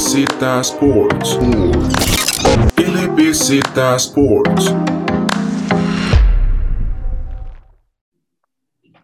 LBZ 0.00 0.60
Sports. 0.60 1.38
LBZ 2.78 3.60
Sports. 3.96 4.74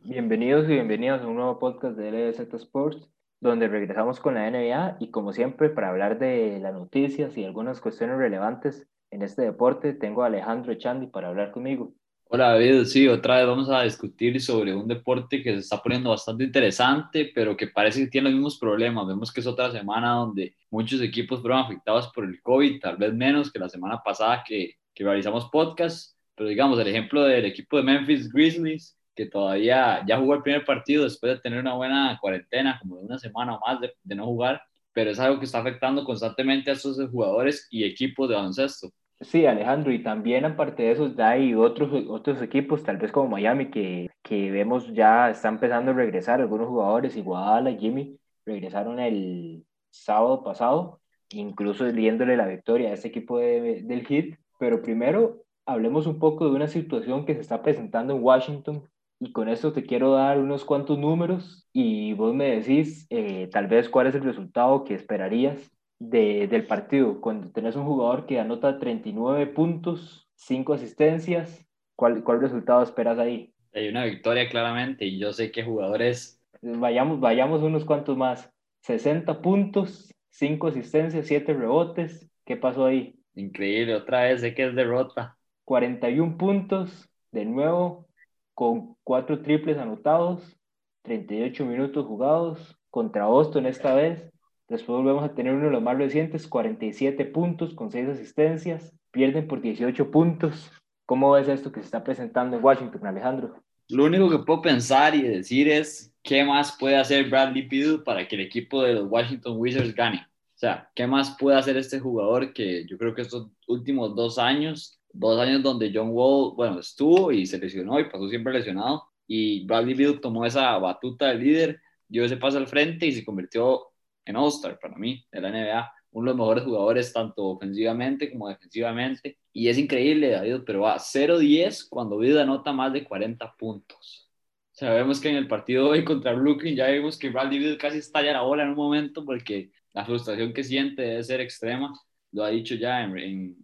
Bienvenidos 0.05 0.65
y 0.65 0.69
bienvenidos 0.69 1.21
a 1.21 1.27
un 1.27 1.35
nuevo 1.37 1.59
podcast 1.59 1.99
de 1.99 2.11
LBZ 2.11 2.55
Sports, 2.55 3.11
donde 3.43 3.69
regresamos 3.69 4.21
con 4.21 4.37
la 4.37 4.51
NBA 4.51 4.97
y 4.99 5.11
como 5.11 5.35
siempre 5.35 5.69
para 5.69 5.91
hablar 5.91 6.19
de 6.19 6.61
las 6.61 6.73
noticias 6.73 7.37
y 7.37 7.45
algunas 7.45 7.83
cuestiones 7.83 8.17
relevantes 8.17 8.89
en 9.11 9.21
este 9.21 9.43
deporte, 9.43 9.93
tengo 9.93 10.23
a 10.23 10.29
Alejandro 10.29 10.73
Echandi 10.73 11.09
para 11.09 11.29
hablar 11.29 11.53
conmigo. 11.53 11.93
Hola 12.29 12.51
David, 12.51 12.85
sí, 12.87 13.07
otra 13.07 13.37
vez 13.39 13.47
vamos 13.47 13.69
a 13.71 13.83
discutir 13.83 14.41
sobre 14.41 14.75
un 14.75 14.89
deporte 14.89 15.43
que 15.43 15.53
se 15.53 15.59
está 15.61 15.81
poniendo 15.81 16.11
bastante 16.11 16.43
interesante, 16.45 17.31
pero 17.33 17.57
que 17.57 17.69
parece 17.69 18.01
que 18.01 18.11
tiene 18.11 18.25
los 18.29 18.35
mismos 18.35 18.59
problemas. 18.59 19.07
Vemos 19.07 19.33
que 19.33 19.41
es 19.41 19.47
otra 19.47 19.71
semana 19.71 20.11
donde 20.11 20.57
muchos 20.71 21.01
equipos 21.01 21.41
fueron 21.41 21.61
afectados 21.61 22.09
por 22.13 22.25
el 22.25 22.43
COVID, 22.43 22.81
tal 22.81 22.97
vez 22.97 23.15
menos 23.15 23.53
que 23.53 23.61
la 23.61 23.69
semana 23.69 24.03
pasada 24.03 24.43
que, 24.45 24.75
que 24.93 25.05
realizamos 25.05 25.49
podcast, 25.51 26.17
pero 26.35 26.49
digamos, 26.49 26.79
el 26.81 26.89
ejemplo 26.89 27.23
del 27.23 27.45
equipo 27.45 27.77
de 27.77 27.85
Memphis 27.85 28.29
Grizzlies, 28.33 28.99
que 29.15 29.27
todavía 29.27 30.05
ya 30.07 30.19
jugó 30.19 30.35
el 30.35 30.43
primer 30.43 30.65
partido 30.65 31.05
después 31.05 31.35
de 31.35 31.41
tener 31.41 31.61
una 31.61 31.75
buena 31.75 32.19
cuarentena, 32.21 32.79
como 32.81 32.97
de 32.97 33.05
una 33.05 33.19
semana 33.21 33.55
o 33.55 33.61
más 33.61 33.81
de, 33.81 33.95
de 34.03 34.15
no 34.17 34.27
jugar, 34.27 34.61
pero 34.93 35.11
es 35.11 35.21
algo 35.21 35.39
que 35.39 35.45
está 35.45 35.61
afectando 35.61 36.05
constantemente 36.05 36.71
a 36.71 36.75
esos 36.75 36.99
jugadores 37.09 37.69
y 37.71 37.85
equipos 37.85 38.29
de 38.29 38.35
baloncesto. 38.35 38.93
Sí, 39.21 39.47
Alejandro, 39.47 39.93
y 39.93 40.03
también 40.03 40.45
aparte 40.45 40.83
de 40.83 40.91
eso, 40.93 41.11
hay 41.19 41.55
otros, 41.55 41.91
otros 42.09 42.43
equipos, 42.43 42.83
tal 42.83 42.99
vez 42.99 43.11
como 43.11 43.31
Miami, 43.31 43.71
que, 43.71 44.11
que 44.23 44.51
vemos 44.51 44.93
ya 44.93 45.31
está 45.31 45.49
empezando 45.49 45.91
a 45.93 45.95
regresar 45.95 46.41
algunos 46.41 46.69
jugadores, 46.69 47.17
Iguala, 47.17 47.73
Jimmy, 47.73 48.19
regresaron 48.45 49.01
el 49.01 49.65
sábado 49.91 50.45
pasado, 50.45 51.01
incluso 51.31 51.91
viéndole 51.93 52.37
la 52.37 52.47
victoria 52.47 52.91
a 52.91 52.93
ese 52.93 53.09
equipo 53.09 53.39
de, 53.39 53.83
del 53.83 54.07
Heat. 54.07 54.39
Pero 54.59 54.83
primero, 54.83 55.43
hablemos 55.65 56.07
un 56.07 56.19
poco 56.19 56.45
de 56.49 56.55
una 56.55 56.69
situación 56.69 57.25
que 57.25 57.35
se 57.35 57.41
está 57.41 57.63
presentando 57.63 58.15
en 58.15 58.23
Washington. 58.23 58.89
Y 59.19 59.33
con 59.33 59.49
esto 59.49 59.73
te 59.73 59.85
quiero 59.85 60.13
dar 60.13 60.39
unos 60.39 60.65
cuantos 60.65 60.99
números 60.99 61.67
y 61.73 62.13
vos 62.15 62.35
me 62.35 62.57
decís 62.57 63.07
eh, 63.09 63.49
tal 63.51 63.67
vez 63.67 63.89
cuál 63.89 64.09
es 64.09 64.15
el 64.15 64.23
resultado 64.23 64.85
que 64.85 64.95
esperarías 64.95 65.73
de, 65.99 66.47
del 66.49 66.67
partido, 66.67 67.21
cuando 67.21 67.51
tenés 67.51 67.77
un 67.77 67.85
jugador 67.85 68.27
que 68.27 68.39
anota 68.39 68.79
39 68.79 69.47
puntos, 69.49 70.29
5 70.35 70.75
asistencias, 70.75 71.67
¿cuál, 71.95 72.23
¿cuál 72.23 72.41
resultado 72.41 72.83
esperas 72.83 73.19
ahí? 73.19 73.53
Hay 73.73 73.89
una 73.89 74.05
victoria 74.05 74.49
claramente 74.49 75.05
y 75.05 75.19
yo 75.19 75.33
sé 75.33 75.51
que 75.51 75.65
jugadores... 75.65 76.41
Vayamos, 76.63 77.21
vayamos 77.21 77.63
unos 77.63 77.85
cuantos 77.85 78.17
más. 78.17 78.51
60 78.81 79.43
puntos, 79.43 80.15
5 80.31 80.69
asistencias, 80.69 81.27
7 81.27 81.53
rebotes. 81.55 82.31
¿Qué 82.45 82.57
pasó 82.57 82.87
ahí? 82.87 83.19
Increíble, 83.35 83.95
otra 83.95 84.23
vez 84.23 84.41
sé 84.41 84.55
que 84.55 84.67
es 84.67 84.75
derrota. 84.75 85.37
41 85.65 86.39
puntos, 86.39 87.09
de 87.33 87.45
nuevo, 87.45 88.07
con 88.55 88.97
4 89.03 89.43
triples 89.43 89.77
anotados, 89.77 90.57
38 91.03 91.67
minutos 91.67 92.07
jugados, 92.07 92.79
contra 92.89 93.27
Boston 93.27 93.67
esta 93.67 93.95
vez, 93.95 94.33
Después 94.69 94.99
volvemos 94.99 95.23
a 95.25 95.35
tener 95.35 95.55
uno 95.55 95.67
de 95.67 95.71
los 95.71 95.83
más 95.83 95.97
recientes, 95.97 96.49
47 96.49 97.25
puntos 97.27 97.75
con 97.75 97.93
6 97.93 98.09
asistencias. 98.09 98.93
Pierden 99.13 99.47
por 99.47 99.61
18 99.61 100.11
puntos. 100.11 100.73
¿Cómo 101.07 101.31
ves 101.33 101.47
esto 101.47 101.71
que 101.71 101.81
se 101.81 101.87
está 101.87 102.03
presentando 102.03 102.57
en 102.57 102.65
Washington, 102.65 103.07
Alejandro? 103.07 103.63
Lo 103.89 104.05
único 104.07 104.29
que 104.29 104.39
puedo 104.39 104.63
pensar 104.63 105.15
y 105.15 105.23
decir 105.23 105.69
es 105.69 106.13
qué 106.25 106.45
más 106.45 106.77
puede 106.77 106.97
hacer 106.97 107.31
Bradley 107.31 107.69
Beal 107.69 108.03
para 108.03 108.27
que 108.27 108.35
el 108.35 108.43
equipo 108.43 108.83
de 108.83 108.95
los 108.95 109.09
Washington 109.09 109.55
Wizards 109.57 109.95
gane. 109.95 110.27
O 110.29 110.59
sea, 110.59 110.91
¿qué 110.95 111.07
más 111.07 111.37
puede 111.39 111.57
hacer 111.57 111.77
este 111.77 112.01
jugador 112.01 112.53
que 112.53 112.85
yo 112.87 112.99
creo 112.99 113.15
que 113.15 113.23
estos 113.23 113.49
últimos 113.69 114.17
dos 114.17 114.37
años, 114.39 114.99
dos 115.13 115.39
años 115.41 115.63
donde 115.63 115.93
John 115.95 116.09
Wall, 116.11 116.55
bueno, 116.57 116.81
estuvo 116.81 117.31
y 117.31 117.47
se 117.47 117.59
lesionó 117.59 118.01
y 118.01 118.11
pasó 118.11 118.29
siempre 118.29 118.53
lesionado, 118.53 119.05
y 119.29 119.65
Bradley 119.65 119.95
Beal 119.95 120.21
tomó 120.21 120.45
esa 120.45 120.77
batuta 120.79 121.29
de 121.29 121.37
líder, 121.37 121.81
dio 122.09 122.25
ese 122.25 122.37
paso 122.37 122.59
al 122.59 122.67
frente 122.67 123.07
y 123.07 123.13
se 123.13 123.25
convirtió 123.25 123.93
en 124.27 124.37
All-Star 124.37 124.79
para 124.79 124.97
mí, 124.97 125.25
de 125.33 125.41
la 125.41 125.51
NBA, 125.51 125.93
uno 126.11 126.31
de 126.31 126.37
los 126.37 126.37
mejores 126.37 126.65
jugadores 126.65 127.13
tanto 127.13 127.45
ofensivamente 127.45 128.31
como 128.31 128.49
defensivamente. 128.49 129.39
Y 129.53 129.69
es 129.69 129.79
increíble, 129.79 130.31
David, 130.31 130.63
pero 130.67 130.81
va 130.83 130.99
0-10 130.99 131.89
cuando 131.89 132.19
Vida 132.19 132.43
anota 132.43 132.73
más 132.73 132.93
de 132.93 133.05
40 133.05 133.55
puntos. 133.57 134.31
Sabemos 134.73 135.21
que 135.21 135.31
en 135.31 135.37
el 135.37 135.49
partido 135.49 135.89
hoy 135.89 136.05
contra 136.05 136.35
Brooklyn 136.35 136.77
ya 136.77 136.89
vimos 136.89 137.19
que 137.19 137.31
Bradley 137.31 137.59
Beal 137.59 137.79
casi 137.79 137.99
estalla 137.99 138.33
la 138.33 138.43
bola 138.43 138.65
en 138.65 138.71
un 138.71 138.77
momento 138.77 139.25
porque 139.25 139.71
la 139.95 140.05
frustración 140.05 140.53
que 140.53 140.65
siente 140.65 141.01
debe 141.01 141.25
ser 141.25 141.41
extrema. 141.41 141.99
Lo 142.33 142.45
ha 142.45 142.51
dicho 142.51 142.75
ya 142.75 143.03
en, 143.03 143.57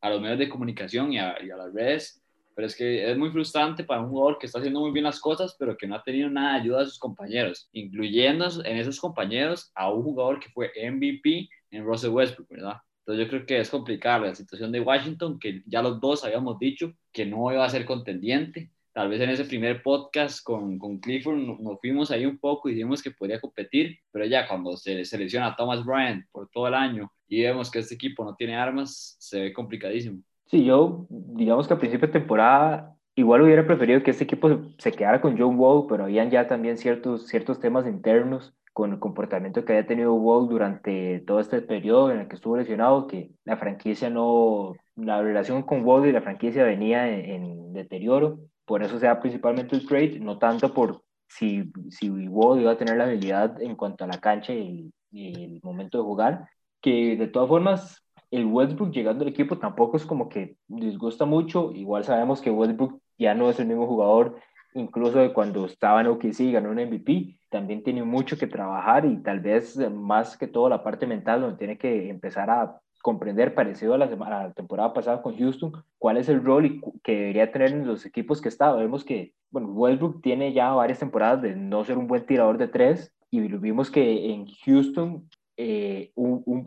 a 0.00 0.10
los 0.10 0.22
medios 0.22 0.38
de 0.38 0.48
comunicación 0.48 1.12
y 1.12 1.18
a, 1.18 1.36
y 1.42 1.50
a 1.50 1.56
las 1.56 1.74
redes 1.74 2.23
pero 2.54 2.66
es 2.66 2.76
que 2.76 3.10
es 3.10 3.16
muy 3.16 3.30
frustrante 3.30 3.84
para 3.84 4.00
un 4.00 4.10
jugador 4.10 4.38
que 4.38 4.46
está 4.46 4.58
haciendo 4.58 4.80
muy 4.80 4.92
bien 4.92 5.04
las 5.04 5.20
cosas, 5.20 5.56
pero 5.58 5.76
que 5.76 5.86
no 5.86 5.96
ha 5.96 6.02
tenido 6.02 6.30
nada 6.30 6.54
de 6.54 6.60
ayuda 6.60 6.80
de 6.80 6.86
sus 6.86 6.98
compañeros, 6.98 7.68
incluyendo 7.72 8.46
en 8.64 8.76
esos 8.76 9.00
compañeros 9.00 9.70
a 9.74 9.90
un 9.90 10.02
jugador 10.02 10.40
que 10.40 10.50
fue 10.50 10.72
MVP 10.76 11.48
en 11.70 11.84
Russell 11.84 12.10
Westbrook, 12.10 12.48
¿verdad? 12.48 12.76
Entonces 13.00 13.24
yo 13.24 13.30
creo 13.30 13.46
que 13.46 13.60
es 13.60 13.68
complicada 13.68 14.26
la 14.26 14.34
situación 14.34 14.72
de 14.72 14.80
Washington, 14.80 15.38
que 15.38 15.62
ya 15.66 15.82
los 15.82 16.00
dos 16.00 16.24
habíamos 16.24 16.58
dicho 16.58 16.94
que 17.12 17.26
no 17.26 17.52
iba 17.52 17.64
a 17.64 17.68
ser 17.68 17.84
contendiente. 17.84 18.70
Tal 18.94 19.08
vez 19.08 19.20
en 19.20 19.30
ese 19.30 19.44
primer 19.44 19.82
podcast 19.82 20.42
con, 20.42 20.78
con 20.78 20.98
Clifford 21.00 21.36
nos 21.36 21.80
fuimos 21.80 22.10
ahí 22.10 22.24
un 22.24 22.38
poco 22.38 22.68
y 22.68 22.74
dijimos 22.74 23.02
que 23.02 23.10
podía 23.10 23.40
competir, 23.40 23.98
pero 24.10 24.24
ya 24.24 24.46
cuando 24.48 24.76
se 24.76 25.04
selecciona 25.04 25.48
a 25.48 25.56
Thomas 25.56 25.84
Bryant 25.84 26.24
por 26.30 26.48
todo 26.48 26.68
el 26.68 26.74
año 26.74 27.12
y 27.28 27.42
vemos 27.42 27.70
que 27.70 27.80
este 27.80 27.96
equipo 27.96 28.24
no 28.24 28.36
tiene 28.36 28.56
armas, 28.56 29.16
se 29.18 29.40
ve 29.40 29.52
complicadísimo. 29.52 30.22
Sí, 30.54 30.64
yo, 30.64 31.06
digamos 31.10 31.66
que 31.66 31.74
a 31.74 31.78
principio 31.78 32.06
de 32.06 32.12
temporada, 32.12 32.96
igual 33.16 33.42
hubiera 33.42 33.66
preferido 33.66 34.04
que 34.04 34.12
este 34.12 34.22
equipo 34.22 34.70
se, 34.78 34.92
quedara 34.92 35.20
con 35.20 35.36
John 35.36 35.58
Wall, 35.58 35.86
pero 35.88 36.04
habían 36.04 36.30
ya 36.30 36.46
también 36.46 36.78
ciertos, 36.78 37.26
ciertos 37.26 37.58
temas 37.58 37.88
internos 37.88 38.54
con 38.72 38.92
el 38.92 39.00
comportamiento 39.00 39.64
que 39.64 39.72
había 39.72 39.88
tenido 39.88 40.14
Wall 40.14 40.48
durante 40.48 41.18
todo 41.26 41.40
este 41.40 41.60
periodo 41.60 42.12
en 42.12 42.20
el 42.20 42.28
que 42.28 42.36
estuvo 42.36 42.56
lesionado, 42.56 43.08
que 43.08 43.32
la 43.44 43.56
franquicia 43.56 44.10
no, 44.10 44.74
la 44.94 45.20
relación 45.22 45.64
con 45.64 45.84
Wall 45.84 46.06
y 46.06 46.12
la 46.12 46.22
franquicia 46.22 46.62
venía 46.62 47.08
en, 47.08 47.72
deterioro, 47.72 48.38
por 48.64 48.84
eso 48.84 49.00
se 49.00 49.06
da 49.06 49.18
principalmente 49.18 49.74
el 49.74 49.88
trade, 49.88 50.20
no 50.20 50.38
tanto 50.38 50.72
por 50.72 51.02
si, 51.26 51.72
si 51.90 52.08
Wall 52.10 52.60
iba 52.60 52.70
a 52.70 52.78
tener 52.78 52.96
la 52.96 53.06
habilidad 53.06 53.60
en 53.60 53.74
cuanto 53.74 54.04
a 54.04 54.06
la 54.06 54.20
cancha 54.20 54.52
y, 54.54 54.92
y 55.10 55.56
el 55.56 55.60
momento 55.64 55.98
de 55.98 56.04
jugar, 56.04 56.48
que 56.80 57.16
de 57.16 57.26
todas 57.26 57.48
formas 57.48 58.03
el 58.34 58.46
Westbrook 58.46 58.90
llegando 58.90 59.22
al 59.22 59.30
equipo 59.30 59.58
tampoco 59.58 59.96
es 59.96 60.04
como 60.04 60.28
que 60.28 60.56
disgusta 60.66 61.24
mucho. 61.24 61.72
Igual 61.72 62.04
sabemos 62.04 62.40
que 62.40 62.50
Westbrook 62.50 63.00
ya 63.16 63.34
no 63.34 63.48
es 63.48 63.60
el 63.60 63.66
mismo 63.66 63.86
jugador, 63.86 64.36
incluso 64.74 65.18
de 65.18 65.32
cuando 65.32 65.66
estaba 65.66 66.00
en 66.00 66.08
OKC 66.08 66.52
ganó 66.52 66.70
un 66.70 66.76
MVP. 66.76 67.38
También 67.50 67.82
tiene 67.84 68.02
mucho 68.02 68.36
que 68.36 68.48
trabajar 68.48 69.04
y 69.04 69.22
tal 69.22 69.40
vez 69.40 69.76
más 69.90 70.36
que 70.36 70.48
todo 70.48 70.68
la 70.68 70.82
parte 70.82 71.06
mental, 71.06 71.42
donde 71.42 71.58
tiene 71.58 71.78
que 71.78 72.08
empezar 72.08 72.50
a 72.50 72.80
comprender, 73.02 73.54
parecido 73.54 73.94
a 73.94 73.98
la, 73.98 74.52
temporada 74.52 74.94
pasada 74.94 75.20
con 75.20 75.36
Houston, 75.36 75.72
cuál 75.98 76.16
es 76.16 76.28
el 76.28 76.42
rol 76.42 76.80
que 77.02 77.12
debería 77.12 77.52
tener 77.52 77.70
en 77.70 77.86
los 77.86 78.06
equipos 78.06 78.40
que 78.40 78.48
está. 78.48 78.72
Vemos 78.72 79.04
que, 79.04 79.34
bueno, 79.50 79.68
Westbrook 79.68 80.22
tiene 80.22 80.52
ya 80.54 80.70
varias 80.70 80.98
temporadas 80.98 81.42
de 81.42 81.54
no 81.54 81.84
ser 81.84 81.98
un 81.98 82.06
buen 82.06 82.24
tirador 82.24 82.56
de 82.56 82.68
tres 82.68 83.12
y 83.30 83.40
vimos 83.40 83.90
que 83.90 84.32
en 84.32 84.46
Houston 84.64 85.28
eh, 85.56 86.12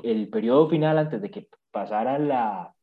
el 0.04 0.30
periodo 0.30 0.70
final 0.70 0.98
antes 0.98 1.22
de 1.22 1.30
que 1.30 1.48
pasara 1.72 2.20
la, 2.20 2.74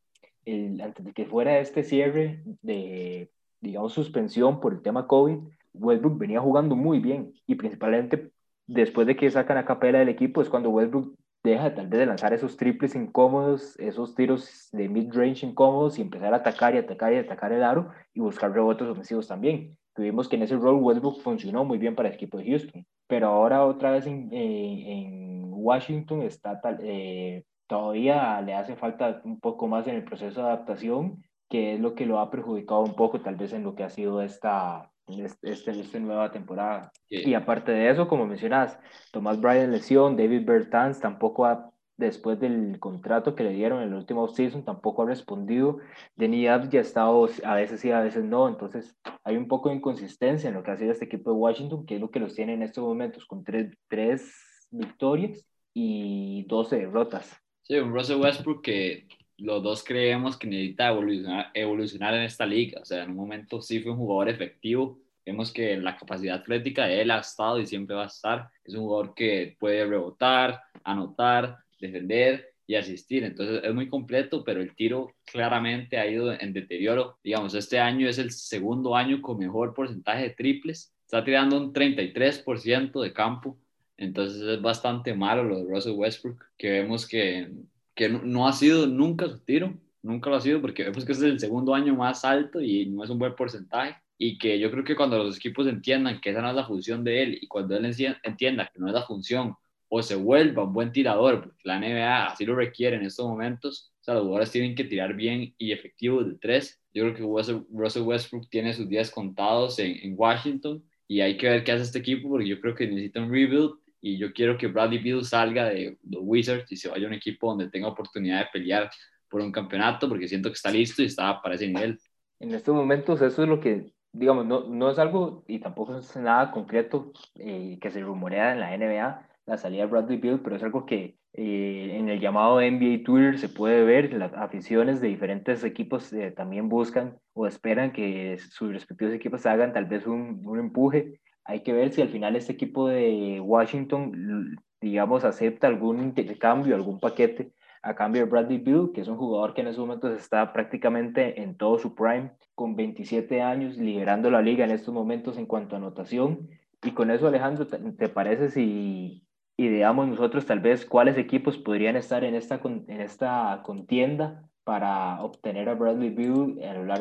el, 0.44 0.80
antes 0.80 1.04
de 1.04 1.12
que 1.12 1.26
fuera 1.26 1.58
este 1.58 1.84
cierre 1.84 2.42
de, 2.62 3.30
digamos, 3.60 3.92
suspensión 3.92 4.60
por 4.60 4.72
el 4.72 4.82
tema 4.82 5.06
COVID, 5.06 5.38
Westbrook 5.74 6.18
venía 6.18 6.40
jugando 6.40 6.76
muy 6.76 7.00
bien 7.00 7.32
y 7.46 7.56
principalmente 7.56 8.30
después 8.66 9.06
de 9.06 9.16
que 9.16 9.30
sacan 9.30 9.58
a 9.58 9.64
capela 9.64 9.98
del 9.98 10.08
equipo 10.08 10.40
es 10.40 10.48
cuando 10.48 10.70
Westbrook 10.70 11.14
deja 11.42 11.74
tal 11.74 11.88
vez 11.88 12.00
de 12.00 12.06
lanzar 12.06 12.32
esos 12.32 12.56
triples 12.56 12.94
incómodos, 12.94 13.78
esos 13.78 14.14
tiros 14.14 14.68
de 14.72 14.88
mid-range 14.88 15.46
incómodos 15.46 15.98
y 15.98 16.02
empezar 16.02 16.32
a 16.32 16.38
atacar 16.38 16.74
y 16.74 16.78
atacar 16.78 17.12
y 17.12 17.16
atacar 17.16 17.52
el 17.52 17.62
aro 17.62 17.90
y 18.14 18.20
buscar 18.20 18.52
rebotes 18.52 18.88
ofensivos 18.88 19.28
también. 19.28 19.76
Tuvimos 19.94 20.28
que 20.28 20.36
en 20.36 20.42
ese 20.42 20.56
rol 20.56 20.82
Westbrook 20.82 21.20
funcionó 21.20 21.64
muy 21.64 21.78
bien 21.78 21.94
para 21.94 22.08
el 22.08 22.14
equipo 22.14 22.38
de 22.38 22.46
Houston, 22.46 22.86
pero 23.06 23.28
ahora 23.28 23.64
otra 23.64 23.92
vez 23.92 24.06
en, 24.06 24.32
en, 24.32 25.44
Washington 25.52 26.20
está 26.22 26.60
tal, 26.60 26.78
eh, 26.82 27.44
todavía 27.66 28.40
le 28.40 28.54
hace 28.54 28.76
falta 28.76 29.20
un 29.24 29.40
poco 29.40 29.66
más 29.68 29.86
en 29.86 29.96
el 29.96 30.04
proceso 30.04 30.40
de 30.40 30.46
adaptación, 30.46 31.22
que 31.48 31.74
es 31.74 31.80
lo 31.80 31.94
que 31.94 32.06
lo 32.06 32.20
ha 32.20 32.30
perjudicado 32.30 32.82
un 32.82 32.94
poco 32.94 33.20
tal 33.20 33.36
vez 33.36 33.52
en 33.52 33.62
lo 33.62 33.74
que 33.74 33.84
ha 33.84 33.90
sido 33.90 34.22
esta, 34.22 34.90
este, 35.06 35.50
esta, 35.50 35.72
esta 35.72 35.98
nueva 35.98 36.30
temporada. 36.30 36.92
Y 37.08 37.34
aparte 37.34 37.72
de 37.72 37.90
eso, 37.90 38.08
como 38.08 38.26
mencionas, 38.26 38.78
Tomás 39.12 39.40
Bryan 39.40 39.70
lesión, 39.70 40.16
David 40.16 40.44
Bertans 40.44 41.00
tampoco 41.00 41.46
ha 41.46 41.70
después 41.96 42.40
del 42.40 42.78
contrato 42.80 43.34
que 43.34 43.44
le 43.44 43.50
dieron 43.50 43.80
en 43.80 43.88
el 43.88 43.94
último 43.94 44.24
offseason, 44.24 44.64
tampoco 44.64 45.02
ha 45.02 45.06
respondido. 45.06 45.78
Denny 46.16 46.42
ya 46.42 46.56
ha 46.56 46.80
estado 46.80 47.28
a 47.44 47.54
veces 47.54 47.80
sí, 47.80 47.90
a 47.90 48.00
veces 48.00 48.24
no. 48.24 48.48
Entonces, 48.48 48.96
hay 49.22 49.36
un 49.36 49.48
poco 49.48 49.68
de 49.68 49.76
inconsistencia 49.76 50.48
en 50.48 50.54
lo 50.54 50.62
que 50.62 50.72
ha 50.72 50.76
sido 50.76 50.92
este 50.92 51.04
equipo 51.04 51.30
de 51.30 51.36
Washington, 51.36 51.86
que 51.86 51.96
es 51.96 52.00
lo 52.00 52.10
que 52.10 52.20
los 52.20 52.34
tiene 52.34 52.54
en 52.54 52.62
estos 52.62 52.84
momentos, 52.84 53.24
con 53.26 53.44
tres, 53.44 53.76
tres 53.88 54.68
victorias 54.70 55.46
y 55.72 56.44
12 56.48 56.76
derrotas. 56.76 57.43
Sí, 57.66 57.76
un 57.76 57.94
Russell 57.94 58.20
Westbrook 58.20 58.62
que 58.62 59.06
los 59.38 59.62
dos 59.62 59.82
creemos 59.82 60.36
que 60.36 60.46
necesita 60.46 60.88
evolucionar, 60.88 61.50
evolucionar 61.54 62.14
en 62.14 62.22
esta 62.22 62.44
liga. 62.44 62.80
O 62.82 62.84
sea, 62.84 63.04
en 63.04 63.10
un 63.10 63.16
momento 63.16 63.62
sí 63.62 63.80
fue 63.80 63.92
un 63.92 63.98
jugador 63.98 64.28
efectivo. 64.28 65.00
Vemos 65.24 65.50
que 65.50 65.78
la 65.78 65.96
capacidad 65.96 66.36
atlética 66.36 66.84
de 66.86 67.00
él 67.00 67.10
ha 67.10 67.20
estado 67.20 67.58
y 67.58 67.66
siempre 67.66 67.96
va 67.96 68.04
a 68.04 68.08
estar. 68.08 68.50
Es 68.62 68.74
un 68.74 68.82
jugador 68.82 69.14
que 69.14 69.56
puede 69.58 69.86
rebotar, 69.86 70.60
anotar, 70.84 71.56
defender 71.80 72.52
y 72.66 72.74
asistir. 72.74 73.24
Entonces 73.24 73.62
es 73.64 73.74
muy 73.74 73.88
completo, 73.88 74.44
pero 74.44 74.60
el 74.60 74.76
tiro 74.76 75.14
claramente 75.24 75.96
ha 75.96 76.06
ido 76.06 76.38
en 76.38 76.52
deterioro. 76.52 77.18
Digamos, 77.24 77.54
este 77.54 77.78
año 77.78 78.06
es 78.06 78.18
el 78.18 78.30
segundo 78.30 78.94
año 78.94 79.22
con 79.22 79.38
mejor 79.38 79.72
porcentaje 79.72 80.24
de 80.24 80.30
triples. 80.30 80.94
Está 81.06 81.24
tirando 81.24 81.56
un 81.58 81.72
33% 81.72 83.00
de 83.00 83.12
campo. 83.14 83.58
Entonces 83.96 84.42
es 84.42 84.60
bastante 84.60 85.14
malo 85.14 85.44
lo 85.44 85.58
de 85.58 85.70
Russell 85.70 85.94
Westbrook, 85.96 86.44
que 86.56 86.70
vemos 86.70 87.06
que, 87.06 87.50
que 87.94 88.08
no 88.08 88.48
ha 88.48 88.52
sido 88.52 88.86
nunca 88.86 89.28
su 89.28 89.38
tiro, 89.40 89.74
nunca 90.02 90.30
lo 90.30 90.36
ha 90.36 90.40
sido, 90.40 90.60
porque 90.60 90.84
vemos 90.84 91.04
que 91.04 91.12
es 91.12 91.22
el 91.22 91.40
segundo 91.40 91.74
año 91.74 91.94
más 91.94 92.24
alto 92.24 92.60
y 92.60 92.86
no 92.86 93.04
es 93.04 93.10
un 93.10 93.18
buen 93.18 93.34
porcentaje. 93.34 93.96
Y 94.16 94.38
que 94.38 94.58
yo 94.60 94.70
creo 94.70 94.84
que 94.84 94.96
cuando 94.96 95.18
los 95.18 95.36
equipos 95.36 95.66
entiendan 95.66 96.20
que 96.20 96.30
esa 96.30 96.40
no 96.40 96.50
es 96.50 96.54
la 96.54 96.66
función 96.66 97.02
de 97.04 97.22
él 97.22 97.38
y 97.40 97.48
cuando 97.48 97.76
él 97.76 97.84
entienda 98.22 98.70
que 98.72 98.78
no 98.78 98.86
es 98.86 98.94
la 98.94 99.02
función 99.02 99.56
o 99.88 100.02
se 100.02 100.16
vuelva 100.16 100.64
un 100.64 100.72
buen 100.72 100.92
tirador, 100.92 101.42
porque 101.42 101.60
la 101.64 101.78
NBA 101.78 102.26
así 102.26 102.44
lo 102.44 102.54
requiere 102.54 102.96
en 102.96 103.04
estos 103.04 103.26
momentos, 103.26 103.92
o 104.00 104.04
sea, 104.04 104.14
los 104.14 104.24
jugadores 104.24 104.50
tienen 104.50 104.74
que 104.74 104.84
tirar 104.84 105.14
bien 105.14 105.54
y 105.58 105.72
efectivo 105.72 106.22
de 106.24 106.36
tres. 106.36 106.80
Yo 106.92 107.04
creo 107.04 107.14
que 107.14 107.64
Russell 107.70 108.02
Westbrook 108.02 108.48
tiene 108.48 108.72
sus 108.72 108.88
días 108.88 109.10
contados 109.10 109.78
en, 109.78 109.96
en 110.02 110.14
Washington 110.16 110.84
y 111.08 111.20
hay 111.20 111.36
que 111.36 111.48
ver 111.48 111.64
qué 111.64 111.72
hace 111.72 111.84
este 111.84 111.98
equipo 112.00 112.28
porque 112.28 112.48
yo 112.48 112.60
creo 112.60 112.74
que 112.74 112.86
necesita 112.86 113.20
un 113.20 113.30
rebuild 113.30 113.72
y 114.04 114.18
yo 114.18 114.34
quiero 114.34 114.58
que 114.58 114.66
Bradley 114.66 115.02
Beal 115.02 115.24
salga 115.24 115.70
de 115.70 115.96
los 116.02 116.20
Wizards 116.22 116.70
y 116.70 116.76
se 116.76 116.90
vaya 116.90 117.06
a 117.06 117.08
un 117.08 117.14
equipo 117.14 117.48
donde 117.48 117.70
tenga 117.70 117.88
oportunidad 117.88 118.40
de 118.40 118.48
pelear 118.52 118.90
por 119.30 119.40
un 119.40 119.50
campeonato 119.50 120.10
porque 120.10 120.28
siento 120.28 120.50
que 120.50 120.56
está 120.56 120.70
listo 120.70 121.00
y 121.00 121.06
está 121.06 121.40
para 121.40 121.54
ese 121.54 121.68
nivel. 121.68 121.98
En 122.38 122.52
estos 122.52 122.74
momentos 122.74 123.22
eso 123.22 123.42
es 123.42 123.48
lo 123.48 123.60
que, 123.60 123.94
digamos, 124.12 124.44
no, 124.44 124.68
no 124.68 124.90
es 124.90 124.98
algo 124.98 125.42
y 125.48 125.58
tampoco 125.58 125.96
es 125.96 126.14
nada 126.16 126.50
concreto 126.50 127.12
eh, 127.36 127.78
que 127.80 127.90
se 127.90 128.02
rumorea 128.02 128.52
en 128.52 128.60
la 128.60 128.76
NBA, 128.76 129.26
la 129.46 129.56
salida 129.56 129.84
de 129.84 129.90
Bradley 129.90 130.18
Beal, 130.18 130.40
pero 130.40 130.56
es 130.56 130.62
algo 130.62 130.84
que 130.84 131.16
eh, 131.32 131.96
en 131.98 132.10
el 132.10 132.20
llamado 132.20 132.60
NBA 132.60 133.04
Twitter 133.04 133.38
se 133.38 133.48
puede 133.48 133.84
ver, 133.84 134.12
las 134.12 134.34
aficiones 134.34 135.00
de 135.00 135.08
diferentes 135.08 135.64
equipos 135.64 136.12
eh, 136.12 136.30
también 136.30 136.68
buscan 136.68 137.18
o 137.32 137.46
esperan 137.46 137.90
que 137.90 138.36
sus 138.50 138.70
respectivos 138.70 139.14
equipos 139.14 139.46
hagan 139.46 139.72
tal 139.72 139.86
vez 139.86 140.06
un, 140.06 140.42
un, 140.44 140.58
empuje. 140.58 141.20
Hay 141.44 141.62
que 141.62 141.72
ver 141.72 141.92
si 141.92 142.00
al 142.02 142.08
final 142.08 142.36
este 142.36 142.52
equipo 142.52 142.88
de 142.88 143.40
Washington, 143.40 144.56
digamos, 144.80 145.24
acepta 145.24 145.66
algún 145.66 146.02
intercambio, 146.02 146.74
algún 146.74 147.00
paquete 147.00 147.52
a 147.82 147.94
cambio 147.94 148.24
de 148.24 148.30
Bradley 148.30 148.58
Beal, 148.58 148.92
que 148.94 149.02
es 149.02 149.08
un 149.08 149.18
jugador 149.18 149.52
que 149.52 149.60
en 149.60 149.68
estos 149.68 149.86
momentos 149.86 150.18
está 150.18 150.54
prácticamente 150.54 151.42
en 151.42 151.56
todo 151.56 151.78
su 151.78 151.94
prime, 151.94 152.32
con 152.54 152.76
27 152.76 153.42
años, 153.42 153.76
liderando 153.76 154.30
la 154.30 154.40
liga 154.40 154.64
en 154.64 154.70
estos 154.70 154.94
momentos 154.94 155.36
en 155.36 155.44
cuanto 155.44 155.74
a 155.74 155.78
anotación. 155.78 156.48
Y 156.82 156.92
con 156.92 157.10
eso, 157.10 157.26
Alejandro, 157.26 157.66
¿te 157.66 158.08
parece 158.08 158.48
si 158.48 159.26
ideamos 159.58 160.08
nosotros 160.08 160.46
tal 160.46 160.60
vez 160.60 160.86
cuáles 160.86 161.18
equipos 161.18 161.58
podrían 161.58 161.96
estar 161.96 162.24
en 162.24 162.34
esta, 162.34 162.60
en 162.64 163.00
esta 163.00 163.60
contienda 163.62 164.48
para 164.64 165.22
obtener 165.22 165.68
a 165.68 165.74
Bradley 165.74 166.10
Beal 166.10 166.58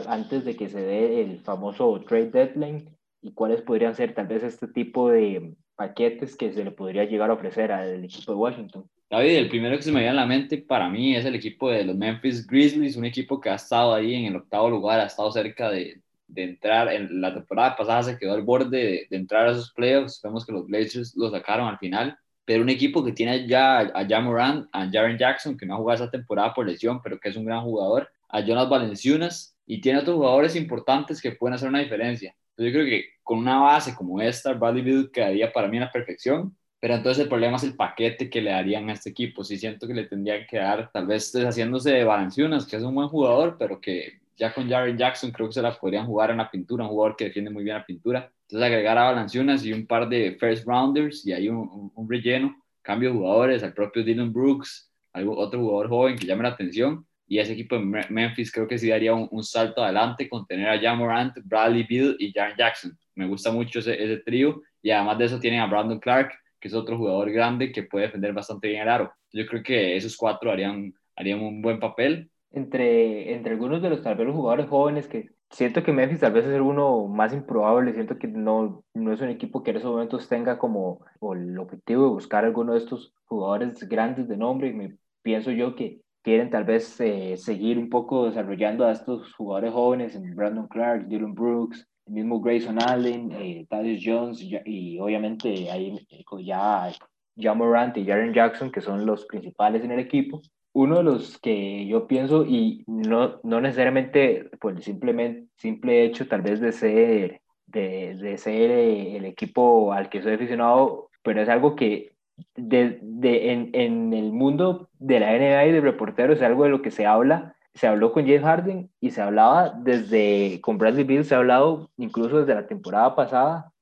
antes 0.08 0.44
de 0.44 0.58
que 0.58 0.68
se 0.68 0.82
dé 0.82 1.22
el 1.22 1.40
famoso 1.40 2.02
trade 2.02 2.30
deadline 2.30 2.93
y 3.24 3.32
cuáles 3.32 3.62
podrían 3.62 3.96
ser 3.96 4.14
tal 4.14 4.28
vez 4.28 4.44
este 4.44 4.68
tipo 4.68 5.10
de 5.10 5.56
paquetes 5.76 6.36
que 6.36 6.52
se 6.52 6.64
le 6.64 6.72
podría 6.72 7.06
llegar 7.06 7.30
a 7.30 7.34
ofrecer 7.34 7.72
al 7.72 8.04
equipo 8.04 8.34
de 8.34 8.38
Washington. 8.38 8.86
David, 9.10 9.38
el 9.38 9.50
primero 9.50 9.78
que 9.78 9.84
se 9.84 9.92
me 9.92 10.00
viene 10.00 10.12
a 10.12 10.22
la 10.22 10.26
mente 10.26 10.58
para 10.58 10.90
mí 10.90 11.16
es 11.16 11.26
el 11.26 11.36
equipo 11.36 11.70
de 11.70 11.86
los 11.86 11.96
Memphis 11.96 12.46
Grizzlies, 12.46 12.98
un 12.98 13.06
equipo 13.06 13.40
que 13.40 13.50
ha 13.50 13.56
estado 13.56 13.94
ahí 13.94 14.14
en 14.14 14.26
el 14.26 14.36
octavo 14.36 14.70
lugar, 14.70 15.00
ha 15.00 15.06
estado 15.06 15.32
cerca 15.32 15.70
de, 15.70 16.02
de 16.28 16.44
entrar, 16.44 16.92
en 16.92 17.22
la 17.22 17.34
temporada 17.34 17.76
pasada 17.76 18.04
se 18.04 18.18
quedó 18.18 18.34
al 18.34 18.42
borde 18.42 18.78
de, 18.78 19.08
de 19.10 19.18
entrar 19.18 19.48
a 19.48 19.52
esos 19.52 19.72
playoffs, 19.72 20.20
vemos 20.24 20.46
que 20.46 20.52
los 20.52 20.66
Blazers 20.66 21.16
lo 21.16 21.30
sacaron 21.30 21.68
al 21.68 21.78
final, 21.78 22.18
pero 22.46 22.62
un 22.62 22.70
equipo 22.70 23.04
que 23.04 23.14
tiene 23.14 23.48
ya 23.48 23.80
a 23.80 24.06
Jamoran, 24.06 24.68
a 24.74 24.90
Jaren 24.92 25.18
Jackson, 25.18 25.58
que 25.58 25.66
no 25.66 25.76
ha 25.76 25.78
jugado 25.78 26.04
esa 26.04 26.12
temporada 26.12 26.54
por 26.54 26.68
lesión, 26.68 27.02
pero 27.02 27.20
que 27.20 27.30
es 27.30 27.38
un 27.38 27.46
gran 27.46 27.62
jugador, 27.62 28.10
a 28.28 28.42
Jonas 28.42 28.68
Valenciunas, 28.68 29.56
y 29.66 29.80
tiene 29.80 30.00
otros 30.00 30.18
jugadores 30.18 30.56
importantes 30.56 31.22
que 31.22 31.32
pueden 31.32 31.54
hacer 31.54 31.70
una 31.70 31.80
diferencia. 31.80 32.36
Yo 32.58 32.72
creo 32.72 32.86
que 32.86 33.06
con 33.24 33.40
una 33.40 33.60
base 33.60 33.96
como 33.96 34.22
esta, 34.22 34.54
Bradley 34.54 34.84
Beal 34.84 35.12
quedaría 35.12 35.52
para 35.52 35.68
mí 35.68 35.78
en 35.78 35.84
la 35.84 35.92
perfección, 35.92 36.56
pero 36.80 36.96
entonces 36.96 37.24
el 37.24 37.30
problema 37.30 37.58
es 37.58 37.64
el 37.64 37.76
paquete 37.76 38.30
que 38.30 38.42
le 38.42 38.52
darían 38.52 38.90
a 38.90 38.94
este 38.94 39.10
equipo. 39.10 39.44
Sí 39.44 39.58
siento 39.58 39.88
que 39.88 39.94
le 39.94 40.06
tendrían 40.06 40.46
que 40.48 40.58
dar, 40.58 40.92
tal 40.92 41.08
vez 41.08 41.32
deshaciéndose 41.32 41.92
de 41.92 42.04
Valenciunas, 42.04 42.66
que 42.68 42.76
es 42.76 42.84
un 42.84 42.94
buen 42.94 43.08
jugador, 43.08 43.56
pero 43.58 43.80
que 43.80 44.20
ya 44.36 44.54
con 44.54 44.70
Jaren 44.70 44.98
Jackson 44.98 45.32
creo 45.32 45.48
que 45.48 45.54
se 45.54 45.62
la 45.62 45.74
podrían 45.74 46.06
jugar 46.06 46.32
en 46.32 46.38
la 46.38 46.52
pintura, 46.52 46.84
un 46.84 46.90
jugador 46.90 47.16
que 47.16 47.26
defiende 47.26 47.52
muy 47.52 47.64
bien 47.64 47.78
la 47.78 47.86
pintura. 47.86 48.32
Entonces 48.42 48.68
agregar 48.68 48.98
a 48.98 49.06
Balanciunas 49.06 49.66
y 49.66 49.74
un 49.74 49.88
par 49.88 50.10
de 50.10 50.36
first 50.40 50.66
rounders 50.68 51.26
y 51.26 51.32
ahí 51.32 51.50
un, 51.50 51.92
un, 51.96 52.10
relleno, 52.10 52.56
cambio 52.82 53.10
de 53.10 53.16
jugadores, 53.16 53.64
al 53.64 53.74
propio 53.74 54.04
Dylan 54.04 54.34
Brooks, 54.34 54.92
algo, 55.14 55.38
otro 55.38 55.60
jugador 55.60 55.90
joven 55.90 56.18
que 56.18 56.28
llame 56.28 56.44
la 56.44 56.50
atención. 56.50 57.06
Y 57.34 57.40
ese 57.40 57.54
equipo 57.54 57.76
de 57.76 58.06
Memphis 58.10 58.52
creo 58.52 58.68
que 58.68 58.78
sí 58.78 58.90
daría 58.90 59.16
un, 59.16 59.28
un 59.32 59.44
salto 59.44 59.84
adelante 59.84 60.30
con 60.30 60.46
tener 60.46 60.70
a 60.70 60.80
Jamorant, 60.80 61.34
Bradley 61.44 61.84
Beal 61.90 62.16
y 62.20 62.32
Jaren 62.32 62.56
Jackson. 62.56 62.96
Me 63.16 63.26
gusta 63.26 63.52
mucho 63.52 63.80
ese, 63.80 64.04
ese 64.04 64.18
trío 64.18 64.62
y 64.84 64.92
además 64.92 65.18
de 65.18 65.26
eso 65.26 65.40
tienen 65.40 65.60
a 65.60 65.66
Brandon 65.66 66.00
Clark, 66.00 66.32
que 66.60 66.68
es 66.68 66.76
otro 66.76 66.96
jugador 66.96 67.32
grande 67.32 67.72
que 67.72 67.82
puede 67.82 68.06
defender 68.06 68.34
bastante 68.34 68.68
bien 68.68 68.84
el 68.84 68.90
aro. 68.90 69.12
Yo 69.32 69.48
creo 69.48 69.64
que 69.64 69.98
esos 69.98 70.16
cuatro 70.16 70.52
harían, 70.52 70.94
harían 71.16 71.40
un 71.42 71.60
buen 71.64 71.80
papel 71.80 72.30
entre, 72.52 73.34
entre 73.34 73.54
algunos 73.54 73.82
de 73.82 73.90
los 73.90 74.04
tal 74.04 74.16
vez 74.16 74.28
los 74.28 74.36
jugadores 74.36 74.70
jóvenes 74.70 75.08
que 75.08 75.32
siento 75.50 75.82
que 75.82 75.92
Memphis 75.92 76.20
tal 76.20 76.34
vez 76.34 76.46
es 76.46 76.62
uno 76.62 77.08
más 77.08 77.34
improbable, 77.34 77.94
siento 77.94 78.20
que 78.20 78.28
no, 78.28 78.84
no 78.94 79.12
es 79.12 79.22
un 79.22 79.30
equipo 79.30 79.64
que 79.64 79.72
en 79.72 79.78
esos 79.78 79.92
momentos 79.92 80.30
tenga 80.30 80.60
como 80.60 81.04
el 81.34 81.58
objetivo 81.58 82.04
de 82.04 82.10
buscar 82.10 82.46
alguno 82.46 82.74
de 82.74 82.78
estos 82.78 83.12
jugadores 83.26 83.90
grandes 83.90 84.28
de 84.28 84.38
nombre 84.38 84.68
y 84.68 84.74
me 84.74 84.98
pienso 85.24 85.50
yo 85.50 85.76
que 85.76 86.03
quieren 86.24 86.50
tal 86.50 86.64
vez 86.64 87.00
eh, 87.02 87.36
seguir 87.38 87.78
un 87.78 87.90
poco 87.90 88.26
desarrollando 88.26 88.86
a 88.86 88.94
estos 88.94 89.34
jugadores 89.36 89.74
jóvenes, 89.74 90.16
en 90.16 90.36
Brandon 90.36 90.68
Clark, 90.68 91.08
Dylan 91.08 91.34
Brooks, 91.34 91.86
el 92.08 92.14
mismo 92.14 92.40
Grayson 92.40 92.82
Allen, 92.82 93.32
eh, 93.34 93.68
Jones 94.02 94.42
y, 94.42 95.00
obviamente 95.00 95.70
ahí 95.70 95.96
ya, 96.44 96.92
ya 97.36 97.54
Morant 97.54 97.98
y 97.98 98.06
Jaren 98.06 98.34
Jackson 98.34 98.72
que 98.72 98.82
son 98.82 99.06
los 99.06 99.26
principales 99.26 99.84
en 99.84 99.92
el 99.92 100.00
equipo. 100.00 100.42
Uno 100.74 100.98
de 100.98 101.04
los 101.04 101.38
que 101.38 101.86
yo 101.86 102.08
pienso, 102.08 102.46
y 102.46 102.84
no, 102.88 103.40
no 103.44 103.62
necesariamente 103.62 104.50
por 104.60 104.74
el 104.74 104.82
simplemente, 104.82 105.48
simple 105.58 106.04
hecho 106.04 106.28
tal 106.28 106.42
vez 106.42 106.60
de 106.60 106.72
ser, 106.72 107.42
de, 107.68 108.16
de 108.16 108.38
ser 108.38 108.72
eh, 108.72 109.18
el 109.18 109.26
equipo 109.26 109.94
al 109.94 110.10
que 110.10 110.22
soy 110.24 110.34
aficionado, 110.34 111.10
pero 111.22 111.42
es 111.42 111.50
algo 111.50 111.76
que 111.76 112.13
de, 112.56 113.00
de, 113.02 113.52
en, 113.52 113.70
en, 113.74 114.14
el 114.14 114.32
mundo 114.32 114.90
de 115.00 115.20
la 115.20 115.32
NBA 115.38 115.66
y 115.68 115.72
de 115.72 115.82
reporteros 115.82 116.38
es 116.38 116.44
algo 116.44 116.64
de 116.64 116.70
lo 116.70 116.82
que 116.82 116.92
se 116.92 117.06
habla. 117.06 117.56
Se 117.74 117.88
habló 117.88 118.12
con 118.12 118.26
James 118.26 118.44
Harden 118.44 118.92
y 119.00 119.12
se 119.12 119.22
hablaba 119.22 119.74
desde, 119.84 120.60
con 120.62 120.78
Bradley 120.78 121.04
Beal 121.04 121.26
se 121.26 121.36
ha 121.36 121.40
hablado 121.40 121.90
incluso 121.98 122.40
desde 122.40 122.54
la 122.54 122.68
temporada 122.68 123.16
pasada, 123.16 123.74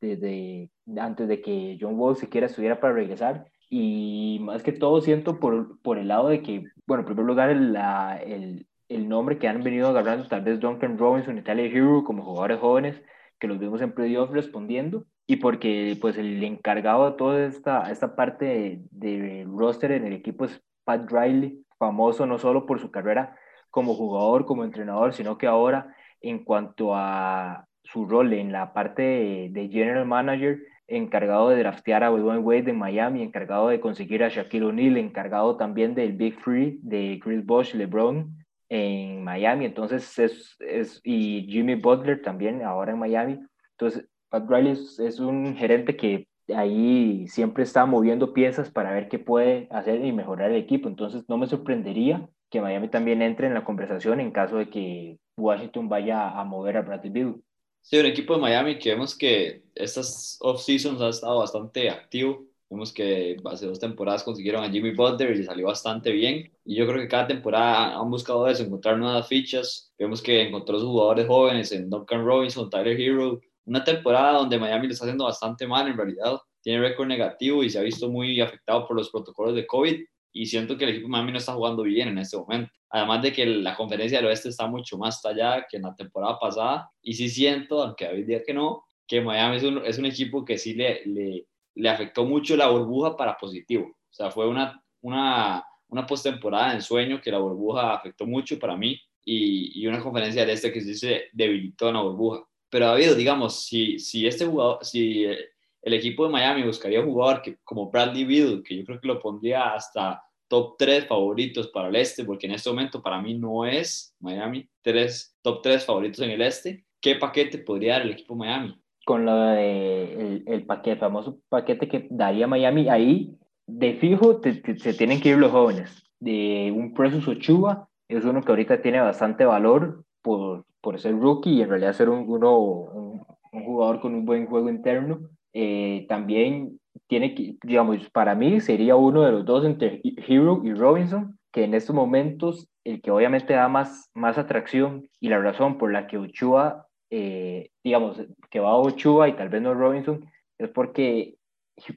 desde 0.00 0.70
antes 0.98 1.28
de 1.28 1.40
que 1.40 1.78
John 1.80 1.98
Wall 1.98 2.16
siquiera 2.16 2.46
estuviera 2.46 2.78
para 2.80 2.94
regresar 2.94 3.46
y 3.70 4.38
más 4.42 4.62
que 4.62 4.72
todo 4.72 5.00
siento 5.00 5.38
por, 5.40 5.80
por 5.82 5.98
el 5.98 6.08
lado 6.08 6.28
de 6.28 6.42
que, 6.42 6.64
bueno, 6.86 7.02
en 7.02 7.06
primer 7.06 7.24
lugar, 7.26 7.50
el, 7.50 7.72
la, 7.72 8.18
el, 8.18 8.66
el 8.88 9.08
nombre 9.08 9.38
que 9.38 9.48
han 9.48 9.62
venido 9.62 9.88
agarrando 9.88 10.26
tal 10.28 10.42
vez 10.42 10.58
Duncan 10.60 10.98
Robinson, 10.98 11.38
Italia 11.38 11.66
Hero, 11.66 12.04
como 12.04 12.24
jugadores 12.24 12.60
jóvenes, 12.60 13.02
que 13.38 13.46
los 13.48 13.58
vemos 13.58 13.80
en 13.82 13.92
playoff 13.92 14.30
respondiendo, 14.30 15.06
y 15.30 15.36
porque 15.36 15.96
pues 16.00 16.16
el 16.16 16.42
encargado 16.42 17.10
de 17.10 17.16
toda 17.18 17.44
esta, 17.44 17.92
esta 17.92 18.16
parte 18.16 18.46
de, 18.46 18.80
de 18.90 19.46
roster 19.46 19.92
en 19.92 20.06
el 20.06 20.14
equipo 20.14 20.46
es 20.46 20.60
Pat 20.84 21.08
Riley, 21.12 21.62
famoso 21.78 22.24
no 22.24 22.38
solo 22.38 22.64
por 22.64 22.80
su 22.80 22.90
carrera 22.90 23.36
como 23.70 23.94
jugador, 23.94 24.46
como 24.46 24.64
entrenador, 24.64 25.12
sino 25.12 25.36
que 25.36 25.46
ahora 25.46 25.94
en 26.22 26.44
cuanto 26.44 26.94
a 26.94 27.66
su 27.82 28.06
rol 28.06 28.32
en 28.32 28.52
la 28.52 28.72
parte 28.72 29.02
de, 29.02 29.48
de 29.50 29.68
general 29.68 30.06
manager, 30.06 30.60
encargado 30.86 31.50
de 31.50 31.58
draftear 31.58 32.04
a 32.04 32.08
Dwayne 32.08 32.42
Wade 32.42 32.70
en 32.70 32.78
Miami, 32.78 33.22
encargado 33.22 33.68
de 33.68 33.80
conseguir 33.80 34.24
a 34.24 34.30
Shaquille 34.30 34.64
O'Neal, 34.64 34.96
encargado 34.96 35.58
también 35.58 35.94
del 35.94 36.14
Big 36.14 36.40
Free 36.40 36.80
de 36.82 37.20
Chris 37.22 37.44
Bosh, 37.44 37.74
LeBron 37.74 38.34
en 38.70 39.22
Miami, 39.24 39.66
entonces 39.66 40.18
es, 40.18 40.56
es, 40.60 41.00
y 41.04 41.46
Jimmy 41.50 41.74
Butler 41.74 42.22
también 42.22 42.62
ahora 42.62 42.92
en 42.92 42.98
Miami. 42.98 43.40
Entonces, 43.72 44.08
Pat 44.28 44.48
Riley 44.48 44.72
es, 44.72 45.20
un 45.20 45.56
gerente 45.56 45.96
que 45.96 46.28
ahí 46.54 47.26
siempre 47.28 47.62
está 47.62 47.86
moviendo 47.86 48.32
piezas 48.32 48.70
para 48.70 48.92
ver 48.92 49.08
qué 49.08 49.18
puede 49.18 49.68
hacer 49.70 50.04
y 50.04 50.12
mejorar 50.12 50.50
el 50.50 50.56
equipo. 50.56 50.88
Entonces, 50.88 51.24
no 51.28 51.38
me 51.38 51.46
sorprendería 51.46 52.28
que 52.50 52.60
Miami 52.60 52.88
también 52.88 53.22
entre 53.22 53.46
en 53.46 53.54
la 53.54 53.64
conversación 53.64 54.20
en 54.20 54.30
caso 54.30 54.56
de 54.56 54.70
que 54.70 55.18
Washington 55.36 55.88
vaya 55.88 56.30
a 56.30 56.44
mover 56.44 56.76
a 56.76 56.82
Bradley 56.82 57.10
Beal. 57.10 57.36
Sí, 57.80 57.98
un 57.98 58.06
equipo 58.06 58.34
de 58.34 58.40
Miami 58.40 58.78
que 58.78 58.90
vemos 58.90 59.16
que 59.16 59.62
estas 59.74 60.38
off-seasons 60.40 61.00
ha 61.00 61.08
estado 61.08 61.38
bastante 61.38 61.88
activo. 61.88 62.44
Vemos 62.70 62.92
que 62.92 63.38
hace 63.46 63.66
dos 63.66 63.78
temporadas 63.78 64.22
consiguieron 64.22 64.62
a 64.62 64.70
Jimmy 64.70 64.94
Butler 64.94 65.34
y 65.34 65.44
salió 65.44 65.66
bastante 65.66 66.12
bien. 66.12 66.52
Y 66.66 66.76
yo 66.76 66.86
creo 66.86 67.00
que 67.00 67.08
cada 67.08 67.26
temporada 67.26 67.98
han 67.98 68.10
buscado 68.10 68.46
eso, 68.46 68.62
encontrar 68.62 68.98
nuevas 68.98 69.26
fichas. 69.26 69.90
Vemos 69.98 70.20
que 70.20 70.42
encontró 70.42 70.78
sus 70.78 70.88
jugadores 70.88 71.26
jóvenes 71.26 71.72
en 71.72 71.88
Duncan 71.88 72.26
Robinson, 72.26 72.68
Tyler 72.68 73.00
Hero. 73.00 73.40
Una 73.68 73.84
temporada 73.84 74.38
donde 74.38 74.58
Miami 74.58 74.86
le 74.86 74.92
está 74.92 75.04
haciendo 75.04 75.24
bastante 75.24 75.66
mal 75.66 75.88
en 75.88 75.96
realidad. 75.96 76.38
Tiene 76.62 76.80
récord 76.80 77.06
negativo 77.06 77.62
y 77.62 77.70
se 77.70 77.78
ha 77.78 77.82
visto 77.82 78.08
muy 78.08 78.40
afectado 78.40 78.86
por 78.86 78.96
los 78.96 79.10
protocolos 79.10 79.54
de 79.54 79.66
COVID. 79.66 80.04
Y 80.32 80.46
siento 80.46 80.76
que 80.76 80.84
el 80.84 80.90
equipo 80.90 81.06
de 81.06 81.12
Miami 81.12 81.32
no 81.32 81.38
está 81.38 81.54
jugando 81.54 81.82
bien 81.82 82.08
en 82.08 82.18
este 82.18 82.36
momento. 82.36 82.70
Además 82.90 83.22
de 83.22 83.32
que 83.32 83.46
la 83.46 83.76
conferencia 83.76 84.18
del 84.18 84.26
oeste 84.26 84.48
está 84.48 84.66
mucho 84.66 84.98
más 84.98 85.20
tallada 85.20 85.66
que 85.68 85.76
en 85.76 85.84
la 85.84 85.94
temporada 85.94 86.38
pasada. 86.38 86.90
Y 87.02 87.14
sí 87.14 87.28
siento, 87.28 87.82
aunque 87.82 88.06
David 88.06 88.26
diga 88.26 88.42
que 88.46 88.54
no, 88.54 88.84
que 89.06 89.20
Miami 89.20 89.56
es 89.56 89.62
un, 89.62 89.84
es 89.84 89.98
un 89.98 90.06
equipo 90.06 90.44
que 90.44 90.58
sí 90.58 90.74
le, 90.74 91.02
le 91.06 91.46
le 91.78 91.88
afectó 91.88 92.24
mucho 92.24 92.56
la 92.56 92.68
burbuja 92.68 93.16
para 93.16 93.36
positivo. 93.36 93.86
O 93.86 94.12
sea, 94.12 94.30
fue 94.30 94.48
una, 94.48 94.82
una, 95.00 95.64
una 95.88 96.06
postemporada 96.06 96.74
en 96.74 96.82
sueño 96.82 97.20
que 97.20 97.30
la 97.30 97.38
burbuja 97.38 97.94
afectó 97.94 98.26
mucho 98.26 98.58
para 98.58 98.76
mí 98.76 99.00
y, 99.24 99.80
y 99.80 99.86
una 99.86 100.02
conferencia 100.02 100.44
de 100.44 100.52
este 100.52 100.72
que 100.72 100.80
sí 100.80 100.94
se 100.94 101.26
debilitó 101.32 101.88
en 101.88 101.94
la 101.94 102.02
burbuja. 102.02 102.44
Pero 102.70 102.86
David, 102.86 103.16
digamos, 103.16 103.64
si, 103.64 103.98
si 103.98 104.26
este 104.26 104.46
jugador, 104.46 104.84
si 104.84 105.24
el 105.24 105.94
equipo 105.94 106.24
de 106.24 106.32
Miami 106.32 106.62
buscaría 106.62 107.00
un 107.00 107.12
jugador 107.12 107.42
que, 107.42 107.56
como 107.64 107.90
Bradley 107.90 108.24
Beal, 108.24 108.62
que 108.62 108.76
yo 108.76 108.84
creo 108.84 109.00
que 109.00 109.08
lo 109.08 109.20
pondría 109.20 109.74
hasta 109.74 110.22
top 110.48 110.76
3 110.78 111.06
favoritos 111.06 111.68
para 111.68 111.88
el 111.88 111.96
este, 111.96 112.24
porque 112.24 112.46
en 112.46 112.54
este 112.54 112.70
momento 112.70 113.02
para 113.02 113.20
mí 113.20 113.34
no 113.34 113.66
es 113.66 114.14
Miami, 114.20 114.68
tres, 114.82 115.36
top 115.42 115.62
3 115.62 115.84
favoritos 115.84 116.20
en 116.20 116.30
el 116.30 116.42
este, 116.42 116.84
¿qué 117.00 117.16
paquete 117.16 117.58
podría 117.58 117.94
dar 117.94 118.02
el 118.02 118.12
equipo 118.12 118.34
Miami? 118.34 118.74
con 119.08 119.24
lo 119.24 119.34
de 119.38 120.42
el, 120.46 120.66
paquete, 120.66 121.00
famoso 121.00 121.38
paquete 121.48 121.88
que 121.88 122.06
daría 122.10 122.46
Miami, 122.46 122.90
ahí 122.90 123.38
de 123.66 123.94
fijo 123.94 124.38
se 124.42 124.92
tienen 124.92 125.18
que 125.22 125.30
ir 125.30 125.38
los 125.38 125.50
jóvenes. 125.50 126.04
De 126.20 126.70
un 126.76 126.92
Precious 126.92 127.26
Ochoa 127.26 127.88
es 128.06 128.22
uno 128.26 128.42
que 128.42 128.52
ahorita 128.52 128.82
tiene 128.82 129.00
bastante 129.00 129.46
valor 129.46 130.04
por, 130.20 130.66
por 130.80 131.00
ser 131.00 131.18
rookie 131.18 131.54
y 131.54 131.62
en 131.62 131.70
realidad 131.70 131.92
ser 131.92 132.08
un, 132.08 132.28
uno, 132.28 132.58
un, 132.58 133.64
jugador 133.64 134.00
con 134.00 134.14
un 134.14 134.24
buen 134.24 134.46
juego 134.46 134.68
interno. 134.68 135.20
Eh, 135.52 136.06
también 136.08 136.78
tiene 137.06 137.34
que, 137.34 137.56
digamos, 137.62 138.08
para 138.10 138.34
mí 138.34 138.60
sería 138.60 138.96
uno 138.96 139.22
de 139.22 139.32
los 139.32 139.44
dos 139.44 139.64
entre 139.64 140.00
Hero 140.02 140.62
y 140.64 140.74
Robinson, 140.74 141.38
que 141.52 141.64
en 141.64 141.74
estos 141.74 141.94
momentos 141.94 142.68
el 142.84 143.00
que 143.02 143.10
obviamente 143.10 143.54
da 143.54 143.68
más, 143.68 144.10
más 144.14 144.38
atracción 144.38 145.08
y 145.20 145.28
la 145.28 145.40
razón 145.40 145.78
por 145.78 145.92
la 145.92 146.06
que 146.06 146.18
Ochoa 146.18 146.88
eh, 147.10 147.70
digamos, 147.82 148.20
que 148.50 148.60
va 148.60 148.70
a 148.70 148.76
Ochoa 148.76 149.28
y 149.28 149.36
tal 149.36 149.48
vez 149.48 149.62
no 149.62 149.74
Robinson, 149.74 150.24
es 150.58 150.68
porque, 150.70 151.36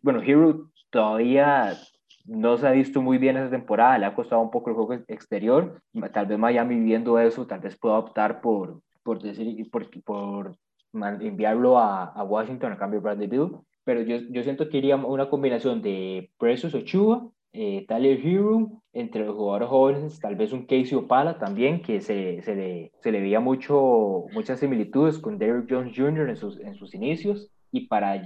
bueno, 0.01 0.21
Hero 0.21 0.71
todavía 0.89 1.73
no 2.25 2.57
se 2.57 2.67
ha 2.67 2.71
visto 2.71 3.01
muy 3.01 3.17
bien 3.17 3.37
esa 3.37 3.49
temporada, 3.49 3.97
le 3.97 4.05
ha 4.05 4.15
costado 4.15 4.41
un 4.41 4.51
poco 4.51 4.69
el 4.69 4.75
juego 4.75 4.93
exterior, 5.07 5.81
tal 6.13 6.25
vez 6.25 6.37
Miami 6.37 6.79
viendo 6.79 7.19
eso, 7.19 7.47
tal 7.47 7.59
vez 7.59 7.77
pueda 7.77 7.97
optar 7.97 8.41
por, 8.41 8.81
por 9.03 9.21
decir, 9.21 9.69
por, 9.69 9.89
por 10.03 10.55
enviarlo 10.93 11.77
a, 11.77 12.05
a 12.05 12.23
Washington 12.23 12.73
a 12.73 12.77
cambio 12.77 12.99
de 12.99 13.03
Bradley 13.03 13.27
Bill, 13.27 13.57
pero 13.83 14.01
yo, 14.01 14.17
yo 14.29 14.43
siento 14.43 14.69
que 14.69 14.77
iría 14.77 14.95
una 14.95 15.29
combinación 15.29 15.81
de 15.81 16.31
Precious 16.37 16.75
Ochoa 16.75 17.27
eh, 17.53 17.85
Tyler 17.87 18.19
Hero, 18.25 18.81
entre 18.93 19.25
los 19.25 19.35
jugadores 19.35 19.67
jóvenes, 19.67 20.19
tal 20.19 20.35
vez 20.35 20.53
un 20.53 20.65
Casey 20.65 20.95
Opala 20.95 21.37
también, 21.37 21.81
que 21.81 21.99
se, 22.01 22.41
se, 22.43 22.55
le, 22.55 22.91
se 23.01 23.11
le 23.11 23.19
veía 23.21 23.39
mucho, 23.39 24.25
muchas 24.33 24.59
similitudes 24.59 25.19
con 25.19 25.37
Derrick 25.37 25.67
Jones 25.69 25.93
Jr. 25.95 26.29
en 26.29 26.37
sus, 26.37 26.59
en 26.59 26.75
sus 26.75 26.93
inicios, 26.93 27.51
y 27.71 27.87
para 27.87 28.21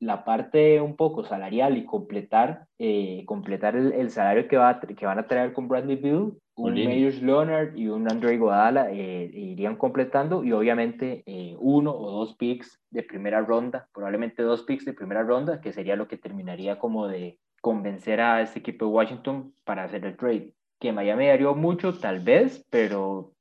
la 0.00 0.24
parte 0.24 0.80
un 0.80 0.96
poco 0.96 1.24
salarial 1.24 1.76
y 1.76 1.84
completar, 1.84 2.66
eh, 2.78 3.24
completar 3.26 3.74
el, 3.76 4.10
salario 4.10 4.46
que, 4.46 4.56
va 4.56 4.80
que 4.80 5.06
van 5.06 5.18
a 5.18 5.26
traer 5.26 5.52
con 5.52 5.68
Bradley 5.68 5.96
Bill, 5.96 6.34
un 6.54 6.74
Myers 6.74 7.22
Leonard 7.22 7.76
y 7.76 7.88
un 7.88 8.10
Andre 8.10 8.36
Guadala 8.36 8.90
eh, 8.90 9.30
irían 9.32 9.76
completando 9.76 10.44
y 10.44 10.52
obviamente 10.52 11.22
eh, 11.26 11.54
uno 11.58 11.92
o 11.92 12.10
dos 12.10 12.36
picks 12.36 12.80
de 12.90 13.02
primera 13.02 13.40
ronda, 13.40 13.88
probablemente 13.92 14.42
dos 14.42 14.62
picks 14.64 14.84
de 14.84 14.92
primera 14.92 15.22
ronda, 15.22 15.60
que 15.60 15.72
sería 15.72 15.96
lo 15.96 16.08
que 16.08 16.16
terminaría 16.16 16.78
como 16.78 17.06
de, 17.06 17.38
convencer 17.60 18.20
a 18.20 18.40
este 18.40 18.60
equipo 18.60 18.86
de 18.86 18.92
Washington 18.92 19.52
para 19.64 19.84
hacer 19.84 20.04
el 20.04 20.16
trade. 20.16 20.52
Que 20.78 20.92
Miami 20.92 21.26
daría 21.26 21.50
mucho, 21.52 21.98
tal 21.98 22.20
vez, 22.20 22.64
pero 22.70 23.32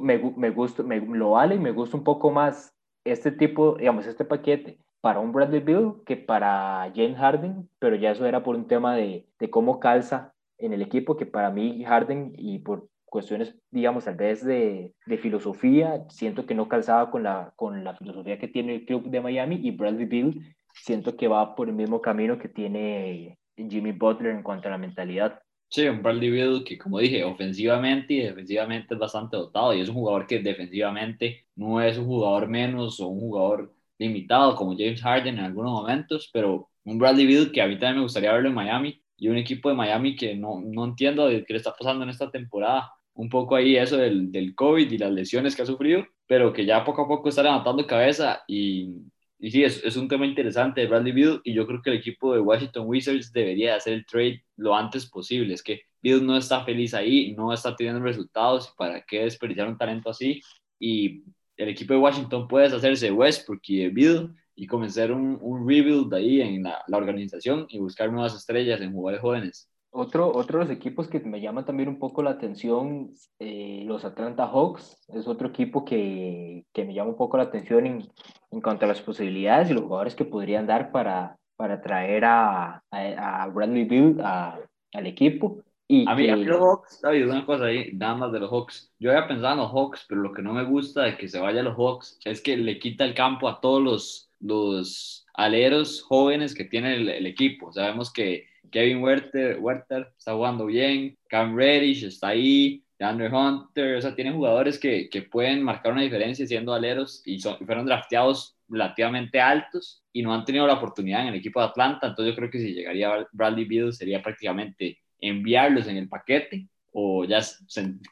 me, 0.00 0.18
me, 0.36 0.50
gusta, 0.50 0.82
me, 0.82 1.00
lo 1.00 1.32
vale 1.32 1.56
y 1.56 1.58
me 1.58 1.72
gusta 1.72 1.96
un 1.96 2.04
poco 2.04 2.30
más 2.30 2.74
este 3.04 3.30
tipo, 3.30 3.76
digamos, 3.76 4.06
este 4.06 4.24
paquete 4.24 4.78
para 5.02 5.18
un 5.20 5.32
Bradley 5.32 5.60
Bill 5.60 5.94
que 6.06 6.16
para 6.16 6.90
James 6.94 7.18
Harden, 7.18 7.68
pero 7.80 7.96
ya 7.96 8.12
eso 8.12 8.24
era 8.24 8.42
por 8.42 8.54
un 8.54 8.68
tema 8.68 8.96
de, 8.96 9.26
cómo 9.50 9.80
calza 9.80 10.32
en 10.58 10.72
el 10.72 10.80
equipo, 10.80 11.16
que 11.16 11.26
para 11.26 11.50
mí 11.50 11.84
Harden 11.84 12.32
y 12.38 12.60
por 12.60 12.88
cuestiones, 13.04 13.54
digamos, 13.70 14.04
tal 14.04 14.14
vez 14.14 14.44
de, 14.44 14.94
filosofía, 15.20 16.06
siento 16.08 16.46
que 16.46 16.54
no 16.54 16.68
calzaba 16.68 17.10
con 17.10 17.24
la, 17.24 17.52
con 17.56 17.82
la 17.82 17.96
filosofía 17.96 18.38
que 18.38 18.48
tiene 18.48 18.76
el 18.76 18.86
club 18.86 19.10
de 19.10 19.20
Miami 19.20 19.60
y 19.62 19.72
Bradley 19.72 20.06
Bill 20.06 20.54
siento 20.72 21.16
que 21.16 21.28
va 21.28 21.56
por 21.56 21.68
el 21.68 21.74
mismo 21.74 22.00
camino 22.00 22.38
que 22.38 22.48
tiene 22.48 23.36
Jimmy 23.56 23.92
Butler 23.92 24.32
en 24.32 24.42
cuanto 24.44 24.68
a 24.68 24.70
la 24.70 24.78
mentalidad. 24.78 25.40
Sí, 25.68 25.86
un 25.88 26.00
Bradley 26.00 26.30
Beal 26.30 26.62
que, 26.64 26.78
como 26.78 27.00
dije, 27.00 27.24
ofensivamente 27.24 28.14
y 28.14 28.20
defensivamente 28.20 28.94
es 28.94 29.00
bastante 29.00 29.36
dotado 29.36 29.74
y 29.74 29.80
es 29.80 29.88
un 29.88 29.96
jugador 29.96 30.28
que 30.28 30.38
defensivamente 30.38 31.46
no 31.56 31.82
es 31.82 31.98
un 31.98 32.06
jugador 32.06 32.46
menos 32.46 33.00
o 33.00 33.08
un 33.08 33.20
jugador 33.20 33.74
limitado 34.02 34.54
como 34.56 34.76
James 34.76 35.02
Harden 35.02 35.38
en 35.38 35.44
algunos 35.44 35.72
momentos, 35.72 36.30
pero 36.32 36.68
un 36.84 36.98
Bradley 36.98 37.26
Beal 37.26 37.52
que 37.52 37.62
a 37.62 37.66
mí 37.66 37.74
también 37.74 37.96
me 37.96 38.02
gustaría 38.02 38.32
verlo 38.32 38.48
en 38.48 38.54
Miami 38.54 39.02
y 39.16 39.28
un 39.28 39.36
equipo 39.36 39.68
de 39.68 39.74
Miami 39.74 40.16
que 40.16 40.34
no, 40.36 40.60
no 40.60 40.84
entiendo 40.84 41.28
qué 41.28 41.44
le 41.48 41.56
está 41.56 41.74
pasando 41.74 42.04
en 42.04 42.10
esta 42.10 42.30
temporada. 42.30 42.92
Un 43.14 43.28
poco 43.28 43.56
ahí 43.56 43.76
eso 43.76 43.96
del, 43.96 44.32
del 44.32 44.54
COVID 44.54 44.90
y 44.90 44.98
las 44.98 45.12
lesiones 45.12 45.54
que 45.54 45.62
ha 45.62 45.66
sufrido, 45.66 46.06
pero 46.26 46.52
que 46.52 46.64
ya 46.64 46.84
poco 46.84 47.02
a 47.02 47.08
poco 47.08 47.28
está 47.28 47.42
levantando 47.42 47.86
cabeza 47.86 48.42
y 48.48 49.02
y 49.42 49.50
sí, 49.50 49.64
es, 49.64 49.82
es, 49.82 49.96
un 49.96 50.06
tema 50.06 50.24
interesante 50.24 50.80
de 50.80 50.86
Bradley 50.86 51.10
Beal 51.10 51.40
y 51.42 51.52
yo 51.52 51.66
creo 51.66 51.82
que 51.82 51.90
el 51.90 51.96
equipo 51.96 52.32
de 52.32 52.38
Washington 52.38 52.84
Wizards 52.86 53.32
debería 53.32 53.74
hacer 53.74 53.94
el 53.94 54.06
trade 54.06 54.44
lo 54.56 54.76
antes 54.76 55.04
posible. 55.06 55.52
Es 55.52 55.64
que 55.64 55.80
Beal 56.00 56.24
no 56.24 56.36
está 56.36 56.64
feliz 56.64 56.94
ahí, 56.94 57.34
no 57.36 57.52
está 57.52 57.74
teniendo 57.74 58.00
resultados, 58.04 58.72
¿para 58.78 59.02
qué 59.02 59.24
desperdiciar 59.24 59.66
un 59.66 59.76
talento 59.76 60.10
así? 60.10 60.40
Y 60.78 61.24
el 61.56 61.68
equipo 61.68 61.94
de 61.94 62.00
Washington 62.00 62.48
puede 62.48 62.64
deshacerse 62.64 63.06
de 63.06 63.12
Westbrook 63.12 63.60
y 63.64 63.78
de 63.78 63.90
Beal 63.90 64.34
y 64.54 64.66
comenzar 64.66 65.12
un, 65.12 65.38
un 65.40 65.68
rebuild 65.68 66.12
ahí 66.14 66.40
en 66.40 66.62
la, 66.62 66.82
organización 66.90 67.66
y 67.68 67.78
buscar 67.78 68.12
nuevas 68.12 68.34
estrellas 68.34 68.80
en 68.80 68.92
jugadores 68.92 69.20
jóvenes. 69.20 69.68
Otro, 69.90 70.32
otro 70.34 70.58
de 70.58 70.64
los 70.64 70.74
equipos 70.74 71.08
que 71.08 71.20
me 71.20 71.40
llama 71.40 71.66
también 71.66 71.88
un 71.88 71.98
poco 71.98 72.22
la 72.22 72.30
atención, 72.30 73.10
eh, 73.38 73.82
los 73.84 74.06
Atlanta 74.06 74.46
Hawks, 74.46 74.98
es 75.08 75.28
otro 75.28 75.48
equipo 75.48 75.84
que, 75.84 76.64
que, 76.72 76.84
me 76.84 76.94
llama 76.94 77.10
un 77.10 77.16
poco 77.16 77.36
la 77.36 77.42
atención 77.42 77.86
en, 77.86 78.08
en 78.50 78.60
cuanto 78.62 78.86
a 78.86 78.88
las 78.88 79.02
posibilidades 79.02 79.70
y 79.70 79.74
los 79.74 79.82
jugadores 79.82 80.14
que 80.14 80.24
podrían 80.24 80.66
dar 80.66 80.92
para, 80.92 81.36
para 81.56 81.82
traer 81.82 82.24
a, 82.24 82.82
a, 82.90 83.46
Bradley 83.48 83.84
Bill 83.84 84.20
al 84.20 85.06
equipo. 85.06 85.62
Y 85.92 86.08
a 86.08 86.14
mí, 86.14 86.30
a 86.30 86.36
mí 86.36 86.44
los 86.46 86.58
Hawks, 86.58 87.02
David, 87.02 87.28
una 87.28 87.44
cosa 87.44 87.66
ahí, 87.66 87.90
nada 87.92 88.14
más 88.14 88.32
de 88.32 88.40
los 88.40 88.50
Hawks. 88.50 88.90
Yo 88.98 89.10
había 89.10 89.28
pensado 89.28 89.52
en 89.52 89.58
los 89.58 89.70
Hawks, 89.72 90.06
pero 90.08 90.22
lo 90.22 90.32
que 90.32 90.40
no 90.40 90.54
me 90.54 90.64
gusta 90.64 91.02
de 91.02 91.18
que 91.18 91.28
se 91.28 91.38
vaya 91.38 91.60
a 91.60 91.64
los 91.64 91.76
Hawks 91.76 92.18
es 92.24 92.40
que 92.40 92.56
le 92.56 92.78
quita 92.78 93.04
el 93.04 93.12
campo 93.12 93.46
a 93.46 93.60
todos 93.60 93.82
los, 93.82 94.30
los 94.40 95.26
aleros 95.34 96.00
jóvenes 96.00 96.54
que 96.54 96.64
tiene 96.64 96.94
el, 96.94 97.10
el 97.10 97.26
equipo. 97.26 97.70
Sabemos 97.74 98.10
que 98.10 98.46
Kevin 98.70 99.02
Werther, 99.02 99.58
Werther 99.60 100.14
está 100.16 100.32
jugando 100.32 100.64
bien, 100.64 101.18
Cam 101.28 101.54
Reddish 101.54 102.04
está 102.04 102.28
ahí, 102.28 102.82
Andrew 102.98 103.36
Hunter, 103.36 103.96
o 103.96 104.00
sea, 104.00 104.14
tiene 104.14 104.32
jugadores 104.32 104.78
que, 104.78 105.10
que 105.10 105.22
pueden 105.22 105.62
marcar 105.62 105.92
una 105.92 106.02
diferencia 106.02 106.46
siendo 106.46 106.72
aleros 106.72 107.20
y 107.26 107.38
son, 107.38 107.58
fueron 107.66 107.84
drafteados 107.84 108.56
relativamente 108.68 109.40
altos 109.40 110.02
y 110.10 110.22
no 110.22 110.32
han 110.32 110.46
tenido 110.46 110.66
la 110.66 110.74
oportunidad 110.74 111.22
en 111.22 111.28
el 111.28 111.34
equipo 111.34 111.60
de 111.60 111.66
Atlanta, 111.66 112.06
entonces 112.06 112.32
yo 112.32 112.36
creo 112.36 112.50
que 112.50 112.60
si 112.60 112.72
llegaría 112.72 113.28
Bradley 113.32 113.66
Beal 113.66 113.92
sería 113.92 114.22
prácticamente 114.22 115.01
enviarlos 115.22 115.88
en 115.88 115.96
el 115.96 116.08
paquete 116.08 116.68
o 116.92 117.24
ya 117.24 117.40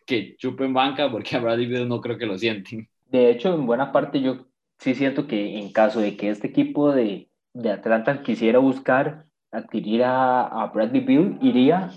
que 0.06 0.36
chupen 0.38 0.72
banca 0.72 1.10
porque 1.10 1.36
a 1.36 1.40
Bradley 1.40 1.66
Beal 1.66 1.88
no 1.88 2.00
creo 2.00 2.16
que 2.16 2.26
lo 2.26 2.38
sienten. 2.38 2.88
De 3.06 3.30
hecho, 3.30 3.54
en 3.54 3.66
buena 3.66 3.92
parte 3.92 4.22
yo 4.22 4.46
sí 4.78 4.94
siento 4.94 5.26
que 5.26 5.58
en 5.58 5.72
caso 5.72 6.00
de 6.00 6.16
que 6.16 6.30
este 6.30 6.46
equipo 6.46 6.92
de, 6.92 7.28
de 7.52 7.70
Atlanta 7.70 8.22
quisiera 8.22 8.58
buscar 8.58 9.26
adquirir 9.52 10.04
a, 10.04 10.46
a 10.46 10.66
Bradley 10.68 11.00
Bill, 11.00 11.38
iría, 11.42 11.90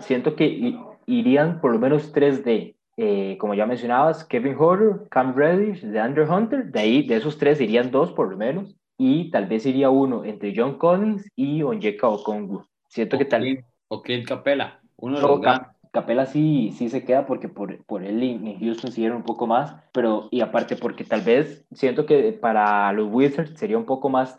siento 0.00 0.34
que 0.34 0.76
irían 1.06 1.60
por 1.60 1.72
lo 1.72 1.78
menos 1.78 2.12
3D. 2.12 2.74
Eh, 3.00 3.38
como 3.38 3.54
ya 3.54 3.64
mencionabas, 3.64 4.24
Kevin 4.24 4.56
Horner, 4.58 5.08
Cam 5.08 5.34
Reddish, 5.36 5.84
Andrew 5.96 6.28
Hunter, 6.28 6.64
de 6.66 6.80
ahí, 6.80 7.06
de 7.06 7.16
esos 7.16 7.38
tres 7.38 7.60
irían 7.60 7.92
dos 7.92 8.12
por 8.12 8.28
lo 8.28 8.36
menos, 8.36 8.74
y 8.98 9.30
tal 9.30 9.46
vez 9.46 9.64
iría 9.66 9.88
uno 9.88 10.24
entre 10.24 10.52
John 10.54 10.76
Collins 10.76 11.30
y 11.36 11.62
Onyeka 11.62 12.08
Okongu. 12.08 12.64
Siento 12.88 13.16
que 13.16 13.24
tal 13.24 13.64
O 13.88 14.02
Clint 14.02 14.26
Capela, 14.26 14.80
uno 14.96 15.16
de 15.16 15.22
los 15.22 15.40
Capela 15.90 16.26
sí, 16.26 16.72
sí 16.76 16.90
se 16.90 17.04
queda 17.04 17.26
porque 17.26 17.48
por, 17.48 17.84
por 17.84 18.04
él 18.04 18.22
en 18.22 18.60
Houston 18.60 18.92
siguieron 18.92 19.18
un 19.18 19.24
poco 19.24 19.46
más, 19.46 19.74
pero 19.92 20.28
y 20.30 20.42
aparte 20.42 20.76
porque 20.76 21.04
tal 21.04 21.22
vez 21.22 21.66
siento 21.72 22.06
que 22.06 22.32
para 22.32 22.92
los 22.92 23.08
Wizards 23.10 23.58
sería 23.58 23.78
un 23.78 23.86
poco 23.86 24.08
más, 24.08 24.36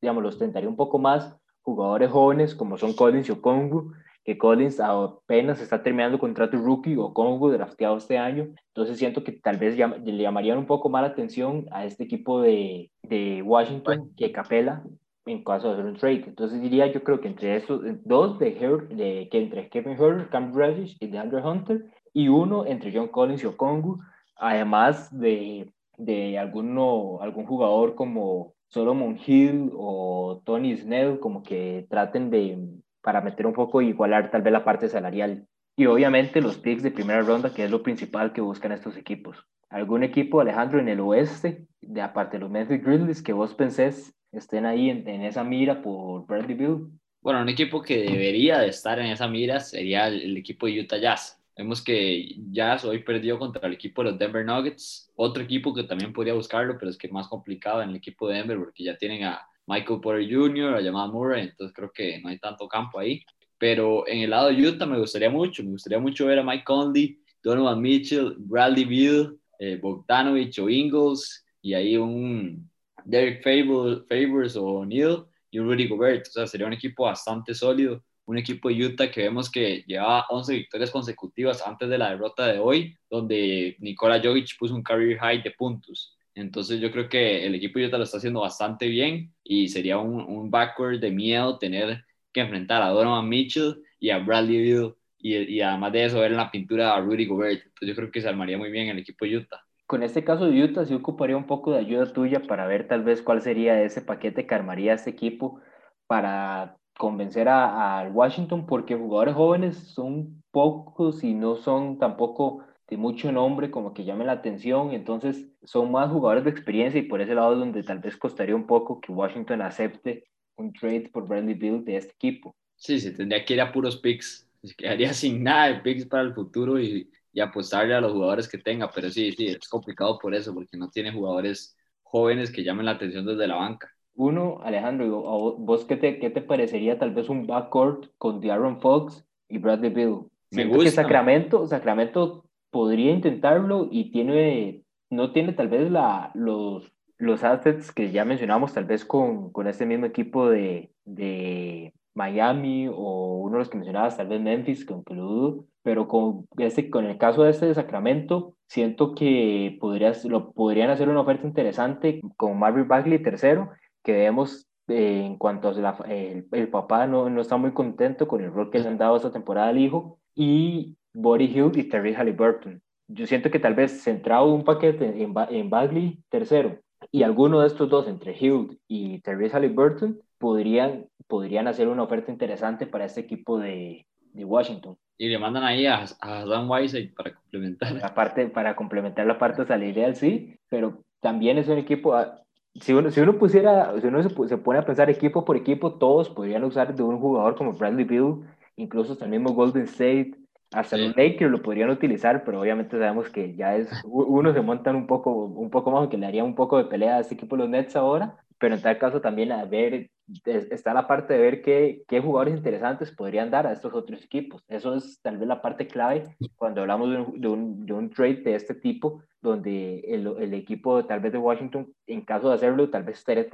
digamos, 0.00 0.22
los 0.22 0.38
tentaría 0.38 0.68
un 0.68 0.76
poco 0.76 0.98
más 0.98 1.36
jugadores 1.62 2.10
jóvenes 2.10 2.54
como 2.54 2.76
son 2.76 2.94
Collins 2.94 3.28
y 3.28 3.32
Okongu, 3.32 3.92
que 4.24 4.38
Collins 4.38 4.80
apenas 4.80 5.60
está 5.60 5.82
terminando 5.82 6.18
contrato 6.18 6.56
rookie 6.56 6.96
o 6.96 7.06
Okongu 7.06 7.50
drafteado 7.50 7.96
este 7.96 8.16
año, 8.16 8.54
entonces 8.68 8.96
siento 8.96 9.24
que 9.24 9.32
tal 9.32 9.58
vez 9.58 9.76
le 9.76 10.22
llamarían 10.22 10.58
un 10.58 10.66
poco 10.66 10.88
más 10.88 11.02
la 11.02 11.08
atención 11.08 11.66
a 11.72 11.84
este 11.84 12.04
equipo 12.04 12.40
de, 12.40 12.90
de 13.02 13.42
Washington. 13.42 14.12
que 14.16 14.30
Capela 14.30 14.84
en 15.26 15.42
caso 15.42 15.68
de 15.68 15.74
hacer 15.74 15.86
un 15.86 15.96
trade. 15.96 16.24
Entonces 16.26 16.60
diría 16.60 16.86
yo 16.92 17.02
creo 17.02 17.20
que 17.20 17.28
entre 17.28 17.56
esos 17.56 17.80
dos 18.04 18.38
de, 18.38 18.50
de 18.90 19.28
que 19.30 19.38
entre 19.42 19.68
Kevin 19.68 19.98
Hurd, 19.98 20.28
Cam 20.30 20.54
Reddish 20.54 20.96
y 21.00 21.06
DeAndre 21.06 21.42
Hunter 21.42 21.84
y 22.12 22.28
uno 22.28 22.66
entre 22.66 22.92
John 22.94 23.08
Collins 23.08 23.42
y 23.42 23.46
Okongu, 23.46 24.00
además 24.36 25.16
de, 25.18 25.72
de 25.96 26.38
alguno, 26.38 27.18
algún 27.20 27.46
jugador 27.46 27.94
como 27.94 28.54
Solomon 28.68 29.18
Hill 29.24 29.70
o 29.74 30.42
Tony 30.44 30.76
Snell, 30.76 31.20
como 31.20 31.42
que 31.42 31.86
traten 31.88 32.30
de, 32.30 32.58
para 33.02 33.20
meter 33.20 33.46
un 33.46 33.52
poco, 33.52 33.80
igualar 33.80 34.30
tal 34.30 34.42
vez 34.42 34.52
la 34.52 34.64
parte 34.64 34.88
salarial. 34.88 35.46
Y 35.76 35.86
obviamente 35.86 36.40
los 36.40 36.58
picks 36.58 36.82
de 36.82 36.92
primera 36.92 37.22
ronda, 37.22 37.52
que 37.52 37.64
es 37.64 37.70
lo 37.70 37.82
principal 37.82 38.32
que 38.32 38.40
buscan 38.40 38.72
estos 38.72 38.96
equipos. 38.96 39.44
¿Algún 39.70 40.04
equipo, 40.04 40.40
Alejandro, 40.40 40.78
en 40.78 40.88
el 40.88 41.00
oeste, 41.00 41.66
de 41.80 42.00
aparte 42.00 42.36
de 42.36 42.42
los 42.42 42.50
Memphis 42.50 42.82
Grizzlies, 42.82 43.22
que 43.22 43.32
vos 43.32 43.54
pensés 43.54 44.14
estén 44.38 44.66
ahí 44.66 44.90
en, 44.90 45.06
en 45.08 45.22
esa 45.22 45.44
mira 45.44 45.82
por 45.82 46.26
Bradley 46.26 46.56
Bill? 46.56 46.88
Bueno, 47.24 47.40
un 47.40 47.48
equipo 47.48 47.80
que 47.80 48.02
debería 48.02 48.58
de 48.58 48.68
estar 48.68 48.98
en 48.98 49.06
esa 49.06 49.26
mira 49.26 49.58
sería 49.58 50.08
el, 50.08 50.36
equipo 50.36 50.66
de 50.66 50.80
Utah 50.80 50.98
Jazz. 50.98 51.42
Vemos 51.56 51.82
que 51.82 52.34
Jazz 52.50 52.84
hoy 52.84 53.02
perdió 53.02 53.38
contra 53.38 53.66
el 53.66 53.72
equipo 53.72 54.02
de 54.04 54.10
los 54.10 54.18
Denver 54.18 54.44
Nuggets, 54.44 55.10
otro 55.16 55.42
equipo 55.42 55.72
que 55.72 55.84
también 55.84 56.12
podría 56.12 56.34
buscarlo, 56.34 56.76
pero 56.78 56.90
es 56.90 56.98
que 56.98 57.06
es 57.06 57.12
más 57.14 57.26
complicado 57.28 57.80
en 57.80 57.88
el 57.88 57.96
equipo 57.96 58.28
de 58.28 58.34
Denver 58.36 58.58
porque 58.58 58.84
ya 58.84 58.98
tienen 58.98 59.24
a 59.24 59.40
Michael 59.66 60.00
Porter 60.02 60.30
Jr., 60.30 60.76
a 60.76 60.82
Jamal 60.82 61.12
Murray, 61.12 61.44
entonces 61.44 61.74
creo 61.74 61.90
que 61.90 62.20
no 62.20 62.28
hay 62.28 62.38
tanto 62.38 62.68
campo 62.68 62.98
ahí. 62.98 63.24
Pero 63.56 64.06
en 64.06 64.18
el 64.18 64.28
lado 64.28 64.48
de 64.48 64.68
Utah 64.68 64.84
me 64.84 64.98
gustaría 64.98 65.30
mucho, 65.30 65.64
me 65.64 65.70
gustaría 65.70 65.98
mucho 65.98 66.26
ver 66.26 66.40
a 66.40 66.44
Mike 66.44 66.64
Conley, 66.64 67.18
Donovan 67.42 67.80
Mitchell, 67.80 68.34
Bradley 68.36 68.84
Beal, 68.84 69.38
eh, 69.58 69.78
Bogdanovich 69.80 70.58
o 70.58 70.68
Ingles, 70.68 71.42
y 71.62 71.72
ahí 71.72 71.96
un 71.96 72.68
Derek 73.04 73.42
Favors 73.42 74.56
o 74.56 74.84
Neil 74.84 75.24
y 75.50 75.58
Rudy 75.60 75.88
Gobert. 75.88 76.26
O 76.28 76.30
sea, 76.30 76.46
sería 76.46 76.66
un 76.66 76.72
equipo 76.72 77.04
bastante 77.04 77.54
sólido 77.54 78.02
un 78.26 78.38
equipo 78.38 78.68
de 78.68 78.86
Utah 78.86 79.10
que 79.10 79.22
vemos 79.22 79.50
que 79.50 79.84
llevaba 79.86 80.26
11 80.30 80.54
victorias 80.54 80.90
consecutivas 80.90 81.62
antes 81.66 81.88
de 81.88 81.98
la 81.98 82.10
derrota 82.10 82.46
de 82.46 82.58
hoy, 82.58 82.96
donde 83.10 83.76
Nikola 83.80 84.20
Jokic 84.22 84.56
puso 84.58 84.74
un 84.74 84.82
career 84.82 85.18
high 85.18 85.42
de 85.42 85.50
puntos. 85.50 86.16
Entonces 86.34 86.80
yo 86.80 86.90
creo 86.90 87.08
que 87.08 87.46
el 87.46 87.54
equipo 87.54 87.78
de 87.78 87.86
Utah 87.86 87.98
lo 87.98 88.04
está 88.04 88.16
haciendo 88.16 88.40
bastante 88.40 88.88
bien 88.88 89.32
y 89.44 89.68
sería 89.68 89.98
un, 89.98 90.20
un 90.20 90.50
backward 90.50 91.00
de 91.00 91.10
miedo 91.10 91.58
tener 91.58 92.04
que 92.32 92.40
enfrentar 92.40 92.82
a 92.82 92.88
Donovan 92.88 93.28
Mitchell 93.28 93.76
y 94.00 94.10
a 94.10 94.18
Bradley 94.18 94.72
Beal 94.72 94.94
y, 95.18 95.36
y, 95.36 95.60
además 95.60 95.92
de 95.92 96.04
eso 96.04 96.20
ver 96.20 96.32
en 96.32 96.36
la 96.36 96.50
pintura 96.50 96.94
a 96.94 97.00
Rudy 97.00 97.26
Gobert. 97.26 97.62
Entonces 97.64 97.88
yo 97.88 97.94
creo 97.94 98.10
que 98.10 98.20
se 98.20 98.28
armaría 98.28 98.58
muy 98.58 98.70
bien 98.70 98.88
el 98.88 98.98
equipo 98.98 99.24
de 99.24 99.36
Utah. 99.36 99.63
Con 99.94 100.02
este 100.02 100.24
caso 100.24 100.46
de 100.46 100.60
Utah 100.60 100.84
sí 100.84 100.92
ocuparía 100.92 101.36
un 101.36 101.46
poco 101.46 101.70
de 101.70 101.78
ayuda 101.78 102.12
tuya 102.12 102.42
para 102.42 102.66
ver 102.66 102.88
tal 102.88 103.04
vez 103.04 103.22
cuál 103.22 103.40
sería 103.42 103.80
ese 103.80 104.02
paquete 104.02 104.44
que 104.44 104.52
armaría 104.52 104.94
este 104.94 105.10
equipo 105.10 105.60
para 106.08 106.78
convencer 106.98 107.48
a, 107.48 108.10
Washington 108.12 108.66
porque 108.66 108.96
jugadores 108.96 109.36
jóvenes 109.36 109.76
son 109.76 110.42
pocos 110.50 111.22
y 111.22 111.32
no 111.32 111.54
son 111.54 112.00
tampoco 112.00 112.64
de 112.88 112.96
mucho 112.96 113.30
nombre 113.30 113.70
como 113.70 113.94
que 113.94 114.04
llamen 114.04 114.26
la 114.26 114.32
atención, 114.32 114.90
entonces 114.90 115.46
son 115.62 115.92
más 115.92 116.10
jugadores 116.10 116.42
de 116.42 116.50
experiencia 116.50 116.98
y 116.98 117.04
por 117.04 117.20
ese 117.20 117.36
lado 117.36 117.52
es 117.52 117.60
donde 117.60 117.84
tal 117.84 118.00
vez 118.00 118.16
costaría 118.16 118.56
un 118.56 118.66
poco 118.66 119.00
que 119.00 119.12
Washington 119.12 119.62
acepte 119.62 120.24
un 120.56 120.72
trade 120.72 121.08
por 121.12 121.28
Bradley 121.28 121.54
Bill 121.54 121.84
de 121.84 121.98
este 121.98 122.14
equipo. 122.14 122.56
Sí, 122.74 122.98
se 122.98 123.12
tendría 123.12 123.44
que 123.44 123.54
ir 123.54 123.60
a 123.60 123.70
puros 123.70 123.98
picks, 123.98 124.50
se 124.60 124.74
quedaría 124.74 125.12
sin 125.12 125.44
nada 125.44 125.68
de 125.68 125.82
picks 125.82 126.06
para 126.06 126.24
el 126.24 126.34
futuro 126.34 126.80
y, 126.80 127.08
y 127.34 127.40
apostarle 127.40 127.94
a 127.94 128.00
los 128.00 128.12
jugadores 128.12 128.48
que 128.48 128.58
tenga, 128.58 128.90
pero 128.90 129.10
sí, 129.10 129.32
sí, 129.32 129.46
es 129.48 129.68
complicado 129.68 130.18
por 130.18 130.34
eso, 130.34 130.54
porque 130.54 130.76
no 130.76 130.88
tiene 130.88 131.12
jugadores 131.12 131.76
jóvenes 132.02 132.52
que 132.52 132.62
llamen 132.62 132.86
la 132.86 132.92
atención 132.92 133.26
desde 133.26 133.48
la 133.48 133.56
banca. 133.56 133.90
Uno, 134.14 134.60
Alejandro, 134.62 135.56
¿vos 135.58 135.84
qué 135.84 135.96
te, 135.96 136.20
qué 136.20 136.30
te 136.30 136.40
parecería 136.40 136.96
tal 136.96 137.12
vez 137.12 137.28
un 137.28 137.48
backcourt 137.48 138.12
con 138.18 138.40
De'Aaron 138.40 138.80
Fox 138.80 139.26
y 139.48 139.58
Bradley 139.58 139.90
Bill? 139.90 140.18
Me 140.52 140.66
gusta. 140.66 140.84
que 140.84 140.90
Sacramento, 140.92 141.66
Sacramento 141.66 142.44
podría 142.70 143.10
intentarlo 143.10 143.88
y 143.90 144.12
tiene, 144.12 144.84
no 145.10 145.32
tiene 145.32 145.54
tal 145.54 145.66
vez 145.66 145.90
la, 145.90 146.30
los, 146.34 146.92
los 147.18 147.42
assets 147.42 147.90
que 147.90 148.12
ya 148.12 148.24
mencionamos, 148.24 148.72
tal 148.72 148.84
vez 148.84 149.04
con, 149.04 149.50
con 149.50 149.66
este 149.66 149.86
mismo 149.86 150.06
equipo 150.06 150.48
de, 150.48 150.92
de 151.04 151.93
Miami 152.14 152.88
o 152.88 153.38
uno 153.38 153.52
de 153.52 153.58
los 153.58 153.68
que 153.68 153.76
mencionabas, 153.76 154.16
tal 154.16 154.28
vez 154.28 154.40
Memphis, 154.40 154.84
que 154.84 154.92
aunque 154.92 155.14
lo 155.14 155.24
dudo, 155.24 155.64
pero 155.82 156.08
con, 156.08 156.46
este, 156.58 156.90
con 156.90 157.06
el 157.06 157.18
caso 157.18 157.42
de 157.42 157.50
este 157.50 157.66
de 157.66 157.74
Sacramento, 157.74 158.56
siento 158.68 159.14
que 159.14 159.76
podrías, 159.80 160.24
lo, 160.24 160.52
podrían 160.52 160.90
hacer 160.90 161.08
una 161.08 161.20
oferta 161.20 161.46
interesante 161.46 162.20
con 162.36 162.58
Marvin 162.58 162.88
Bagley 162.88 163.22
tercero 163.22 163.70
que 164.02 164.12
vemos 164.12 164.66
eh, 164.88 165.22
en 165.24 165.36
cuanto 165.36 165.68
a 165.68 165.72
la, 165.72 165.96
el, 166.08 166.68
papá 166.68 167.06
no, 167.06 167.28
no, 167.30 167.40
está 167.40 167.56
muy 167.56 167.72
contento 167.72 168.28
con 168.28 168.42
el 168.42 168.52
rol 168.52 168.70
que 168.70 168.78
le 168.78 168.88
han 168.88 168.98
dado 168.98 169.16
esta 169.16 169.32
temporada 169.32 169.68
al 169.68 169.78
hijo, 169.78 170.18
y 170.34 170.96
Body 171.14 171.44
Hill 171.44 171.72
y 171.74 171.84
Terry 171.84 172.14
Halliburton. 172.14 172.82
Yo 173.08 173.26
siento 173.26 173.50
que 173.50 173.58
tal 173.58 173.74
vez 173.74 174.02
centrado 174.02 174.52
un 174.52 174.64
paquete 174.64 175.22
en, 175.22 175.34
en 175.36 175.70
Bagley 175.70 176.18
tercero 176.30 176.78
y 177.10 177.22
alguno 177.22 177.60
de 177.60 177.66
estos 177.66 177.88
dos, 177.88 178.08
entre 178.08 178.36
Hill 178.38 178.80
y 178.88 179.20
Terry 179.20 179.48
Halliburton, 179.48 180.20
podrían, 180.44 181.06
podrían 181.26 181.68
hacer 181.68 181.88
una 181.88 182.02
oferta 182.02 182.30
interesante 182.30 182.86
para 182.86 183.06
este 183.06 183.22
equipo 183.22 183.58
de, 183.58 184.04
de 184.34 184.44
Washington. 184.44 184.98
Y 185.16 185.28
le 185.28 185.38
mandan 185.38 185.64
ahí 185.64 185.86
a, 185.86 186.04
a 186.20 186.44
Dan 186.44 186.68
Whiteside 186.68 187.14
para 187.16 187.32
complementar. 187.32 187.92
La 187.94 188.12
parte, 188.12 188.48
para 188.48 188.76
complementar 188.76 189.24
la 189.24 189.38
parte 189.38 189.64
salarial, 189.64 190.16
sí, 190.16 190.54
pero 190.68 191.02
también 191.20 191.56
es 191.56 191.68
un 191.68 191.78
equipo, 191.78 192.12
ah, 192.12 192.42
si 192.74 192.92
uno, 192.92 193.10
si 193.10 193.20
uno 193.20 193.38
pusiera, 193.38 193.98
si 193.98 194.06
uno 194.06 194.22
se, 194.22 194.58
pone 194.58 194.80
a 194.80 194.84
pensar 194.84 195.08
equipo 195.08 195.46
por 195.46 195.56
equipo, 195.56 195.94
todos 195.94 196.28
podrían 196.28 196.62
usar 196.64 196.94
de 196.94 197.02
un 197.02 197.18
jugador 197.18 197.56
como 197.56 197.72
Bradley 197.72 198.04
Bill, 198.04 198.44
incluso 198.76 199.14
hasta 199.14 199.24
el 199.24 199.30
mismo 199.30 199.54
Golden 199.54 199.84
State, 199.84 200.34
hasta 200.74 200.96
los 200.96 201.16
Lakers 201.16 201.50
lo 201.50 201.62
podrían 201.62 201.90
utilizar, 201.90 202.44
pero 202.44 202.60
obviamente 202.60 202.98
sabemos 202.98 203.30
que 203.30 203.54
ya 203.54 203.76
es, 203.76 203.88
uno 204.04 204.52
se 204.52 204.60
montan 204.60 204.96
un 204.96 205.06
poco, 205.06 205.32
un 205.32 205.70
poco 205.70 205.90
más, 205.90 206.08
que 206.08 206.18
le 206.18 206.26
haría 206.26 206.44
un 206.44 206.54
poco 206.54 206.78
de 206.78 206.84
pelea 206.84 207.16
a 207.16 207.20
este 207.20 207.34
equipo 207.34 207.56
los 207.56 207.68
Nets 207.68 207.94
ahora, 207.96 208.36
pero 208.58 208.74
en 208.74 208.82
tal 208.82 208.98
caso 208.98 209.20
también 209.20 209.52
a 209.52 209.64
ver, 209.64 210.10
está 210.44 210.92
la 210.92 211.06
parte 211.06 211.34
de 211.34 211.40
ver 211.40 211.62
qué, 211.62 212.02
qué 212.08 212.20
jugadores 212.20 212.56
interesantes 212.56 213.12
podrían 213.12 213.50
dar 213.50 213.66
a 213.66 213.72
estos 213.72 213.94
otros 213.94 214.24
equipos. 214.24 214.62
Eso 214.68 214.94
es 214.94 215.20
tal 215.22 215.38
vez 215.38 215.46
la 215.46 215.62
parte 215.62 215.86
clave 215.86 216.24
cuando 216.56 216.80
hablamos 216.80 217.10
de 217.10 217.16
un, 217.18 217.40
de 217.40 217.48
un, 217.48 217.86
de 217.86 217.92
un 217.92 218.10
trade 218.10 218.42
de 218.42 218.54
este 218.54 218.74
tipo, 218.74 219.22
donde 219.40 220.00
el, 220.00 220.26
el, 220.40 220.54
equipo 220.54 221.04
tal 221.04 221.20
vez 221.20 221.32
de 221.32 221.38
Washington, 221.38 221.92
en 222.06 222.22
caso 222.22 222.48
de 222.48 222.54
hacerlo, 222.54 222.90
tal 222.90 223.04
vez 223.04 223.18
estaría 223.18 223.46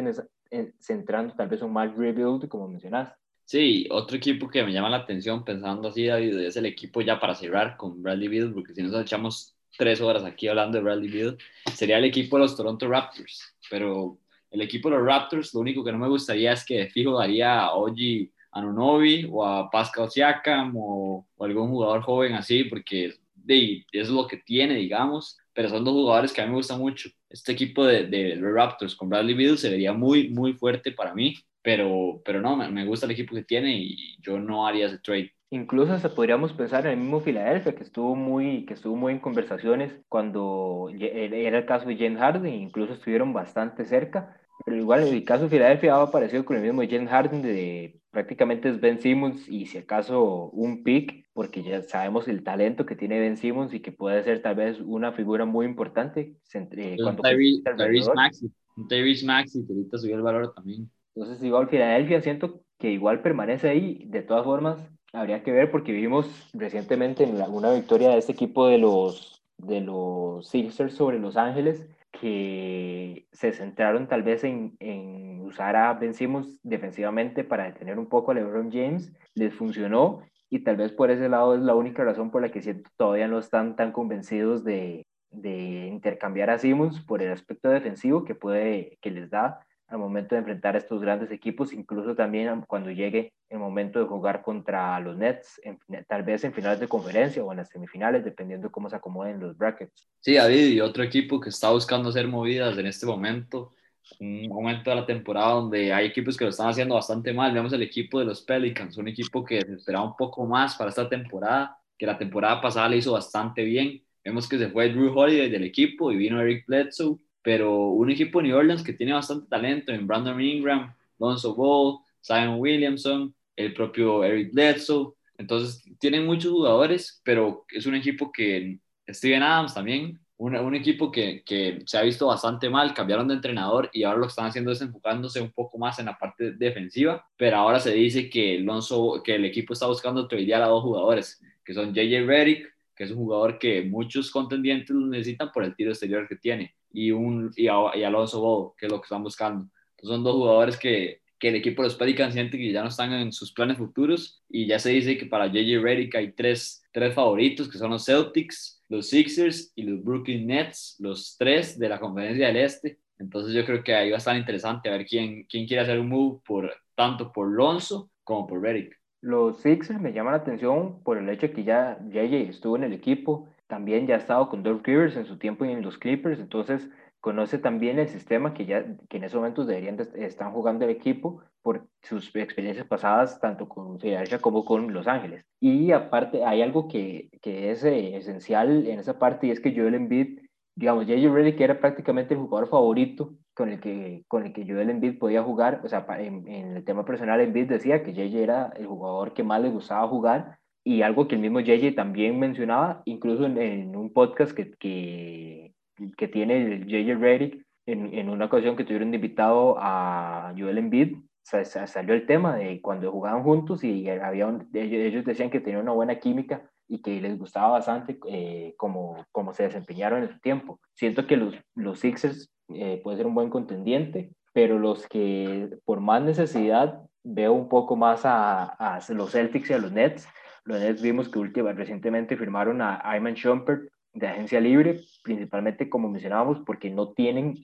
centrando 0.78 1.34
tal 1.34 1.48
vez 1.48 1.60
un 1.60 1.72
mal 1.72 1.94
rebuild, 1.96 2.48
como 2.48 2.68
mencionaste. 2.68 3.16
Sí, 3.50 3.88
otro 3.90 4.16
equipo 4.16 4.48
que 4.48 4.62
me 4.62 4.72
llama 4.72 4.90
la 4.90 4.98
atención 4.98 5.44
pensando 5.44 5.88
así, 5.88 6.06
David, 6.06 6.38
es 6.38 6.56
el 6.56 6.66
equipo 6.66 7.00
ya 7.00 7.18
para 7.18 7.34
cerrar 7.34 7.76
con 7.76 8.00
Bradley 8.00 8.28
Beal, 8.28 8.52
porque 8.54 8.72
si 8.74 8.80
nos 8.80 8.94
echamos 9.02 9.56
tres 9.76 10.00
horas 10.00 10.22
aquí 10.22 10.46
hablando 10.46 10.78
de 10.78 10.84
Bradley 10.84 11.10
Beal, 11.10 11.38
sería 11.74 11.98
el 11.98 12.04
equipo 12.04 12.36
de 12.36 12.44
los 12.44 12.56
Toronto 12.56 12.86
Raptors, 12.86 13.56
pero 13.68 14.20
el 14.52 14.60
equipo 14.60 14.88
de 14.88 14.98
los 14.98 15.04
Raptors, 15.04 15.52
lo 15.52 15.62
único 15.62 15.82
que 15.82 15.90
no 15.90 15.98
me 15.98 16.06
gustaría 16.06 16.52
es 16.52 16.64
que 16.64 16.86
fijo 16.90 17.18
daría 17.18 17.62
a 17.62 17.74
Oji 17.74 18.32
Anunobi 18.52 19.28
o 19.28 19.44
a 19.44 19.68
Pascal 19.68 20.08
Siakam 20.08 20.76
o, 20.76 21.26
o, 21.36 21.44
algún 21.44 21.70
jugador 21.70 22.02
joven 22.02 22.34
así, 22.34 22.62
porque 22.62 23.14
de, 23.34 23.84
es 23.90 24.10
lo 24.10 24.28
que 24.28 24.36
tiene, 24.36 24.76
digamos, 24.76 25.38
pero 25.52 25.68
son 25.68 25.84
dos 25.84 25.94
jugadores 25.94 26.32
que 26.32 26.40
a 26.40 26.44
mí 26.44 26.50
me 26.50 26.58
gustan 26.58 26.78
mucho. 26.78 27.10
Este 27.28 27.50
equipo 27.50 27.84
de, 27.84 28.06
de 28.06 28.36
los 28.36 28.54
Raptors 28.54 28.94
con 28.94 29.08
Bradley 29.08 29.34
Beal 29.34 29.58
se 29.58 29.70
vería 29.70 29.92
muy, 29.92 30.28
muy 30.28 30.52
fuerte 30.52 30.92
para 30.92 31.14
mí, 31.16 31.34
pero, 31.62 32.20
pero 32.24 32.40
no, 32.40 32.56
me, 32.56 32.70
me 32.70 32.86
gusta 32.86 33.06
el 33.06 33.12
equipo 33.12 33.34
que 33.34 33.44
tiene 33.44 33.76
y 33.76 34.16
yo 34.20 34.38
no 34.38 34.66
haría 34.66 34.86
ese 34.86 34.98
trade. 34.98 35.32
Incluso 35.50 35.92
hasta 35.92 36.14
podríamos 36.14 36.52
pensar 36.52 36.86
en 36.86 36.92
el 36.92 36.98
mismo 36.98 37.20
Filadelfia, 37.20 37.74
que 37.74 37.82
estuvo 37.82 38.14
muy, 38.14 38.64
que 38.66 38.74
estuvo 38.74 38.94
muy 38.94 39.12
en 39.12 39.18
conversaciones 39.18 39.92
cuando 40.08 40.88
era 40.96 41.58
el 41.58 41.66
caso 41.66 41.88
de 41.88 41.96
James 41.96 42.20
Harden, 42.20 42.54
incluso 42.54 42.92
estuvieron 42.92 43.32
bastante 43.32 43.84
cerca, 43.84 44.36
pero 44.64 44.76
igual 44.76 45.06
en 45.06 45.14
el 45.14 45.24
caso 45.24 45.44
de 45.44 45.50
Filadelfia 45.50 45.96
ha 45.96 46.02
aparecido 46.02 46.44
con 46.44 46.56
el 46.56 46.62
mismo 46.62 46.82
James 46.88 47.10
Harden 47.10 47.42
de 47.42 48.00
prácticamente 48.10 48.68
es 48.68 48.80
Ben 48.80 49.00
Simmons 49.00 49.48
y 49.48 49.66
si 49.66 49.78
acaso 49.78 50.50
un 50.50 50.82
pick, 50.82 51.26
porque 51.32 51.62
ya 51.62 51.82
sabemos 51.82 52.28
el 52.28 52.42
talento 52.42 52.86
que 52.86 52.96
tiene 52.96 53.20
Ben 53.20 53.36
Simmons 53.36 53.72
y 53.72 53.80
que 53.80 53.92
puede 53.92 54.22
ser 54.22 54.42
tal 54.42 54.56
vez 54.56 54.80
una 54.80 55.12
figura 55.12 55.44
muy 55.44 55.66
importante. 55.66 56.36
Eh, 56.54 56.96
cuando 57.02 57.22
Tyrese 57.22 58.12
Maxi, 58.14 58.50
Tyrese 58.88 59.26
Maxi, 59.26 59.66
que 59.66 59.72
ahorita 59.72 59.98
subió 59.98 60.16
el 60.16 60.22
valor 60.22 60.52
también. 60.54 60.90
Entonces 61.20 61.44
igual 61.44 61.68
Filadelfia 61.68 62.22
siento 62.22 62.62
que 62.78 62.90
igual 62.90 63.20
permanece 63.20 63.68
ahí, 63.68 64.06
de 64.06 64.22
todas 64.22 64.42
formas 64.42 64.90
habría 65.12 65.42
que 65.42 65.52
ver 65.52 65.70
porque 65.70 65.92
vimos 65.92 66.48
recientemente 66.54 67.24
en 67.24 67.42
una 67.42 67.74
victoria 67.74 68.08
de 68.08 68.16
este 68.16 68.32
equipo 68.32 68.66
de 68.68 68.78
los, 68.78 69.42
de 69.58 69.82
los 69.82 70.48
Sixers 70.48 70.94
sobre 70.94 71.18
Los 71.18 71.36
Ángeles, 71.36 71.86
que 72.10 73.26
se 73.32 73.52
centraron 73.52 74.08
tal 74.08 74.22
vez 74.22 74.44
en, 74.44 74.76
en 74.80 75.42
usar 75.42 75.76
a 75.76 75.92
Ben 75.92 76.14
Simmons 76.14 76.58
defensivamente 76.62 77.44
para 77.44 77.64
detener 77.64 77.98
un 77.98 78.08
poco 78.08 78.30
a 78.30 78.34
LeBron 78.34 78.72
James, 78.72 79.12
les 79.34 79.52
funcionó 79.52 80.22
y 80.48 80.60
tal 80.60 80.76
vez 80.76 80.90
por 80.90 81.10
ese 81.10 81.28
lado 81.28 81.54
es 81.54 81.60
la 81.60 81.74
única 81.74 82.02
razón 82.02 82.30
por 82.30 82.40
la 82.40 82.50
que 82.50 82.62
siento 82.62 82.88
todavía 82.96 83.28
no 83.28 83.38
están 83.38 83.76
tan 83.76 83.92
convencidos 83.92 84.64
de, 84.64 85.04
de 85.30 85.86
intercambiar 85.86 86.48
a 86.48 86.58
Simmons 86.58 87.02
por 87.02 87.20
el 87.20 87.30
aspecto 87.30 87.68
defensivo 87.68 88.24
que 88.24 88.34
puede 88.34 88.96
que 89.02 89.10
les 89.10 89.28
da 89.28 89.60
al 89.90 89.98
momento 89.98 90.34
de 90.34 90.38
enfrentar 90.38 90.76
a 90.76 90.78
estos 90.78 91.00
grandes 91.00 91.32
equipos, 91.32 91.72
incluso 91.72 92.14
también 92.14 92.62
cuando 92.68 92.90
llegue 92.92 93.32
el 93.48 93.58
momento 93.58 93.98
de 93.98 94.06
jugar 94.06 94.40
contra 94.40 94.98
los 95.00 95.16
Nets, 95.16 95.60
tal 96.06 96.22
vez 96.22 96.44
en 96.44 96.54
finales 96.54 96.78
de 96.78 96.86
conferencia 96.86 97.42
o 97.42 97.50
en 97.50 97.58
las 97.58 97.68
semifinales, 97.70 98.24
dependiendo 98.24 98.68
de 98.68 98.72
cómo 98.72 98.88
se 98.88 98.96
acomoden 98.96 99.40
los 99.40 99.58
brackets. 99.58 100.08
Sí, 100.20 100.34
David, 100.34 100.68
y 100.68 100.80
otro 100.80 101.02
equipo 101.02 101.40
que 101.40 101.48
está 101.48 101.70
buscando 101.70 102.10
hacer 102.10 102.28
movidas 102.28 102.78
en 102.78 102.86
este 102.86 103.04
momento, 103.04 103.72
un 104.20 104.48
momento 104.48 104.90
de 104.90 104.96
la 104.96 105.06
temporada 105.06 105.54
donde 105.54 105.92
hay 105.92 106.06
equipos 106.06 106.36
que 106.36 106.44
lo 106.44 106.50
están 106.50 106.68
haciendo 106.68 106.94
bastante 106.94 107.32
mal. 107.32 107.52
Vemos 107.52 107.72
el 107.72 107.82
equipo 107.82 108.20
de 108.20 108.26
los 108.26 108.42
Pelicans, 108.42 108.96
un 108.96 109.08
equipo 109.08 109.44
que 109.44 109.58
esperaba 109.58 110.04
un 110.04 110.16
poco 110.16 110.46
más 110.46 110.76
para 110.76 110.90
esta 110.90 111.08
temporada, 111.08 111.76
que 111.98 112.06
la 112.06 112.16
temporada 112.16 112.60
pasada 112.60 112.88
le 112.88 112.98
hizo 112.98 113.12
bastante 113.12 113.64
bien. 113.64 114.02
Vemos 114.24 114.48
que 114.48 114.58
se 114.58 114.68
fue 114.68 114.90
Drew 114.90 115.18
Holiday 115.18 115.50
del 115.50 115.64
equipo 115.64 116.12
y 116.12 116.16
vino 116.16 116.40
Eric 116.40 116.64
Bledsoe 116.66 117.18
pero 117.42 117.88
un 117.88 118.10
equipo 118.10 118.40
de 118.40 118.48
New 118.48 118.56
Orleans 118.56 118.82
que 118.82 118.92
tiene 118.92 119.12
bastante 119.12 119.48
talento 119.48 119.92
en 119.92 120.06
Brandon 120.06 120.40
Ingram, 120.40 120.94
Lonzo 121.18 121.54
Ball, 121.54 121.98
Simon 122.20 122.58
Williamson, 122.58 123.34
el 123.56 123.74
propio 123.74 124.24
Eric 124.24 124.52
Bledsoe. 124.52 125.14
Entonces, 125.38 125.82
tienen 125.98 126.26
muchos 126.26 126.52
jugadores, 126.52 127.20
pero 127.24 127.64
es 127.70 127.86
un 127.86 127.94
equipo 127.94 128.30
que 128.30 128.78
Steven 129.08 129.42
Adams 129.42 129.74
también, 129.74 130.20
un, 130.36 130.56
un 130.56 130.74
equipo 130.74 131.10
que, 131.10 131.42
que, 131.44 131.82
se 131.86 131.98
ha 131.98 132.02
visto 132.02 132.26
bastante 132.26 132.68
mal, 132.68 132.94
cambiaron 132.94 133.28
de 133.28 133.34
entrenador 133.34 133.90
y 133.92 134.04
ahora 134.04 134.18
lo 134.18 134.24
que 134.24 134.30
están 134.30 134.46
haciendo 134.46 134.72
es 134.72 134.80
enfocándose 134.80 135.40
un 135.40 135.50
poco 135.50 135.78
más 135.78 135.98
en 135.98 136.06
la 136.06 136.18
parte 136.18 136.52
defensiva, 136.52 137.26
pero 137.36 137.56
ahora 137.56 137.78
se 137.78 137.92
dice 137.92 138.30
que, 138.30 138.58
Lonzo, 138.58 139.22
que 139.22 139.34
el 139.34 139.44
equipo 139.44 139.72
está 139.72 139.86
buscando 139.86 140.26
tradear 140.28 140.62
a 140.62 140.68
dos 140.68 140.82
jugadores, 140.82 141.42
que 141.64 141.74
son 141.74 141.92
JJ 141.92 142.26
Redick, 142.26 142.66
que 142.94 143.04
es 143.04 143.10
un 143.10 143.18
jugador 143.18 143.58
que 143.58 143.82
muchos 143.82 144.30
contendientes 144.30 144.94
necesitan 144.94 145.50
por 145.52 145.64
el 145.64 145.74
tiro 145.74 145.90
exterior 145.90 146.26
que 146.28 146.36
tiene, 146.36 146.74
y, 146.92 147.10
un, 147.10 147.52
y, 147.56 147.68
Alonso 147.68 148.40
Bodo, 148.40 148.74
que 148.78 148.86
es 148.86 148.92
lo 148.92 149.00
que 149.00 149.06
están 149.06 149.22
buscando. 149.22 149.68
son 150.02 150.24
dos 150.24 150.34
jugadores 150.34 150.76
que, 150.76 151.20
que 151.40 151.48
el 151.48 151.56
equipo 151.56 151.82
de 151.82 151.88
los 151.88 151.96
Pelicans 151.96 152.34
siente 152.34 152.58
que 152.58 152.70
ya 152.70 152.82
no 152.82 152.88
están 152.88 153.12
en 153.14 153.32
sus 153.32 153.52
planes 153.52 153.78
futuros 153.78 154.42
y 154.48 154.66
ya 154.66 154.78
se 154.78 154.90
dice 154.90 155.16
que 155.16 155.26
para 155.26 155.46
JJ 155.46 155.80
Redick 155.82 156.14
hay 156.14 156.32
tres, 156.32 156.84
tres 156.92 157.14
favoritos 157.14 157.68
que 157.68 157.78
son 157.78 157.90
los 157.90 158.04
Celtics, 158.04 158.82
los 158.88 159.08
Sixers 159.08 159.72
y 159.74 159.84
los 159.84 160.04
Brooklyn 160.04 160.46
Nets, 160.46 160.96
los 160.98 161.36
tres 161.38 161.78
de 161.78 161.88
la 161.88 161.98
conferencia 161.98 162.46
del 162.48 162.58
Este. 162.58 162.98
Entonces 163.18 163.54
yo 163.54 163.64
creo 163.64 163.82
que 163.82 163.94
ahí 163.94 164.10
va 164.10 164.16
a 164.16 164.18
estar 164.18 164.36
interesante 164.36 164.88
a 164.88 164.92
ver 164.92 165.06
quién, 165.06 165.44
quién 165.44 165.66
quiere 165.66 165.82
hacer 165.82 165.98
un 165.98 166.08
move 166.10 166.40
por, 166.44 166.70
tanto 166.94 167.32
por 167.32 167.48
Lonzo 167.48 168.10
como 168.22 168.46
por 168.46 168.60
Redick. 168.60 168.94
Los 169.22 169.58
Sixers 169.60 170.00
me 170.00 170.12
llaman 170.12 170.32
la 170.32 170.40
atención 170.40 171.02
por 171.02 171.16
el 171.16 171.28
hecho 171.30 171.50
que 171.52 171.64
ya 171.64 171.98
JJ 172.06 172.50
estuvo 172.50 172.76
en 172.76 172.84
el 172.84 172.92
equipo 172.92 173.48
también 173.70 174.06
ya 174.06 174.16
ha 174.16 174.18
estado 174.18 174.48
con 174.50 174.62
Doug 174.62 174.82
Rivers 174.84 175.16
en 175.16 175.24
su 175.24 175.38
tiempo 175.38 175.64
en 175.64 175.80
los 175.80 175.96
Clippers, 175.96 176.40
entonces 176.40 176.90
conoce 177.20 177.58
también 177.58 177.98
el 177.98 178.08
sistema 178.08 178.52
que 178.52 178.66
ya 178.66 178.84
que 179.08 179.18
en 179.18 179.24
esos 179.24 179.36
momentos 179.36 179.66
deberían 179.66 179.98
estar 180.16 180.52
jugando 180.52 180.84
el 180.84 180.90
equipo 180.90 181.42
por 181.62 181.86
sus 182.02 182.34
experiencias 182.34 182.86
pasadas 182.86 183.38
tanto 183.40 183.68
con 183.68 184.00
Filadelfia 184.00 184.40
como 184.40 184.64
con 184.64 184.92
Los 184.92 185.06
Ángeles. 185.06 185.44
Y 185.60 185.92
aparte 185.92 186.44
hay 186.44 186.62
algo 186.62 186.88
que, 186.88 187.30
que 187.42 187.70
es 187.70 187.84
eh, 187.84 188.16
esencial 188.16 188.86
en 188.86 188.98
esa 188.98 189.18
parte 189.18 189.46
y 189.46 189.50
es 189.50 189.60
que 189.60 189.74
Joel 189.74 189.94
Embiid, 189.94 190.40
digamos, 190.74 191.04
J.J. 191.06 191.56
que 191.56 191.64
era 191.64 191.78
prácticamente 191.80 192.34
el 192.34 192.40
jugador 192.40 192.68
favorito 192.68 193.34
con 193.54 193.68
el 193.68 193.80
que, 193.80 194.24
con 194.26 194.46
el 194.46 194.52
que 194.52 194.66
Joel 194.66 194.90
Embiid 194.90 195.18
podía 195.18 195.42
jugar, 195.42 195.82
o 195.84 195.88
sea, 195.88 196.06
en, 196.18 196.48
en 196.48 196.76
el 196.76 196.84
tema 196.84 197.04
personal 197.04 197.40
Embiid 197.40 197.68
decía 197.68 198.02
que 198.02 198.14
JJ 198.14 198.42
era 198.42 198.72
el 198.76 198.86
jugador 198.86 199.34
que 199.34 199.44
más 199.44 199.60
le 199.60 199.68
gustaba 199.68 200.08
jugar 200.08 200.59
y 200.84 201.02
algo 201.02 201.28
que 201.28 201.34
el 201.34 201.40
mismo 201.40 201.60
JJ 201.60 201.94
también 201.94 202.38
mencionaba, 202.38 203.02
incluso 203.04 203.46
en, 203.46 203.94
un 203.96 204.12
podcast 204.12 204.52
que, 204.52 204.72
que, 204.78 205.74
que 206.16 206.28
tiene 206.28 206.74
el 206.74 206.86
JJ 206.86 207.20
Reddick, 207.20 207.64
en, 207.86 208.14
en, 208.14 208.28
una 208.30 208.46
ocasión 208.46 208.76
que 208.76 208.84
tuvieron 208.84 209.12
invitado 209.12 209.76
a 209.78 210.54
Joel 210.56 210.78
Embiid, 210.78 211.16
salió 211.42 212.14
el 212.14 212.26
tema 212.26 212.56
de 212.56 212.80
cuando 212.80 213.10
jugaban 213.10 213.42
juntos 213.42 213.82
y 213.82 214.08
había 214.08 214.48
ellos, 214.74 215.24
decían 215.24 215.50
que 215.50 215.60
tenían 215.60 215.82
una 215.82 215.92
buena 215.92 216.18
química 216.18 216.70
y 216.88 217.02
que 217.02 217.20
les 217.20 217.38
gustaba 217.38 217.70
bastante 217.70 218.18
eh, 218.28 218.74
cómo, 218.76 219.24
cómo, 219.32 219.52
se 219.52 219.64
desempeñaron 219.64 220.22
en 220.22 220.30
su 220.30 220.38
tiempo. 220.40 220.80
Siento 220.94 221.26
que 221.26 221.36
los, 221.36 221.54
los 221.74 222.00
Sixers 222.00 222.50
eh, 222.68 223.00
pueden 223.02 223.18
ser 223.18 223.26
un 223.26 223.34
buen 223.34 223.50
contendiente, 223.50 224.30
pero 224.52 224.78
los 224.78 225.06
que 225.08 225.70
por 225.84 226.00
más 226.00 226.22
necesidad 226.22 227.00
veo 227.22 227.52
un 227.52 227.68
poco 227.68 227.96
más 227.96 228.24
a, 228.24 228.64
a 228.64 229.00
los 229.10 229.32
Celtics 229.32 229.70
y 229.70 229.72
a 229.72 229.78
los 229.78 229.92
Nets, 229.92 230.28
los 230.70 230.80
Nets 230.80 231.02
vimos 231.02 231.28
que 231.28 231.38
última, 231.38 231.72
recientemente 231.72 232.36
firmaron 232.36 232.80
a 232.80 233.00
Ayman 233.04 233.34
Shumpert 233.34 233.90
de 234.12 234.26
agencia 234.26 234.60
libre, 234.60 235.00
principalmente 235.22 235.88
como 235.88 236.08
mencionábamos, 236.08 236.60
porque 236.64 236.90
no 236.90 237.12
tienen 237.12 237.60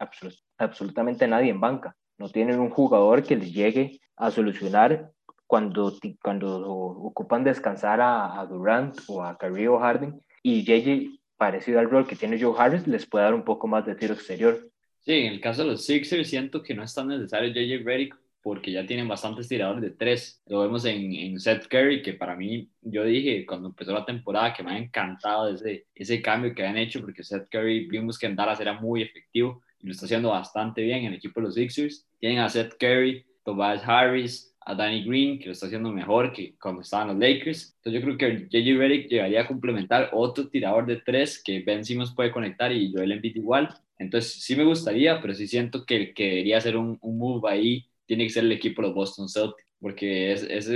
absolutamente 0.59 1.27
nadie 1.27 1.51
en 1.51 1.61
banca. 1.61 1.97
No 2.19 2.29
tienen 2.29 2.61
un 2.61 2.71
jugador 2.71 3.23
que 3.23 3.37
les 3.37 3.53
llegue 3.53 4.01
a 4.17 4.31
solucionar 4.31 5.11
cuando, 5.47 5.93
cuando 6.23 6.69
ocupan 6.69 7.45
descansar 7.45 8.01
a, 8.01 8.45
Durant 8.49 8.97
o 9.09 9.23
a 9.23 9.37
Kyrie 9.37 9.69
o 9.69 9.79
Harden. 9.79 10.21
Y 10.43 10.65
JJ, 10.65 11.21
parecido 11.37 11.81
al 11.81 11.91
rol 11.91 12.07
que 12.07 12.17
tiene 12.17 12.41
Joe 12.41 12.55
Harris, 12.57 12.87
les 12.87 13.07
puede 13.07 13.25
dar 13.25 13.35
un 13.35 13.45
poco 13.45 13.67
más 13.67 13.85
de 13.85 13.95
tiro 13.95 14.15
exterior. 14.15 14.69
Sí, 15.01 15.13
en 15.13 15.35
el 15.35 15.41
caso 15.41 15.63
de 15.63 15.69
los 15.69 15.85
Sixers, 15.85 16.29
siento 16.29 16.63
que 16.63 16.75
no 16.75 16.83
es 16.83 16.95
tan 16.95 17.09
necesario 17.09 17.51
JJ 17.51 17.85
Redick 17.85 18.17
porque 18.47 18.71
ya 18.71 18.87
tienen 18.87 19.09
bastantes 19.09 19.49
tiradores 19.49 19.83
de 19.83 19.91
tres. 19.91 20.41
Lo 20.47 20.61
vemos 20.61 20.85
en, 20.85 21.13
en 21.17 21.41
Seth 21.41 21.67
Curry, 21.67 22.01
que 22.01 22.13
para 22.13 22.37
mí, 22.37 22.71
yo 22.81 23.03
dije 23.03 23.45
cuando 23.45 23.67
empezó 23.67 23.93
la 23.93 24.05
temporada 24.05 24.55
que 24.55 24.63
me 24.63 24.71
ha 24.71 24.79
encantado 24.79 25.49
ese, 25.49 25.87
ese 25.93 26.23
cambio 26.23 26.55
que 26.55 26.65
han 26.65 26.77
hecho, 26.77 27.01
porque 27.01 27.25
Seth 27.25 27.49
Curry 27.51 27.89
vimos 27.89 28.17
que 28.17 28.27
en 28.27 28.37
Dallas 28.37 28.61
era 28.61 28.81
muy 28.81 29.03
efectivo 29.03 29.63
y 29.81 29.89
lo 29.89 29.93
está 29.95 30.05
haciendo 30.05 30.29
bastante 30.29 30.83
bien 30.83 30.99
en 30.99 31.07
el 31.07 31.15
equipo 31.15 31.41
de 31.41 31.47
los 31.47 31.57
Sixers. 31.57 32.07
Tienen 32.21 32.39
a 32.39 32.49
Seth 32.49 32.77
Curry, 32.79 33.27
Tobias 33.43 33.83
Harris, 33.85 34.55
a 34.61 34.77
Danny 34.77 35.03
Green, 35.03 35.41
que 35.41 35.47
lo 35.47 35.53
está 35.53 35.67
haciendo 35.67 35.91
mejor 35.91 36.33
que 36.33 36.55
cuando 36.63 36.83
estaban 36.83 37.09
los 37.09 37.19
Lakers. 37.19 37.75
Entonces 37.79 38.01
yo 38.01 38.07
creo 38.07 38.17
que 38.17 38.47
JJ 38.49 38.79
Redick 38.79 39.09
llegaría 39.09 39.41
a 39.41 39.49
complementar 39.49 40.11
otro 40.13 40.47
tirador 40.47 40.87
de 40.87 40.99
tres 41.05 41.43
que 41.43 41.65
Ben 41.65 41.85
Simmons 41.85 42.15
puede 42.15 42.31
conectar 42.31 42.71
y 42.71 42.93
Joel 42.93 43.11
Embiid 43.11 43.35
igual. 43.35 43.77
Entonces 43.99 44.41
sí 44.41 44.55
me 44.55 44.63
gustaría, 44.63 45.21
pero 45.21 45.35
sí 45.35 45.49
siento 45.49 45.85
que, 45.85 46.15
que 46.15 46.29
debería 46.29 46.59
hacer 46.59 46.77
un, 46.77 46.97
un 47.01 47.19
move 47.19 47.51
ahí 47.51 47.89
tiene 48.07 48.25
que 48.25 48.31
ser 48.31 48.45
el 48.45 48.53
equipo 48.53 48.81
de 48.81 48.89
los 48.89 48.95
Boston 48.95 49.29
Celtics, 49.29 49.69
porque 49.81 50.33
es, 50.33 50.43
es 50.43 50.69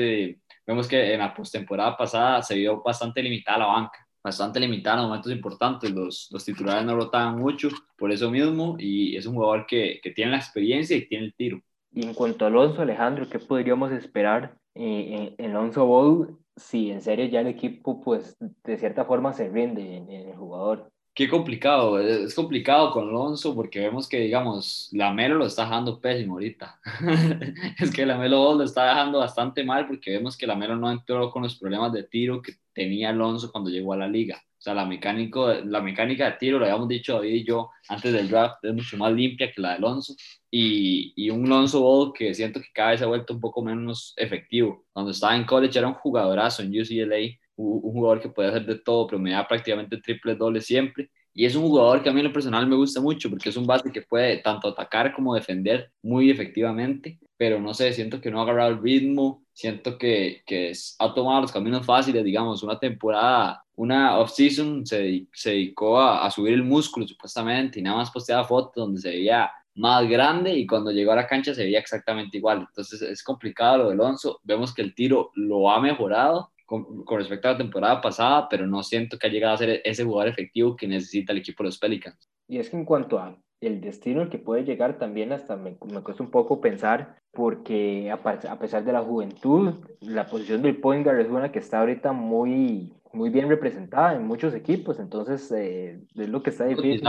vemos 0.67 0.87
que 0.87 1.15
en 1.15 1.21
la 1.21 1.35
postemporada 1.35 1.97
pasada 1.97 2.43
se 2.43 2.57
vio 2.57 2.83
bastante 2.83 3.23
limitada 3.23 3.59
la 3.59 3.67
banca, 3.67 4.07
bastante 4.23 4.61
limitada 4.61 4.99
en 4.99 5.09
momentos 5.09 5.33
importantes, 5.33 5.91
los, 5.91 6.29
los 6.31 6.45
titulares 6.45 6.85
no 6.85 6.95
rotaban 6.95 7.39
mucho 7.39 7.69
por 7.97 8.13
eso 8.13 8.31
mismo 8.31 8.77
y 8.79 9.17
es 9.17 9.27
un 9.27 9.35
jugador 9.35 9.67
que, 9.67 10.01
que 10.03 10.11
tiene 10.11 10.33
la 10.33 10.37
experiencia 10.37 10.97
y 10.97 11.07
tiene 11.07 11.27
el 11.27 11.35
tiro. 11.35 11.61
Y 11.93 12.05
en 12.07 12.15
cuanto 12.15 12.45
a 12.45 12.49
Alonso, 12.49 12.83
Alejandro, 12.83 13.29
¿qué 13.29 13.39
podríamos 13.39 13.91
esperar 13.91 14.57
eh, 14.75 15.35
en, 15.39 15.45
en 15.45 15.51
Alonso 15.53 15.87
Bowl 15.87 16.39
si 16.57 16.91
en 16.91 17.01
serio 17.01 17.25
ya 17.27 17.41
el 17.41 17.47
equipo, 17.47 18.01
pues, 18.01 18.37
de 18.39 18.77
cierta 18.77 19.05
forma 19.05 19.33
se 19.33 19.49
rinde 19.49 19.97
en 19.97 20.11
el 20.11 20.37
jugador? 20.37 20.91
Qué 21.13 21.29
complicado, 21.29 21.99
es 21.99 22.35
complicado 22.35 22.93
con 22.93 23.09
Alonso 23.09 23.55
porque 23.55 23.81
vemos 23.81 24.09
que, 24.09 24.21
digamos, 24.21 24.89
la 24.93 25.13
Melo 25.13 25.35
lo 25.35 25.47
está 25.47 25.65
dejando 25.65 26.01
pésimo 26.01 26.35
ahorita. 26.35 26.81
es 27.79 27.91
que 27.93 28.07
la 28.07 28.17
Melo 28.17 28.55
lo 28.55 28.63
está 28.63 28.89
dejando 28.89 29.19
bastante 29.19 29.65
mal 29.65 29.87
porque 29.89 30.13
vemos 30.13 30.37
que 30.37 30.47
la 30.47 30.55
Melo 30.55 30.77
no 30.77 30.91
entró 30.91 31.31
con 31.31 31.43
los 31.43 31.59
problemas 31.59 31.93
de 31.93 32.05
tiro 32.05 32.41
que 32.41 32.55
tenía 32.73 33.11
Alonso 33.11 33.51
cuando 33.51 33.71
llegó 33.71 33.93
a 33.93 33.97
la 33.97 34.09
liga. 34.09 34.41
O 34.61 34.63
sea, 34.63 34.73
la, 34.75 34.85
mecánico, 34.85 35.53
la 35.53 35.81
mecánica 35.81 36.27
de 36.27 36.37
tiro, 36.39 36.59
lo 36.59 36.67
habíamos 36.67 36.87
dicho 36.87 37.15
David 37.15 37.35
y 37.35 37.45
yo 37.45 37.71
antes 37.89 38.13
del 38.13 38.29
draft, 38.29 38.65
es 38.65 38.75
mucho 38.75 38.97
más 38.97 39.13
limpia 39.13 39.51
que 39.51 39.61
la 39.61 39.71
de 39.71 39.75
Alonso. 39.77 40.15
Y, 40.51 41.13
y 41.17 41.31
un 41.31 41.47
Alonso 41.47 41.81
Ball 41.81 42.13
que 42.13 42.35
siento 42.35 42.61
que 42.61 42.69
cada 42.73 42.91
vez 42.91 43.01
se 43.01 43.05
ha 43.05 43.09
vuelto 43.09 43.35
un 43.35 43.41
poco 43.41 43.63
menos 43.63 44.15
efectivo. 44.17 44.85
Cuando 44.93 45.11
estaba 45.11 45.35
en 45.35 45.45
college 45.45 45.79
era 45.79 45.89
un 45.89 45.95
jugadorazo 45.95 46.63
en 46.63 46.79
UCLA 46.79 47.40
un 47.61 47.93
jugador 47.93 48.21
que 48.21 48.29
puede 48.29 48.49
hacer 48.49 48.67
de 48.67 48.77
todo, 48.77 49.07
pero 49.07 49.19
me 49.19 49.33
da 49.33 49.47
prácticamente 49.47 49.99
triple 49.99 50.35
doble 50.35 50.61
siempre. 50.61 51.11
Y 51.33 51.45
es 51.47 51.55
un 51.55 51.63
jugador 51.63 52.03
que 52.03 52.09
a 52.09 52.13
mí 52.13 52.21
en 52.21 52.27
lo 52.27 52.33
personal 52.33 52.67
me 52.67 52.77
gusta 52.77 53.01
mucho 53.01 53.31
porque 53.31 53.51
es 53.51 53.57
un 53.57 53.67
base 53.67 53.93
que 53.93 54.03
puede 54.03 54.39
tanto 54.39 54.69
atacar 54.69 55.15
como 55.15 55.35
defender 55.35 55.93
muy 56.03 56.31
efectivamente, 56.31 57.21
pero 57.37 57.61
no 57.61 57.73
sé, 57.73 57.93
siento 57.93 58.21
que 58.21 58.31
no 58.31 58.41
ha 58.41 58.43
agarrado 58.43 58.71
el 58.71 58.83
ritmo, 58.83 59.45
siento 59.53 59.97
que, 59.97 60.43
que 60.45 60.73
ha 60.99 61.15
tomado 61.15 61.43
los 61.43 61.53
caminos 61.53 61.87
fáciles, 61.87 62.25
digamos, 62.25 62.63
una 62.63 62.79
temporada, 62.79 63.63
una 63.77 64.19
off-season 64.19 64.85
se, 64.85 65.27
se 65.33 65.51
dedicó 65.51 66.01
a, 66.01 66.27
a, 66.27 66.31
subir 66.31 66.53
el 66.55 66.65
músculo 66.65 67.07
supuestamente 67.07 67.79
y 67.79 67.83
nada 67.83 67.97
más 67.97 68.11
posteaba 68.11 68.45
fotos 68.45 68.75
donde 68.75 69.01
se 69.01 69.11
veía 69.11 69.51
más 69.75 70.09
grande 70.09 70.53
y 70.53 70.67
cuando 70.67 70.91
llegó 70.91 71.13
a 71.13 71.17
la 71.17 71.27
cancha 71.27 71.55
se 71.55 71.65
veía 71.65 71.79
exactamente 71.79 72.37
igual. 72.37 72.67
Entonces 72.69 73.01
es 73.03 73.23
complicado 73.23 73.79
lo 73.79 73.87
de 73.87 73.93
Alonso, 73.95 74.41
vemos 74.43 74.75
que 74.75 74.83
el 74.83 74.95
tiro 74.95 75.31
lo 75.35 75.71
ha 75.71 75.81
mejorado, 75.81 76.51
con, 76.71 77.19
respecto 77.19 77.49
a 77.49 77.53
la 77.53 77.59
temporada 77.59 78.01
pasada, 78.01 78.49
pero 78.49 78.65
no 78.65 78.83
siento 78.85 79.19
que 79.19 79.27
ha 79.27 79.31
llegado 79.31 79.55
a 79.55 79.59
ser 79.59 79.83
ese 79.85 80.05
jugador 80.05 80.29
efectivo 80.29 80.77
que 80.77 80.87
necesita 80.87 81.33
el 81.33 81.39
equipo 81.39 81.65
de 81.65 81.69
los 81.69 81.79
Pelicans. 81.79 82.31
Y 82.47 82.59
es 82.59 82.71
que 82.71 82.77
en 82.77 82.85
cuanto 82.85 83.19
a 83.19 83.37
el 83.61 83.81
destino 83.81 84.23
al 84.23 84.31
que 84.31 84.39
puede 84.39 84.65
llegar 84.65 84.99
también 84.99 85.33
hasta 85.33 85.57
me, 85.57 85.77
me 85.93 86.01
cuesta 86.01 86.23
un 86.23 86.31
poco 86.31 86.61
pensar 86.61 87.19
porque 87.33 88.11
a, 88.11 88.15
a, 88.15 88.59
pesar 88.59 88.85
de 88.85 88.93
la 88.93 89.03
juventud, 89.03 89.75
la 90.01 90.27
posición 90.27 90.63
del 90.63 90.81
point 90.81 91.05
guard 91.05 91.21
es 91.21 91.29
una 91.29 91.53
que 91.53 91.59
está 91.59 91.81
ahorita 91.81 92.13
muy, 92.13 92.95
muy 93.13 93.31
bien 93.31 93.49
representada 93.49 94.15
en 94.15 94.27
muchos 94.27 94.55
equipos, 94.55 94.99
entonces 95.01 95.51
eh, 95.53 96.01
es 96.15 96.29
lo 96.29 96.43
que 96.43 96.51
está 96.51 96.67
difícil, 96.67 97.03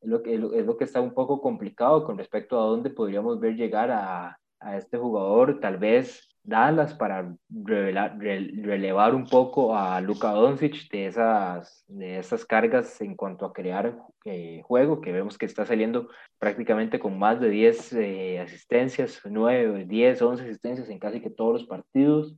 es, 0.00 0.08
lo 0.08 0.22
que, 0.22 0.34
es 0.34 0.66
lo 0.66 0.76
que 0.76 0.84
está 0.84 1.00
un 1.00 1.12
poco 1.12 1.42
complicado 1.42 2.04
con 2.04 2.16
respecto 2.16 2.58
a 2.58 2.64
dónde 2.64 2.90
podríamos 2.90 3.38
ver 3.40 3.56
llegar 3.56 3.90
a, 3.90 4.38
a 4.60 4.76
este 4.76 4.96
jugador, 4.96 5.60
tal 5.60 5.76
vez 5.76 6.31
Dallas 6.44 6.94
para 6.94 7.34
revelar, 7.48 8.18
relevar 8.18 9.14
un 9.14 9.26
poco 9.26 9.76
a 9.76 10.00
Luka 10.00 10.32
Doncic 10.32 10.90
de 10.90 11.06
esas, 11.06 11.84
de 11.86 12.18
esas 12.18 12.44
cargas 12.44 13.00
en 13.00 13.14
cuanto 13.14 13.46
a 13.46 13.52
crear 13.52 13.96
eh, 14.24 14.60
juego, 14.64 15.00
que 15.00 15.12
vemos 15.12 15.38
que 15.38 15.46
está 15.46 15.64
saliendo 15.64 16.08
prácticamente 16.38 16.98
con 16.98 17.16
más 17.18 17.40
de 17.40 17.48
10 17.48 17.92
eh, 17.92 18.40
asistencias, 18.40 19.20
9, 19.24 19.84
10, 19.86 20.22
11 20.22 20.42
asistencias 20.42 20.88
en 20.88 20.98
casi 20.98 21.20
que 21.20 21.30
todos 21.30 21.52
los 21.52 21.64
partidos. 21.64 22.34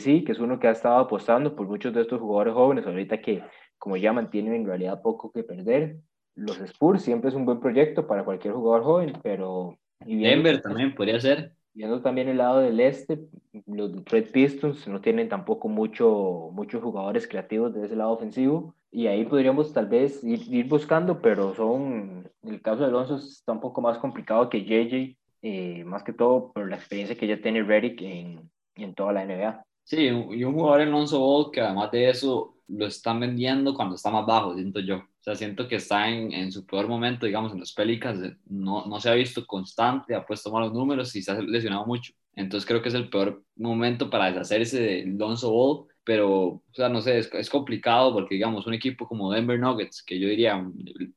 sí 0.00 0.24
que 0.24 0.32
es 0.32 0.40
uno 0.40 0.58
que 0.58 0.66
ha 0.66 0.72
estado 0.72 0.98
apostando 0.98 1.54
por 1.54 1.68
muchos 1.68 1.94
de 1.94 2.02
estos 2.02 2.20
jugadores 2.20 2.54
jóvenes, 2.54 2.86
ahorita 2.86 3.20
que 3.20 3.44
como 3.78 3.96
ya 3.96 4.12
mantienen 4.12 4.54
en 4.54 4.66
realidad 4.66 5.02
poco 5.02 5.30
que 5.30 5.44
perder. 5.44 5.98
Los 6.34 6.60
Spurs 6.60 7.02
siempre 7.02 7.30
es 7.30 7.36
un 7.36 7.46
buen 7.46 7.60
proyecto 7.60 8.06
para 8.06 8.24
cualquier 8.24 8.54
jugador 8.54 8.82
joven, 8.82 9.12
pero... 9.22 9.78
Denver 10.04 10.60
también 10.60 10.94
podría 10.94 11.18
ser 11.18 11.55
Viendo 11.76 12.00
también 12.00 12.26
el 12.28 12.38
lado 12.38 12.60
del 12.60 12.80
este, 12.80 13.20
los 13.66 13.92
Detroit 13.92 14.30
Pistons 14.30 14.88
no 14.88 15.02
tienen 15.02 15.28
tampoco 15.28 15.68
mucho, 15.68 16.48
muchos 16.52 16.82
jugadores 16.82 17.28
creativos 17.28 17.74
de 17.74 17.84
ese 17.84 17.94
lado 17.94 18.12
ofensivo 18.12 18.74
y 18.90 19.08
ahí 19.08 19.26
podríamos 19.26 19.74
tal 19.74 19.86
vez 19.86 20.24
ir, 20.24 20.66
buscando, 20.68 21.20
pero 21.20 21.54
son, 21.54 22.30
el 22.44 22.62
caso 22.62 22.78
de 22.78 22.86
Alonso 22.86 23.16
está 23.16 23.52
un 23.52 23.60
poco 23.60 23.82
más 23.82 23.98
complicado 23.98 24.48
que 24.48 24.64
JJ, 24.64 25.18
eh, 25.42 25.84
más 25.84 26.02
que 26.02 26.14
todo 26.14 26.50
por 26.50 26.66
la 26.66 26.76
experiencia 26.76 27.14
que 27.14 27.26
ya 27.26 27.42
tiene 27.42 27.62
Redick 27.62 28.00
en, 28.00 28.50
en 28.74 28.94
toda 28.94 29.12
la 29.12 29.26
NBA. 29.26 29.62
Sí, 29.84 30.06
y 30.06 30.44
un 30.44 30.54
jugador 30.54 30.80
Alonso 30.80 31.20
Ball 31.20 31.50
que 31.52 31.60
además 31.60 31.90
de 31.90 32.08
eso 32.08 32.56
lo 32.68 32.86
están 32.86 33.20
vendiendo 33.20 33.74
cuando 33.74 33.96
está 33.96 34.10
más 34.10 34.24
bajo, 34.24 34.54
siento 34.54 34.80
yo. 34.80 35.02
Sea, 35.26 35.34
siento 35.34 35.66
que 35.66 35.74
está 35.74 36.08
en, 36.08 36.32
en 36.32 36.52
su 36.52 36.64
peor 36.64 36.86
momento, 36.86 37.26
digamos, 37.26 37.52
en 37.52 37.58
los 37.58 37.72
Pelicans, 37.72 38.20
no, 38.46 38.86
no 38.86 39.00
se 39.00 39.10
ha 39.10 39.14
visto 39.14 39.44
constante, 39.44 40.14
ha 40.14 40.24
puesto 40.24 40.52
malos 40.52 40.72
números 40.72 41.16
y 41.16 41.22
se 41.22 41.32
ha 41.32 41.40
lesionado 41.40 41.84
mucho. 41.84 42.12
Entonces 42.36 42.64
creo 42.64 42.80
que 42.80 42.90
es 42.90 42.94
el 42.94 43.10
peor 43.10 43.42
momento 43.56 44.08
para 44.08 44.26
deshacerse 44.26 44.80
de 44.80 45.04
Lonzo 45.06 45.50
Ball, 45.50 45.88
pero, 46.04 46.30
o 46.30 46.62
sea, 46.72 46.88
no 46.88 47.00
sé, 47.00 47.18
es, 47.18 47.28
es, 47.34 47.50
complicado 47.50 48.12
porque, 48.12 48.36
digamos, 48.36 48.68
un 48.68 48.74
equipo 48.74 49.08
como 49.08 49.32
Denver 49.32 49.58
Nuggets, 49.58 50.04
que 50.04 50.16
yo 50.20 50.28
diría, 50.28 50.64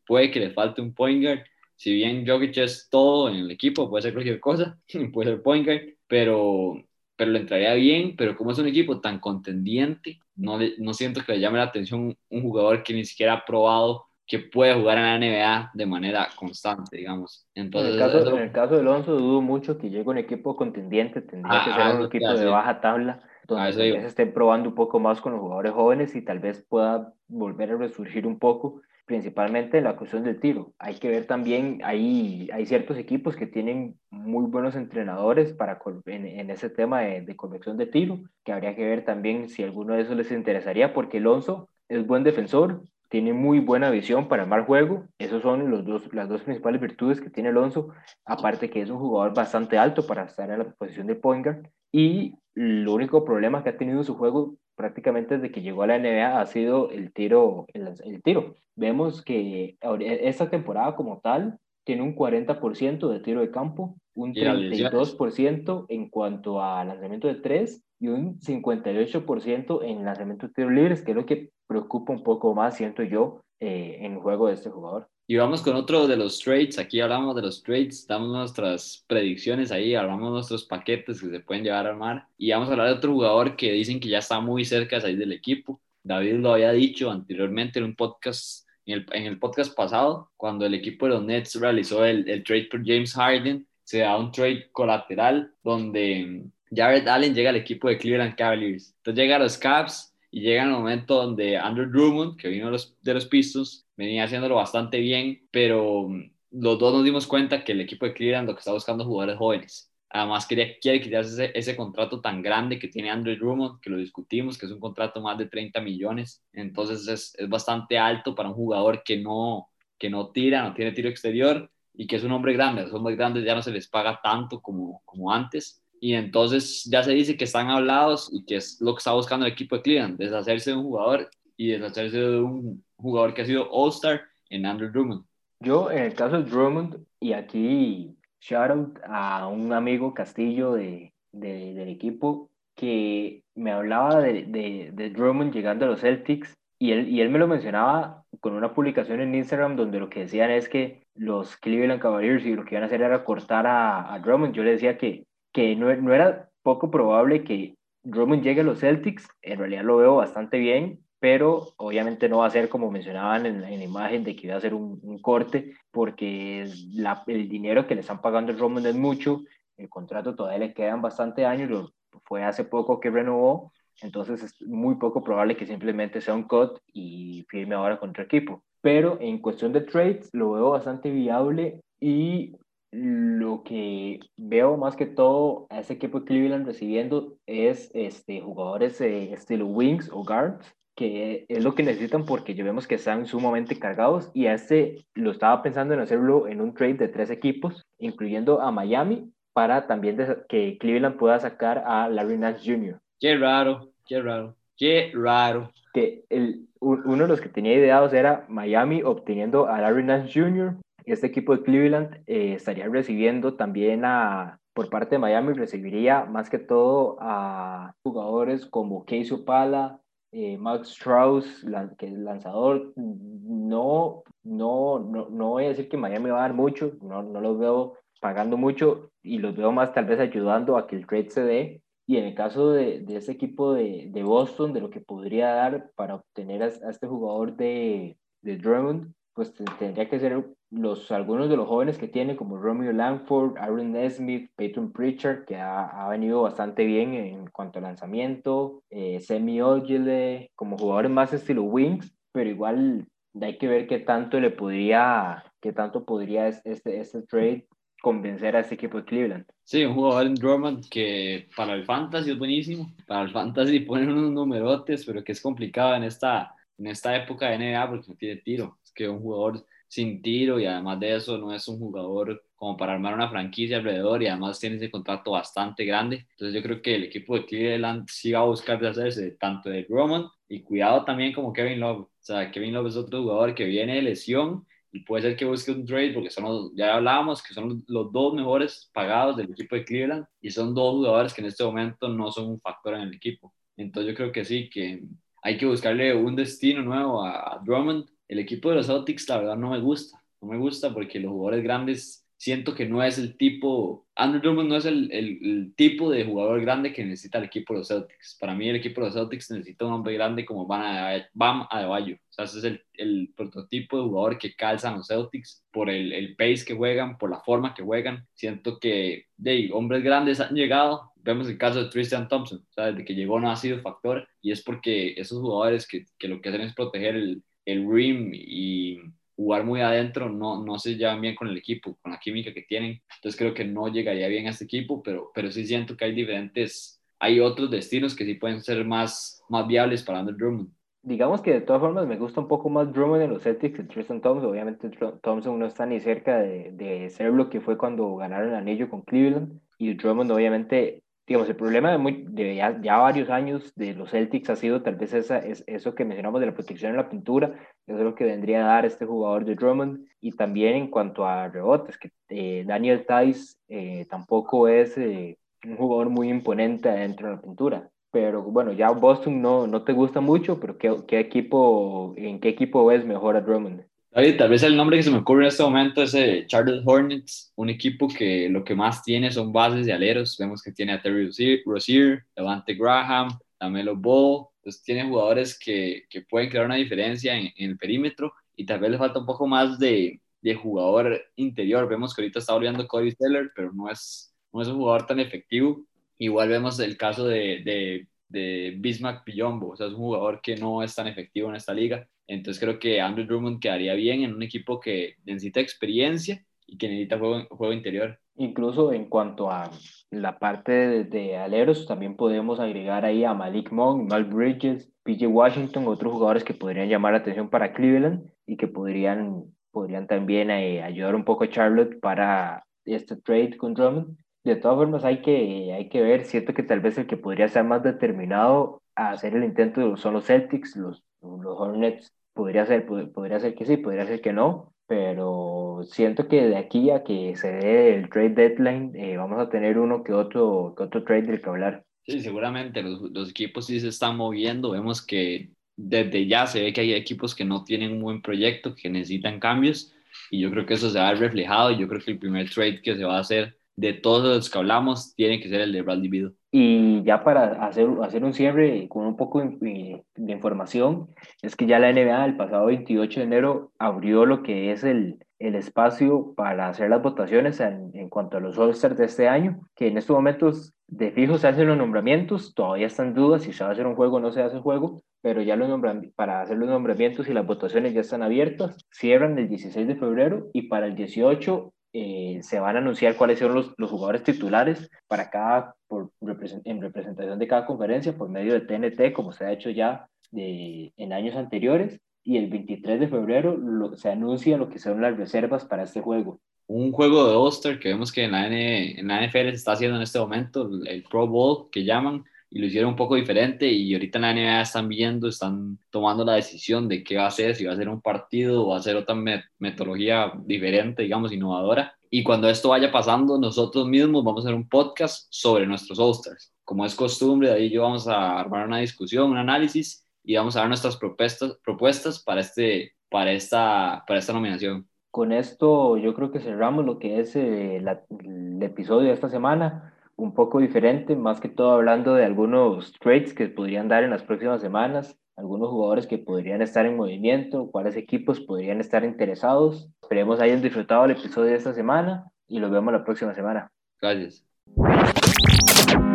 puede 0.08 0.32
que 0.32 0.40
le 0.40 0.50
falte 0.54 0.82
un 0.82 0.96
point 0.96 1.24
guard, 1.24 1.42
si 1.76 1.94
bien 1.94 2.26
Jokic 2.28 2.58
es 2.58 2.88
todo 2.90 3.30
en 3.30 3.36
el 3.36 3.52
equipo, 3.52 3.92
puede 3.92 4.02
ser 4.02 4.14
cualquier 4.14 4.40
cosa, 4.40 4.80
puede 5.14 5.30
ser 5.30 5.44
point 5.44 5.66
guard, 5.68 5.82
pero 6.08 6.84
pero 7.20 7.32
le 7.32 7.40
entraría 7.40 7.74
bien, 7.74 8.16
pero 8.16 8.34
como 8.38 8.52
es 8.52 8.60
un 8.60 8.68
equipo 8.68 9.02
tan 9.02 9.20
contendiente, 9.20 10.20
no, 10.40 10.58
no 10.78 10.94
siento 10.94 11.22
que 11.26 11.34
le 11.34 11.40
llame 11.40 11.58
la 11.58 11.66
atención 11.66 12.16
un 12.30 12.42
jugador 12.42 12.84
que 12.84 12.94
ni 12.94 13.06
siquiera 13.06 13.34
ha 13.34 13.46
probado 13.46 14.06
que 14.30 14.38
puede 14.38 14.76
jugar 14.76 15.00
en 15.00 15.04
la 15.04 15.18
NBA 15.18 15.72
de 15.74 15.86
manera 15.88 16.30
constante, 16.36 16.98
digamos. 16.98 17.48
Entonces, 17.56 17.96
en, 17.96 18.02
el 18.02 18.12
caso, 18.12 18.38
en 18.38 18.44
el 18.44 18.52
caso 18.52 18.76
de 18.76 18.82
Alonso, 18.82 19.18
dudo 19.18 19.42
mucho 19.42 19.80
que 19.80 19.90
llegue 19.90 20.08
un 20.08 20.20
equipo 20.20 20.56
contendiente, 20.56 21.22
tendría 21.22 21.64
que 21.66 21.74
ser 21.74 21.96
un 21.96 22.06
equipo 22.06 22.34
de 22.34 22.46
baja 22.46 22.80
tabla, 22.80 23.24
donde 23.48 23.74
se 23.74 24.06
estén 24.06 24.32
probando 24.32 24.70
un 24.70 24.76
poco 24.76 25.00
más 25.00 25.20
con 25.20 25.32
los 25.32 25.42
jugadores 25.42 25.72
jóvenes 25.72 26.16
y 26.16 26.22
tal 26.22 26.38
vez 26.38 26.64
pueda 26.70 27.12
volver 27.28 27.72
a 27.72 27.78
resurgir 27.78 28.28
un 28.28 28.38
poco 28.38 28.84
principalmente 29.10 29.80
en 29.80 29.86
la 29.86 29.96
cuestión 29.96 30.24
del 30.24 30.40
tiro. 30.40 30.72
Hay 30.78 31.00
que 31.00 31.10
ver 31.10 31.26
también, 31.26 31.82
hay, 31.84 32.48
hay 32.54 32.68
ciertos 32.68 32.96
equipos 32.96 33.36
que 33.36 33.48
tienen 33.48 33.98
muy 34.12 34.46
buenos 34.46 34.76
entrenadores 34.76 35.52
para 35.52 35.80
en, 36.06 36.52
ese 36.52 36.70
tema 36.70 37.02
de, 37.02 37.22
de 37.22 37.36
convección 37.36 37.76
de 37.76 37.88
tiro, 37.88 38.20
que 38.46 38.52
habría 38.52 38.76
que 38.76 38.86
ver 38.86 39.06
también 39.06 39.50
si 39.50 39.64
alguno 39.64 39.96
de 39.96 40.04
esos 40.04 40.16
les 40.16 40.32
interesaría, 40.32 40.94
porque 40.94 41.18
Alonso 41.18 41.70
es 41.88 42.06
buen 42.06 42.24
defensor, 42.24 42.84
tiene 43.10 43.34
muy 43.34 43.62
buena 43.62 43.90
visión 43.90 44.28
para 44.28 44.44
armar 44.44 44.68
juego. 44.68 45.08
Esos 45.18 45.42
son 45.42 45.72
los 45.72 45.84
dos, 45.86 46.14
las 46.14 46.30
dos 46.30 46.44
principales 46.44 46.80
virtudes 46.80 47.20
que 47.20 47.32
tiene 47.32 47.50
Alonso. 47.50 47.90
Aparte 48.26 48.70
que 48.70 48.84
es 48.84 48.92
un 48.92 49.00
jugador 49.00 49.34
bastante 49.34 49.80
alto 49.80 50.06
para 50.06 50.26
estar 50.26 50.52
en 50.52 50.60
la 50.60 50.70
posición 50.70 51.08
de 51.08 51.16
point 51.16 51.44
guard. 51.44 51.68
Y 51.92 52.36
lo 52.54 52.94
único 52.94 53.26
problema 53.26 53.64
que 53.64 53.72
ha 53.72 53.78
tenido 53.78 54.04
su 54.04 54.14
juego 54.14 54.54
prácticamente 54.80 55.36
desde 55.36 55.52
que 55.52 55.62
llegó 55.62 55.84
a 55.84 55.88
la 55.88 56.00
NBA 56.00 56.40
ha 56.40 56.46
sido 56.46 56.90
el 56.90 57.12
tiro, 57.12 57.66
el, 57.74 58.24
tiro. 58.24 58.56
Vemos 58.78 59.22
que 59.22 59.78
esta 59.82 60.50
temporada 60.50 60.96
como 60.96 61.20
tal 61.20 61.60
tiene 61.84 62.02
un 62.02 62.16
40% 62.16 63.10
de 63.10 63.20
tiro 63.20 63.42
de 63.42 63.52
campo, 63.52 63.98
un 64.16 64.34
32% 64.34 65.86
en 65.90 66.10
cuanto 66.10 66.64
a 66.64 66.86
lanzamiento 66.86 67.28
de 67.28 67.36
tres 67.36 67.84
y 68.00 68.08
un 68.08 68.40
58% 68.40 69.84
en 69.84 70.06
lanzamiento 70.06 70.48
de 70.48 70.54
tiros 70.54 70.72
libres, 70.72 71.02
que 71.02 71.12
es 71.12 71.18
lo 71.18 71.26
que 71.26 71.50
preocupa 71.68 72.14
un 72.14 72.24
poco 72.24 72.56
más, 72.56 72.78
siento 72.78 73.04
yo, 73.04 73.42
eh, 73.60 73.98
en 74.02 74.20
juego 74.20 74.48
de 74.48 74.54
este 74.54 74.70
jugador. 74.70 75.10
Y 75.28 75.36
vamos 75.36 75.62
con 75.62 75.76
otro 75.76 76.08
de 76.08 76.18
los 76.18 76.40
trades. 76.40 76.80
Aquí 76.80 77.00
hablamos 77.02 77.36
de 77.36 77.44
los 77.44 77.62
trades, 77.62 78.08
damos 78.08 78.30
nuestras 78.30 79.06
predicciones 79.06 79.72
ahí, 79.72 79.94
hablamos 79.94 80.32
nuestros 80.32 80.66
paquetes 80.66 81.22
que 81.22 81.30
se 81.30 81.40
pueden 81.42 81.64
llevar 81.64 81.86
a 81.86 81.90
armar. 81.90 82.26
Y 82.36 82.50
vamos 82.50 82.68
a 82.68 82.72
hablar 82.72 82.88
de 82.88 82.94
otro 82.94 83.14
jugador 83.14 83.56
que 83.56 83.72
dicen 83.72 84.00
que 84.00 84.10
ya 84.10 84.18
está 84.18 84.40
muy 84.40 84.66
cerca 84.66 84.96
de 84.96 85.04
salir 85.04 85.20
del 85.20 85.34
equipo. 85.34 85.80
David 86.02 86.38
lo 86.38 86.54
había 86.54 86.72
dicho 86.72 87.12
anteriormente 87.12 87.78
en 87.78 87.86
un 87.86 87.96
podcast, 87.96 88.68
en 88.88 88.96
el, 88.96 89.06
en 89.12 89.28
el 89.28 89.38
podcast 89.38 89.76
pasado, 89.76 90.32
cuando 90.36 90.66
el 90.66 90.74
equipo 90.74 91.06
de 91.06 91.12
los 91.12 91.24
Nets 91.24 91.54
realizó 91.56 92.04
el, 92.04 92.28
el 92.28 92.44
trade 92.44 92.70
por 92.72 92.84
James 92.84 93.14
Harden. 93.14 93.68
Se 93.84 94.00
da 94.00 94.18
un 94.18 94.32
trade 94.32 94.72
colateral 94.72 95.54
donde 95.64 96.46
Jared 96.72 97.08
Allen 97.08 97.36
llega 97.36 97.50
al 97.50 97.56
equipo 97.56 97.88
de 97.88 97.98
Cleveland 97.98 98.36
Cavaliers. 98.36 98.96
Entonces 98.98 99.22
llega 99.22 99.36
a 99.36 99.40
los 99.40 99.58
Cavs 99.58 100.09
y 100.32 100.42
llega 100.42 100.64
el 100.64 100.70
momento 100.70 101.16
donde 101.16 101.58
Andrew 101.58 101.90
Drummond, 101.90 102.38
que 102.38 102.50
vino 102.50 102.66
de 102.68 102.72
los, 102.72 102.96
de 103.02 103.14
los 103.14 103.26
Pistons, 103.26 103.88
venía 103.98 104.24
haciéndolo 104.24 104.56
bastante 104.56 105.00
bien, 105.00 105.48
pero 105.52 106.08
mm, 106.10 106.32
los 106.52 106.80
dos 106.80 106.94
nos 106.94 107.04
dimos 107.04 107.28
cuenta 107.28 107.64
que 107.64 107.72
el 107.74 107.82
equipo 107.82 108.06
de 108.06 108.14
Cleveland 108.14 108.48
lo 108.48 108.56
que 108.56 108.60
está 108.60 108.74
buscando 108.74 109.06
jugadores 109.06 109.38
jóvenes. 109.38 109.92
Además, 110.12 110.48
quería, 110.48 110.80
quiere 110.80 111.02
quitarse 111.02 111.32
ese, 111.32 111.52
ese, 111.58 111.76
contrato 111.76 112.20
tan 112.22 112.42
grande 112.42 112.80
que 112.80 112.88
tiene 112.88 113.12
Andrew 113.12 113.36
Drummond, 113.36 113.80
que 113.80 113.92
lo 113.92 113.98
discutimos, 113.98 114.58
que 114.58 114.66
es 114.66 114.72
un 114.72 114.80
contrato 114.80 115.22
más 115.22 115.38
de 115.38 115.46
30 115.48 115.82
millones. 115.82 116.44
Entonces 116.54 117.08
es, 117.08 117.36
es 117.38 117.50
bastante 117.50 117.98
alto 118.00 118.34
para 118.34 118.50
un 118.50 118.56
jugador 118.56 119.04
que 119.04 119.18
no, 119.18 119.70
que 120.00 120.10
no 120.10 120.32
tira, 120.32 120.64
no 120.64 120.74
tiene 120.74 120.94
tiro 120.94 121.10
exterior 121.10 121.70
y 121.94 122.08
que 122.08 122.16
es 122.16 122.24
un 122.24 122.32
hombre 122.32 122.54
grande. 122.54 122.84
los 122.84 122.94
hombres 122.94 123.18
grandes 123.18 123.44
ya 123.44 123.54
no 123.54 123.62
se 123.62 123.72
les 123.72 123.88
paga 123.88 124.20
tanto 124.24 124.62
como, 124.62 125.02
como 125.06 125.32
antes. 125.32 125.79
Y 126.02 126.14
entonces 126.14 126.86
ya 126.86 127.04
se 127.04 127.12
dice 127.12 127.38
que 127.38 127.44
están 127.44 127.70
hablados 127.70 128.30
y 128.34 128.46
que 128.46 128.56
es 128.58 128.80
lo 128.82 128.94
que 128.94 129.00
está 129.00 129.14
buscando 129.14 129.46
el 129.46 129.52
equipo 129.52 129.76
de 129.76 129.82
Cleveland, 129.82 130.18
deshacerse 130.18 130.72
de 130.72 130.78
un 130.78 130.84
jugador 130.84 131.30
y 131.58 131.72
deshacerse 131.72 132.18
de 132.18 132.40
un 132.40 132.84
jugador 132.98 133.34
que 133.34 133.42
ha 133.42 133.46
sido 133.46 133.70
All-Star 133.72 134.22
en 134.50 134.66
Andrew 134.66 134.92
Drummond. 134.92 135.26
Yo, 135.60 135.92
en 135.92 136.04
el 136.04 136.14
caso 136.14 136.42
de 136.42 136.50
Drummond, 136.50 137.06
y 137.20 137.34
aquí 137.34 138.16
shout 138.40 138.72
out 138.72 139.00
a 139.06 139.48
un 139.48 139.74
amigo 139.74 140.14
Castillo 140.14 140.74
de, 140.74 141.14
de, 141.32 141.74
del 141.74 141.90
equipo 141.90 142.50
que 142.76 143.44
me 143.56 143.72
hablaba 143.72 144.22
de, 144.22 144.46
de, 144.46 144.92
de, 144.94 145.10
Drummond 145.10 145.54
llegando 145.54 145.86
a 145.86 145.90
los 145.90 146.00
Celtics 146.00 146.54
y 146.80 146.92
él, 146.92 147.10
y 147.10 147.20
él 147.20 147.30
me 147.30 147.40
lo 147.40 147.48
mencionaba 147.48 148.24
con 148.40 148.54
una 148.54 148.74
publicación 148.74 149.20
en 149.20 149.36
Instagram 149.36 149.76
donde 149.76 150.00
lo 150.00 150.10
que 150.10 150.22
decían 150.22 150.50
es 150.50 150.70
que 150.70 151.04
los 151.14 151.58
Cleveland 151.58 152.02
Cavaliers 152.02 152.46
y 152.46 152.56
lo 152.56 152.64
que 152.64 152.76
iban 152.76 152.84
a 152.84 152.86
hacer 152.86 153.02
era 153.02 153.26
cortar 153.26 153.68
a, 153.68 154.14
a 154.14 154.20
Drummond. 154.20 154.54
Yo 154.54 154.64
le 154.64 154.72
decía 154.72 154.98
que, 154.98 155.26
que 155.52 155.76
no, 155.76 155.94
no 155.96 156.14
era 156.14 156.50
poco 156.64 156.92
probable 156.92 157.44
que 157.44 157.76
Drummond 158.04 158.44
llegue 158.44 158.62
a 158.62 158.64
los 158.64 158.80
Celtics, 158.80 159.28
en 159.42 159.60
realidad 159.60 159.84
lo 159.84 159.98
veo 159.98 160.16
bastante 160.16 160.58
bien, 160.58 161.00
pero 161.20 161.74
obviamente 161.78 162.30
no 162.30 162.40
va 162.40 162.48
a 162.48 162.52
ser 162.52 162.70
como 162.70 162.92
mencionaban 162.92 163.46
en 163.46 163.62
la, 163.62 163.72
imagen 163.72 164.24
de 164.24 164.36
que 164.36 164.48
iba 164.48 164.56
a 164.56 164.62
ser 164.62 164.74
un, 164.74 165.20
corte, 165.22 165.74
porque 165.92 166.72
la, 166.94 167.24
el 167.28 167.50
dinero 167.50 167.88
que 167.88 167.96
le 167.96 168.02
están 168.02 168.22
pagando 168.22 168.52
el 168.52 168.60
Roman 168.60 168.86
es 168.86 168.96
mucho, 168.96 169.42
el 169.78 169.90
contrato 169.90 170.36
todavía 170.36 170.68
le 170.68 170.74
quedan 170.74 171.02
bastante 171.02 171.46
años, 171.46 171.94
fue 172.26 172.44
hace 172.44 172.64
poco 172.64 173.00
que 173.00 173.10
renovó, 173.10 173.72
entonces 174.02 174.44
es 174.44 174.62
muy 174.62 174.96
poco 174.96 175.24
probable 175.24 175.58
que 175.58 175.66
simplemente 175.66 176.22
sea 176.22 176.34
un 176.34 176.44
cut 176.44 176.80
y 176.94 177.46
firme 177.50 177.76
ahora 177.76 178.00
contra 178.00 178.24
equipo. 178.24 178.64
Pero 178.82 179.18
en 179.20 179.40
cuestión 179.40 179.74
de 179.74 179.82
trades 179.82 180.30
lo 180.32 180.52
veo 180.54 180.70
bastante 180.70 181.12
viable 181.12 181.82
y 182.00 182.56
lo 182.92 183.64
que 183.64 184.20
veo 184.38 184.78
más 184.78 184.96
que 184.96 185.06
todo 185.06 185.68
a 185.70 185.80
ese 185.80 185.94
equipo 185.94 186.20
de 186.20 186.26
Cleveland 186.26 186.66
recibiendo 186.66 187.38
es 187.46 187.92
este, 187.94 188.42
jugadores 188.42 189.00
eh, 189.02 189.32
estilo 189.34 189.68
wings 189.68 190.10
o 190.12 190.24
guards 190.24 190.76
que 191.00 191.46
es 191.48 191.64
lo 191.64 191.76
que 191.76 191.84
necesitan 191.84 192.26
porque 192.26 192.56
ya 192.56 192.66
vemos 192.66 192.86
que 192.86 192.96
están 192.96 193.26
sumamente 193.26 193.80
cargados 193.80 194.30
y 194.34 194.48
a 194.48 194.54
este 194.54 195.06
lo 195.14 195.32
estaba 195.32 195.64
pensando 195.64 195.94
en 195.94 196.02
hacerlo 196.02 196.50
en 196.50 196.60
un 196.60 196.74
trade 196.74 196.96
de 196.96 197.08
tres 197.08 197.30
equipos, 197.30 197.86
incluyendo 198.00 198.60
a 198.60 198.70
Miami, 198.74 199.32
para 199.54 199.88
también 199.88 200.18
que 200.50 200.78
Cleveland 200.78 201.16
pueda 201.16 201.40
sacar 201.40 201.86
a 201.88 202.10
Larry 202.10 202.38
Nance 202.38 202.70
Jr. 202.70 203.00
Qué 203.18 203.38
raro, 203.38 203.92
qué 204.06 204.22
raro, 204.22 204.58
qué 204.76 205.12
raro. 205.14 205.72
Que 205.94 206.26
el, 206.30 206.68
uno 206.82 207.24
de 207.24 207.30
los 207.30 207.40
que 207.40 207.48
tenía 207.48 207.76
ideados 207.76 208.12
era 208.12 208.46
Miami 208.50 209.02
obteniendo 209.02 209.68
a 209.70 209.80
Larry 209.80 210.04
Nance 210.04 210.38
Jr., 210.38 210.76
este 211.14 211.28
equipo 211.28 211.56
de 211.56 211.64
Cleveland 211.64 212.24
eh, 212.28 212.54
estaría 212.54 212.88
recibiendo 212.88 213.56
también 213.56 214.06
a, 214.06 214.60
por 214.74 214.90
parte 214.90 215.16
de 215.16 215.20
Miami, 215.20 215.54
recibiría 215.54 216.26
más 216.26 216.50
que 216.50 216.60
todo 216.60 217.18
a 217.20 217.96
jugadores 218.04 218.66
como 218.66 219.06
Casey 219.06 219.32
Opala, 219.32 220.00
eh, 220.32 220.58
Max 220.58 220.92
Strauss, 220.92 221.66
que 221.98 222.06
es 222.06 222.14
lanzador. 222.14 222.94
No, 222.96 224.24
no, 224.44 225.00
no, 225.00 225.30
no 225.30 225.50
voy 225.50 225.66
a 225.66 225.70
decir 225.70 225.90
que 225.90 225.98
Miami 225.98 226.30
va 226.30 226.40
a 226.40 226.42
dar 226.42 226.54
mucho, 226.54 226.94
no, 227.02 227.24
no 227.24 227.42
los 227.42 227.58
veo 227.58 227.98
pagando 228.22 228.58
mucho 228.58 229.12
y 229.24 229.40
los 229.40 229.56
veo 229.56 229.72
más 229.72 229.94
tal 229.94 230.06
vez 230.06 230.20
ayudando 230.20 230.78
a 230.78 230.88
que 230.88 230.96
el 230.96 231.08
trade 231.08 231.30
se 231.30 231.44
dé. 231.44 231.82
Y 232.06 232.18
en 232.18 232.26
el 232.26 232.36
caso 232.36 232.72
de, 232.72 233.02
de 233.02 233.18
ese 233.18 233.32
equipo 233.32 233.74
de, 233.74 234.08
de, 234.12 234.24
Boston, 234.24 234.74
de 234.74 234.82
lo 234.82 234.90
que 234.90 235.00
podría 235.00 235.50
dar 235.50 235.92
para 235.96 236.16
obtener 236.16 236.64
a, 236.64 236.66
a 236.66 236.90
este 236.90 237.06
jugador 237.06 237.56
de, 237.56 238.18
de 238.42 238.58
Drummond, 238.58 239.14
pues 239.40 239.54
tendría 239.80 240.10
que 240.10 240.20
ser 240.20 240.44
los, 240.70 241.10
algunos 241.14 241.50
de 241.50 241.56
los 241.56 241.66
jóvenes 241.66 241.98
que 241.98 242.10
tiene, 242.10 242.36
como 242.36 242.58
Romeo 242.58 242.92
Langford, 242.92 243.58
Aaron 243.58 243.94
Nesmith, 243.94 244.52
Peyton 244.58 244.92
Pritchard, 244.92 245.46
que 245.46 245.56
ha, 245.56 245.86
ha, 245.86 246.10
venido 246.10 246.42
bastante 246.42 246.84
bien 246.84 247.14
en 247.14 247.48
cuanto 247.48 247.80
a 247.80 247.84
lanzamiento, 247.84 248.84
eh, 248.90 249.22
Semi 249.22 249.62
Ogile, 249.62 250.52
como 250.56 250.78
jugadores 250.78 251.10
más 251.10 251.32
estilo 251.32 251.64
Wings, 251.64 252.14
pero 252.34 252.50
igual 252.50 253.08
hay 253.40 253.58
que 253.58 253.68
ver 253.70 253.88
qué 253.88 254.00
tanto 254.00 254.42
le 254.42 254.50
podría, 254.50 255.46
qué 255.62 255.72
tanto 255.72 256.04
podría 256.04 256.50
este, 256.50 257.00
este 257.00 257.22
trade 257.22 257.66
convencer 258.02 258.58
a 258.58 258.60
este 258.60 258.76
equipo 258.76 258.98
de 258.98 259.06
Cleveland. 259.06 259.46
Sí, 259.64 259.86
un 259.86 259.94
jugador 259.94 260.28
en 260.28 260.36
Drummond 260.36 260.90
que 260.90 261.48
para 261.56 261.76
el 261.76 261.86
fantasy 261.86 262.32
es 262.32 262.38
buenísimo, 262.38 262.94
para 263.08 263.22
el 263.22 263.32
fantasy 263.32 263.80
ponen 263.80 264.10
unos 264.10 264.34
numerotes, 264.34 265.06
pero 265.06 265.24
que 265.24 265.32
es 265.32 265.42
complicado 265.42 265.96
en 265.96 266.04
esta, 266.04 266.54
en 266.78 266.88
esta 266.88 267.16
época 267.16 267.50
de 267.50 267.58
NBA 267.58 267.90
porque 267.90 268.06
no 268.10 268.16
tiene 268.16 268.42
tiro. 268.42 268.80
Que 269.00 269.08
un 269.08 269.22
jugador 269.22 269.66
sin 269.88 270.22
tiro 270.22 270.60
y 270.60 270.66
además 270.66 271.00
de 271.00 271.16
eso 271.16 271.38
no 271.38 271.54
es 271.54 271.68
un 271.70 271.80
jugador 271.80 272.44
como 272.56 272.76
para 272.76 272.94
armar 272.94 273.14
una 273.14 273.30
franquicia 273.30 273.78
alrededor 273.78 274.22
y 274.22 274.28
además 274.28 274.60
tiene 274.60 274.76
ese 274.76 274.92
contrato 274.92 275.32
bastante 275.32 275.86
grande. 275.86 276.28
Entonces 276.32 276.54
yo 276.54 276.62
creo 276.62 276.82
que 276.82 276.96
el 276.96 277.06
equipo 277.06 277.36
de 277.36 277.46
Cleveland 277.46 278.08
sí 278.10 278.34
va 278.34 278.40
a 278.42 278.44
buscar 278.44 278.78
de 278.80 278.90
hacerse 278.90 279.32
tanto 279.40 279.70
de 279.70 279.86
Drummond 279.86 280.28
y 280.50 280.62
cuidado 280.64 281.06
también 281.06 281.34
como 281.34 281.54
Kevin 281.54 281.80
Love. 281.80 282.02
O 282.02 282.10
sea, 282.20 282.52
Kevin 282.52 282.74
Love 282.74 282.88
es 282.90 282.98
otro 282.98 283.22
jugador 283.22 283.56
que 283.56 283.64
viene 283.66 283.96
de 283.96 284.02
lesión 284.02 284.68
y 284.92 285.00
puede 285.06 285.22
ser 285.24 285.38
que 285.38 285.46
busque 285.46 285.72
un 285.72 285.86
trade 285.86 286.14
porque 286.14 286.30
son 286.30 286.44
los, 286.44 286.72
ya 286.76 286.96
hablábamos 286.96 287.42
que 287.42 287.54
son 287.54 287.82
los 287.88 288.12
dos 288.12 288.34
mejores 288.34 288.90
pagados 288.94 289.38
del 289.38 289.52
equipo 289.52 289.76
de 289.78 289.86
Cleveland 289.86 290.26
y 290.42 290.52
son 290.52 290.76
dos 290.76 290.96
jugadores 290.96 291.34
que 291.34 291.42
en 291.42 291.48
este 291.48 291.64
momento 291.64 292.10
no 292.10 292.32
son 292.32 292.50
un 292.50 292.60
factor 292.60 292.96
en 292.96 293.02
el 293.02 293.14
equipo. 293.14 293.54
Entonces 293.78 294.12
yo 294.12 294.18
creo 294.18 294.32
que 294.34 294.44
sí, 294.44 294.70
que 294.70 295.04
hay 295.42 295.58
que 295.58 295.66
buscarle 295.66 296.14
un 296.14 296.36
destino 296.36 296.82
nuevo 296.82 297.24
a, 297.24 297.56
a 297.56 297.60
Drummond. 297.64 298.06
El 298.30 298.40
equipo 298.40 298.70
de 298.70 298.78
los 298.78 298.88
Celtics 298.88 299.28
la 299.28 299.40
verdad 299.40 299.58
no 299.58 299.72
me 299.72 299.82
gusta, 299.82 300.24
no 300.42 300.48
me 300.48 300.58
gusta 300.58 300.94
porque 300.94 301.20
los 301.20 301.32
jugadores 301.32 301.64
grandes 301.64 302.26
siento 302.40 302.74
que 302.74 302.88
no 302.88 303.04
es 303.04 303.18
el 303.18 303.36
tipo, 303.36 304.08
Andrew 304.16 304.42
Drummond 304.42 304.70
no 304.70 304.78
es 304.78 304.86
el, 304.86 305.12
el, 305.12 305.74
tipo 305.76 306.10
de 306.10 306.24
jugador 306.24 306.62
grande 306.62 306.94
que 306.94 307.04
necesita 307.04 307.38
el 307.38 307.44
equipo 307.46 307.74
de 307.74 307.80
los 307.80 307.90
Celtics. 307.90 308.38
Para 308.40 308.56
mí 308.56 308.70
el 308.70 308.78
equipo 308.78 309.02
de 309.02 309.08
los 309.08 309.14
Celtics 309.14 309.52
necesita 309.52 309.86
un 309.86 309.94
hombre 309.94 310.14
grande 310.14 310.46
como 310.46 310.66
Bam 310.66 311.68
Adebayo. 311.70 312.16
O 312.16 312.32
sea, 312.32 312.46
ese 312.46 312.60
es 312.60 312.64
el, 312.64 312.82
el, 312.94 313.34
prototipo 313.36 313.98
de 313.98 314.04
jugador 314.04 314.38
que 314.38 314.56
calzan 314.56 314.96
los 314.96 315.08
Celtics 315.08 315.66
por 315.70 315.90
el, 315.90 316.14
el, 316.14 316.38
pace 316.38 316.64
que 316.66 316.76
juegan, 316.76 317.18
por 317.18 317.30
la 317.30 317.42
forma 317.42 317.74
que 317.74 317.84
juegan. 317.84 318.26
Siento 318.34 318.80
que 318.80 319.26
de 319.36 319.70
hombres 319.74 320.02
grandes 320.02 320.40
han 320.40 320.56
llegado. 320.56 321.12
Vemos 321.18 321.50
el 321.50 321.58
caso 321.58 321.84
de 321.84 321.90
Tristan 321.90 322.30
Thompson. 322.30 322.60
O 322.60 322.74
sea, 322.74 322.86
desde 322.86 323.04
que 323.04 323.16
llegó 323.16 323.38
no 323.42 323.52
ha 323.52 323.58
sido 323.58 323.82
factor 323.82 324.26
y 324.42 324.54
es 324.54 324.64
porque 324.64 325.14
esos 325.18 325.42
jugadores 325.42 325.86
que, 325.86 326.06
que 326.18 326.30
lo 326.30 326.42
que 326.42 326.48
hacen 326.48 326.62
es 326.62 326.74
proteger 326.74 327.16
el, 327.16 327.44
el 327.72 327.90
rim 327.90 328.32
y 328.34 329.00
jugar 329.36 329.64
muy 329.64 329.80
adentro, 329.80 330.30
no, 330.30 330.64
no 330.66 330.78
se 330.80 330.96
llevan 330.96 331.22
bien 331.22 331.36
con 331.36 331.48
el 331.48 331.58
equipo, 331.58 331.98
con 332.02 332.12
la 332.12 332.20
química 332.20 332.54
que 332.54 332.64
tienen. 332.64 333.02
Entonces 333.16 333.40
creo 333.40 333.54
que 333.54 333.64
no 333.64 333.88
llegaría 333.88 334.28
bien 334.28 334.48
a 334.48 334.50
este 334.50 334.66
equipo, 334.66 335.02
pero, 335.02 335.32
pero 335.34 335.50
sí 335.50 335.66
siento 335.66 335.96
que 335.96 336.06
hay 336.06 336.14
diferentes, 336.14 337.02
hay 337.20 337.40
otros 337.40 337.72
destinos 337.72 338.16
que 338.16 338.26
sí 338.26 338.34
pueden 338.34 338.62
ser 338.62 338.84
más, 338.84 339.42
más 339.48 339.66
viables 339.66 340.04
para 340.04 340.20
Andrew 340.20 340.38
Drummond. 340.38 340.70
Digamos 341.02 341.42
que 341.42 341.54
de 341.54 341.62
todas 341.62 341.82
formas 341.82 342.06
me 342.06 342.18
gusta 342.18 342.42
un 342.42 342.50
poco 342.50 342.70
más 342.70 342.92
Drummond 342.92 343.22
en 343.22 343.30
los 343.30 343.44
Celtics 343.44 343.78
que 343.78 343.84
Tristan 343.84 344.20
Thompson. 344.20 344.52
Obviamente 344.52 344.90
Thompson 345.22 345.58
no 345.58 345.66
está 345.66 345.86
ni 345.86 346.02
cerca 346.02 346.40
de, 346.40 346.74
de 346.74 347.10
ser 347.10 347.32
lo 347.32 347.50
que 347.50 347.62
fue 347.62 347.78
cuando 347.78 348.18
ganaron 348.18 348.50
el 348.50 348.56
anillo 348.56 348.90
con 348.90 349.04
Cleveland. 349.04 349.62
Y 349.78 349.94
Drummond 349.94 350.32
obviamente 350.32 351.04
digamos, 351.30 351.48
el 351.48 351.56
problema 351.56 351.92
de, 351.92 352.00
muy, 352.00 352.26
de 352.28 352.56
ya, 352.56 352.82
ya, 352.82 352.98
varios 352.98 353.30
años 353.30 353.72
de 353.76 353.94
los 353.94 354.10
Celtics 354.10 354.50
ha 354.50 354.56
sido 354.56 354.82
tal 354.82 354.96
vez 354.96 355.14
esa, 355.14 355.38
es, 355.38 355.64
eso 355.68 355.94
que 355.94 356.04
mencionamos 356.04 356.40
de 356.40 356.48
la 356.48 356.56
protección 356.56 356.90
en 356.90 356.98
la 356.98 357.08
pintura, 357.08 357.54
eso 357.86 358.00
es 358.00 358.04
lo 358.04 358.16
que 358.16 358.24
vendría 358.24 358.64
a 358.64 358.74
dar 358.74 358.86
este 358.88 359.06
jugador 359.06 359.46
de 359.46 359.54
Drummond, 359.54 360.08
y 360.20 360.32
también 360.32 360.76
en 360.76 360.88
cuanto 360.88 361.28
a 361.28 361.48
rebotes, 361.48 362.00
que 362.00 362.10
eh, 362.30 362.64
Daniel 362.66 363.06
Tice 363.06 363.58
eh, 363.68 364.08
tampoco 364.10 364.68
es 364.68 364.98
eh, 364.98 365.38
un 365.64 365.78
jugador 365.78 366.10
muy 366.10 366.30
imponente 366.30 366.90
adentro 366.90 367.30
de 367.30 367.36
la 367.36 367.42
pintura. 367.42 367.90
Pero 368.12 368.42
bueno, 368.42 368.74
ya 368.74 368.90
Boston 368.90 369.40
no, 369.40 369.68
no 369.68 369.84
te 369.84 369.94
gusta 369.94 370.22
mucho, 370.22 370.60
pero 370.60 370.80
¿qué, 370.80 370.96
qué 371.08 371.20
equipo, 371.20 372.16
¿en 372.18 372.40
qué 372.40 372.50
equipo 372.50 372.88
ves 372.88 373.06
mejor 373.06 373.38
a 373.38 373.42
Drummond? 373.42 373.86
Tal 374.12 374.50
vez 374.50 374.64
el 374.64 374.76
nombre 374.76 374.98
que 374.98 375.04
se 375.04 375.12
me 375.12 375.20
ocurre 375.20 375.44
en 375.44 375.50
este 375.50 375.62
momento 375.62 376.02
es 376.02 376.16
eh, 376.16 376.46
Charlotte 376.48 376.82
Hornets, 376.84 377.54
un 377.56 377.70
equipo 377.70 378.08
que 378.08 378.50
lo 378.50 378.64
que 378.64 378.74
más 378.74 379.04
tiene 379.04 379.32
son 379.32 379.54
bases 379.54 379.86
de 379.86 379.94
aleros. 379.94 380.36
Vemos 380.38 380.64
que 380.64 380.72
tiene 380.72 380.94
a 380.94 381.02
Terry 381.02 381.30
Rozier, 381.64 382.26
Levante 382.36 382.74
Graham, 382.74 383.30
Lamelo 383.60 383.96
Ball. 383.96 384.48
Entonces 384.58 384.82
tiene 384.84 385.08
jugadores 385.08 385.58
que, 385.58 386.06
que 386.10 386.22
pueden 386.22 386.50
crear 386.50 386.66
una 386.66 386.76
diferencia 386.76 387.38
en, 387.38 387.52
en, 387.56 387.70
el 387.70 387.78
perímetro 387.78 388.34
y 388.56 388.66
tal 388.66 388.80
vez 388.80 388.92
le 388.92 388.98
falta 388.98 389.20
un 389.20 389.28
poco 389.28 389.46
más 389.46 389.78
de, 389.78 390.20
de 390.42 390.56
jugador 390.56 391.22
interior. 391.36 391.88
Vemos 391.88 392.16
que 392.16 392.24
ahorita 392.24 392.40
está 392.40 392.54
volviendo 392.54 392.88
Cody 392.88 393.12
Seller, 393.12 393.52
pero 393.56 393.72
no 393.72 393.92
es, 393.92 394.34
no 394.52 394.62
es 394.62 394.68
un 394.70 394.78
jugador 394.78 395.06
tan 395.06 395.20
efectivo. 395.20 395.86
Igual 396.18 396.50
vemos 396.50 396.80
el 396.80 396.98
caso 396.98 397.28
de, 397.28 397.62
de, 397.64 398.08
de 398.28 398.76
Bismack 398.80 399.24
Pillombo, 399.24 399.70
o 399.70 399.76
sea, 399.78 399.86
es 399.86 399.94
un 399.94 400.00
jugador 400.00 400.42
que 400.42 400.56
no 400.58 400.82
es 400.82 400.96
tan 400.96 401.08
efectivo 401.08 401.50
en 401.50 401.56
esta 401.56 401.74
liga 401.74 402.08
entonces 402.30 402.64
creo 402.64 402.78
que 402.78 403.02
Andrew 403.02 403.26
Drummond 403.26 403.60
quedaría 403.60 403.96
bien 403.96 404.22
en 404.22 404.36
un 404.36 404.44
equipo 404.44 404.80
que 404.80 405.16
necesita 405.26 405.60
experiencia 405.60 406.46
y 406.68 406.78
que 406.78 406.88
necesita 406.88 407.18
juego, 407.18 407.48
juego 407.50 407.74
interior. 407.74 408.20
Incluso 408.36 408.94
en 408.94 409.06
cuanto 409.10 409.50
a 409.50 409.72
la 410.12 410.38
parte 410.38 410.72
de, 410.72 411.04
de, 411.06 411.38
aleros, 411.38 411.88
también 411.88 412.16
podemos 412.16 412.60
agregar 412.60 413.04
ahí 413.04 413.24
a 413.24 413.34
Malik 413.34 413.72
Monk, 413.72 414.08
Mal 414.08 414.26
Bridges, 414.26 414.92
PJ 415.02 415.28
Washington, 415.28 415.88
otros 415.88 416.14
jugadores 416.14 416.44
que 416.44 416.54
podrían 416.54 416.88
llamar 416.88 417.14
la 417.14 417.20
atención 417.20 417.50
para 417.50 417.74
Cleveland 417.74 418.30
y 418.46 418.58
que 418.58 418.68
podrían, 418.68 419.46
podrían 419.72 420.06
también 420.06 420.52
eh, 420.52 420.84
ayudar 420.84 421.16
un 421.16 421.26
poco 421.26 421.46
a 421.46 421.50
Charlotte 421.50 422.00
para 422.00 422.64
este 422.86 423.16
trade 423.16 423.58
con 423.58 423.74
Drummond. 423.74 424.16
De 424.44 424.56
todas 424.56 424.78
formas, 424.78 425.04
hay 425.04 425.24
que, 425.24 425.74
hay 425.74 425.90
que 425.90 426.02
ver, 426.04 426.26
siento 426.26 426.54
que 426.54 426.62
tal 426.62 426.80
vez 426.80 426.96
el 427.00 427.08
que 427.08 427.18
podría 427.18 427.48
ser 427.48 427.64
más 427.64 427.82
determinado 427.82 428.84
a 428.96 429.10
hacer 429.12 429.36
el 429.36 429.44
intento 429.44 429.98
son 429.98 430.14
los 430.14 430.26
Celtics, 430.26 430.76
los, 430.76 431.04
los 431.22 431.60
Hornets 431.60 432.14
podría 432.34 432.66
ser, 432.66 432.86
podría 432.86 433.40
ser 433.40 433.56
que 433.56 433.66
sí, 433.66 433.78
podría 433.78 434.06
ser 434.06 434.22
que 434.22 434.34
no, 434.34 434.74
pero 434.88 435.82
siento 435.84 436.28
que 436.28 436.42
de 436.48 436.58
aquí 436.58 436.90
a 436.90 437.04
que 437.04 437.36
se 437.36 437.52
dé 437.52 437.96
el 437.96 438.10
trade 438.10 438.30
deadline, 438.30 438.96
eh, 438.96 439.18
vamos 439.18 439.40
a 439.40 439.50
tener 439.50 439.78
uno 439.78 440.04
que 440.04 440.14
otro, 440.14 440.74
que 440.76 440.84
otro 440.84 441.04
trade 441.04 441.24
del 441.24 441.42
que 441.42 441.50
hablar. 441.50 441.86
Sí, 442.08 442.22
seguramente 442.22 442.82
los, 442.82 443.02
los, 443.12 443.30
equipos 443.30 443.68
sí 443.68 443.80
se 443.80 443.90
están 443.90 444.18
moviendo, 444.18 444.72
vemos 444.72 445.06
que 445.06 445.52
desde 445.76 446.26
ya 446.28 446.48
se 446.48 446.62
ve 446.62 446.74
que 446.74 446.82
hay 446.82 446.94
equipos 446.94 447.36
que 447.36 447.46
no 447.46 447.64
tienen 447.64 447.92
un 447.92 448.02
buen 448.02 448.22
proyecto, 448.24 448.74
que 448.74 448.90
necesitan 448.90 449.40
cambios, 449.40 449.94
y 450.32 450.40
yo 450.42 450.50
creo 450.50 450.66
que 450.66 450.74
eso 450.74 450.90
se 450.90 450.98
va 450.98 451.10
a 451.10 451.12
ver 451.12 451.22
reflejado, 451.22 451.72
yo 451.72 451.88
creo 451.88 452.02
que 452.02 452.12
el 452.12 452.20
primer 452.20 452.50
trade 452.50 452.82
que 452.82 452.96
se 452.96 453.04
va 453.04 453.18
a 453.18 453.22
hacer 453.22 453.59
de 453.80 453.94
todos 453.94 454.36
los 454.36 454.50
que 454.50 454.58
hablamos 454.58 455.16
tiene 455.16 455.40
que 455.40 455.48
ser 455.48 455.62
el 455.62 455.72
de 455.72 455.82
Bradley 455.82 456.10
Beal. 456.10 456.36
Y 456.52 457.02
ya 457.04 457.24
para 457.24 457.66
hacer, 457.66 457.88
hacer 458.04 458.24
un 458.26 458.34
cierre 458.34 458.88
con 458.90 459.06
un 459.06 459.16
poco 459.16 459.40
de, 459.40 460.04
de, 460.16 460.32
información, 460.32 461.08
es 461.42 461.56
que 461.56 461.66
ya 461.66 461.80
la 461.80 461.92
NBA 461.92 462.26
el 462.26 462.36
pasado 462.36 462.66
28 462.66 463.20
de 463.20 463.26
enero 463.26 463.72
abrió 463.80 464.26
lo 464.26 464.44
que 464.44 464.72
es 464.72 464.84
el, 464.84 465.20
el 465.40 465.56
espacio 465.56 466.34
para 466.36 466.68
hacer 466.68 466.90
las 466.90 467.02
votaciones 467.02 467.62
en, 467.62 468.10
cuanto 468.10 468.38
a 468.38 468.40
los 468.42 468.58
All-Stars 468.58 468.98
de 468.98 469.06
este 469.06 469.30
año, 469.30 469.62
que 469.76 469.88
en 469.88 469.98
estos 469.98 470.16
momentos 470.16 470.74
de 470.88 471.12
fijo 471.12 471.38
se 471.38 471.48
hacen 471.48 471.68
los 471.68 471.78
nombramientos, 471.78 472.54
todavía 472.54 472.88
están 472.88 473.14
dudas 473.14 473.44
si 473.44 473.54
se 473.54 473.64
va 473.64 473.70
a 473.70 473.74
hacer 473.74 473.88
un 473.88 473.96
juego 473.96 474.18
o 474.18 474.20
no 474.20 474.32
se 474.32 474.42
hace 474.42 474.60
juego, 474.60 475.02
pero 475.22 475.42
ya 475.42 475.56
los 475.56 475.70
nombran, 475.70 476.12
para 476.16 476.42
hacer 476.42 476.58
los 476.58 476.68
nombramientos 476.68 477.30
y 477.30 477.34
las 477.34 477.46
votaciones 477.46 477.94
ya 477.94 478.02
están 478.02 478.24
abiertas, 478.24 478.76
cierran 478.92 479.38
el 479.38 479.48
16 479.48 479.88
de 479.88 479.96
febrero 479.96 480.48
y 480.52 480.64
para 480.64 480.88
el 480.88 480.96
18 480.96 481.72
eh, 481.92 482.40
se 482.44 482.60
van 482.60 482.76
a 482.76 482.80
anunciar 482.80 483.16
cuáles 483.16 483.40
son 483.40 483.54
los, 483.54 483.74
los 483.78 483.90
jugadores 483.90 484.24
titulares 484.24 484.90
para 485.08 485.30
cada, 485.30 485.76
por, 485.88 486.12
en 486.22 486.82
representación 486.82 487.40
de 487.40 487.48
cada 487.48 487.66
conferencia 487.66 488.16
por 488.16 488.30
medio 488.30 488.54
de 488.54 488.62
TNT, 488.62 489.14
como 489.14 489.32
se 489.32 489.46
ha 489.46 489.52
hecho 489.52 489.70
ya 489.70 490.08
de, 490.32 490.94
en 490.98 491.14
años 491.14 491.36
anteriores. 491.36 492.00
Y 492.24 492.38
el 492.38 492.50
23 492.50 493.00
de 493.00 493.08
febrero 493.08 493.58
se 493.96 494.10
anuncia 494.10 494.58
lo 494.58 494.70
que 494.70 494.78
son 494.78 495.02
las 495.02 495.18
reservas 495.18 495.66
para 495.66 495.84
este 495.84 496.02
juego. 496.02 496.40
Un 496.68 496.92
juego 496.92 497.28
de 497.28 497.36
Oster 497.36 497.80
que 497.80 497.90
vemos 497.90 498.12
que 498.12 498.26
en 498.26 498.34
la, 498.34 498.46
N, 498.46 499.00
en 499.00 499.08
la 499.08 499.26
NFL 499.26 499.50
se 499.50 499.56
está 499.56 499.72
haciendo 499.72 499.98
en 499.98 500.04
este 500.04 500.20
momento, 500.20 500.70
el 500.86 501.04
Pro 501.04 501.26
Bowl 501.26 501.70
que 501.72 501.86
llaman, 501.86 502.24
y 502.52 502.60
lo 502.60 502.66
hicieron 502.66 502.92
un 502.92 502.96
poco 502.96 503.16
diferente 503.16 503.68
y 503.68 503.94
ahorita 503.94 504.18
en 504.18 504.22
la 504.24 504.34
NBA 504.34 504.62
están 504.62 504.88
viendo, 504.88 505.28
están 505.28 505.78
tomando 505.92 506.26
la 506.26 506.34
decisión 506.34 506.88
de 506.88 507.04
qué 507.04 507.18
va 507.18 507.26
a 507.26 507.28
hacer, 507.28 507.56
si 507.56 507.66
va 507.66 507.74
a 507.74 507.78
ser 507.78 507.90
un 507.90 508.02
partido 508.02 508.66
o 508.66 508.70
va 508.70 508.78
a 508.78 508.82
ser 508.82 508.96
otra 508.96 509.16
metodología 509.60 510.34
diferente, 510.46 511.04
digamos, 511.04 511.32
innovadora. 511.32 511.94
Y 512.10 512.24
cuando 512.24 512.50
esto 512.50 512.70
vaya 512.70 512.92
pasando, 512.92 513.38
nosotros 513.38 513.88
mismos 513.88 514.24
vamos 514.24 514.44
a 514.44 514.48
hacer 514.48 514.56
un 514.56 514.68
podcast 514.68 515.28
sobre 515.30 515.68
nuestros 515.68 516.00
All-Stars. 516.00 516.52
Como 516.66 516.86
es 516.86 516.96
costumbre, 516.96 517.50
de 517.50 517.56
ahí 517.56 517.70
yo 517.70 517.84
vamos 517.84 518.08
a 518.08 518.40
armar 518.40 518.66
una 518.66 518.80
discusión, 518.80 519.30
un 519.30 519.38
análisis 519.38 520.08
y 520.24 520.36
vamos 520.36 520.56
a 520.56 520.62
dar 520.62 520.70
nuestras 520.70 520.98
propuestas, 520.98 521.56
propuestas 521.64 522.24
para, 522.24 522.42
este, 522.42 522.94
para, 523.10 523.32
esta, 523.32 524.04
para 524.08 524.20
esta 524.20 524.34
nominación. 524.34 524.88
Con 525.12 525.32
esto 525.32 525.98
yo 525.98 526.16
creo 526.16 526.32
que 526.32 526.40
cerramos 526.40 526.86
lo 526.86 526.98
que 526.98 527.20
es 527.20 527.36
eh, 527.36 527.78
el 527.78 528.64
episodio 528.64 529.08
de 529.08 529.14
esta 529.14 529.30
semana 529.30 529.94
un 530.20 530.34
poco 530.34 530.60
diferente, 530.60 531.16
más 531.16 531.40
que 531.40 531.50
todo 531.50 531.72
hablando 531.72 532.14
de 532.14 532.26
algunos 532.26 532.94
trades 533.00 533.34
que 533.34 533.48
podrían 533.48 533.88
dar 533.88 534.04
en 534.04 534.12
las 534.12 534.24
próximas 534.24 534.62
semanas, 534.62 535.18
algunos 535.36 535.70
jugadores 535.70 536.08
que 536.08 536.18
podrían 536.18 536.62
estar 536.62 536.86
en 536.86 536.98
movimiento, 536.98 537.70
cuáles 537.72 537.96
equipos 537.96 538.40
podrían 538.42 538.82
estar 538.82 539.04
interesados. 539.04 539.90
Esperemos 540.02 540.42
hayan 540.42 540.62
disfrutado 540.62 541.06
el 541.06 541.12
episodio 541.12 541.52
de 541.52 541.58
esta 541.58 541.74
semana 541.74 542.26
y 542.48 542.60
los 542.60 542.70
vemos 542.70 542.94
la 542.94 543.04
próxima 543.04 543.34
semana. 543.34 543.72
Gracias. 544.02 544.46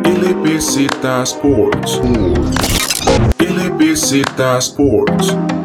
LBZ 0.03 1.03
Sports. 1.23 2.01
LBZ 3.39 4.23
Sports. 4.59 5.64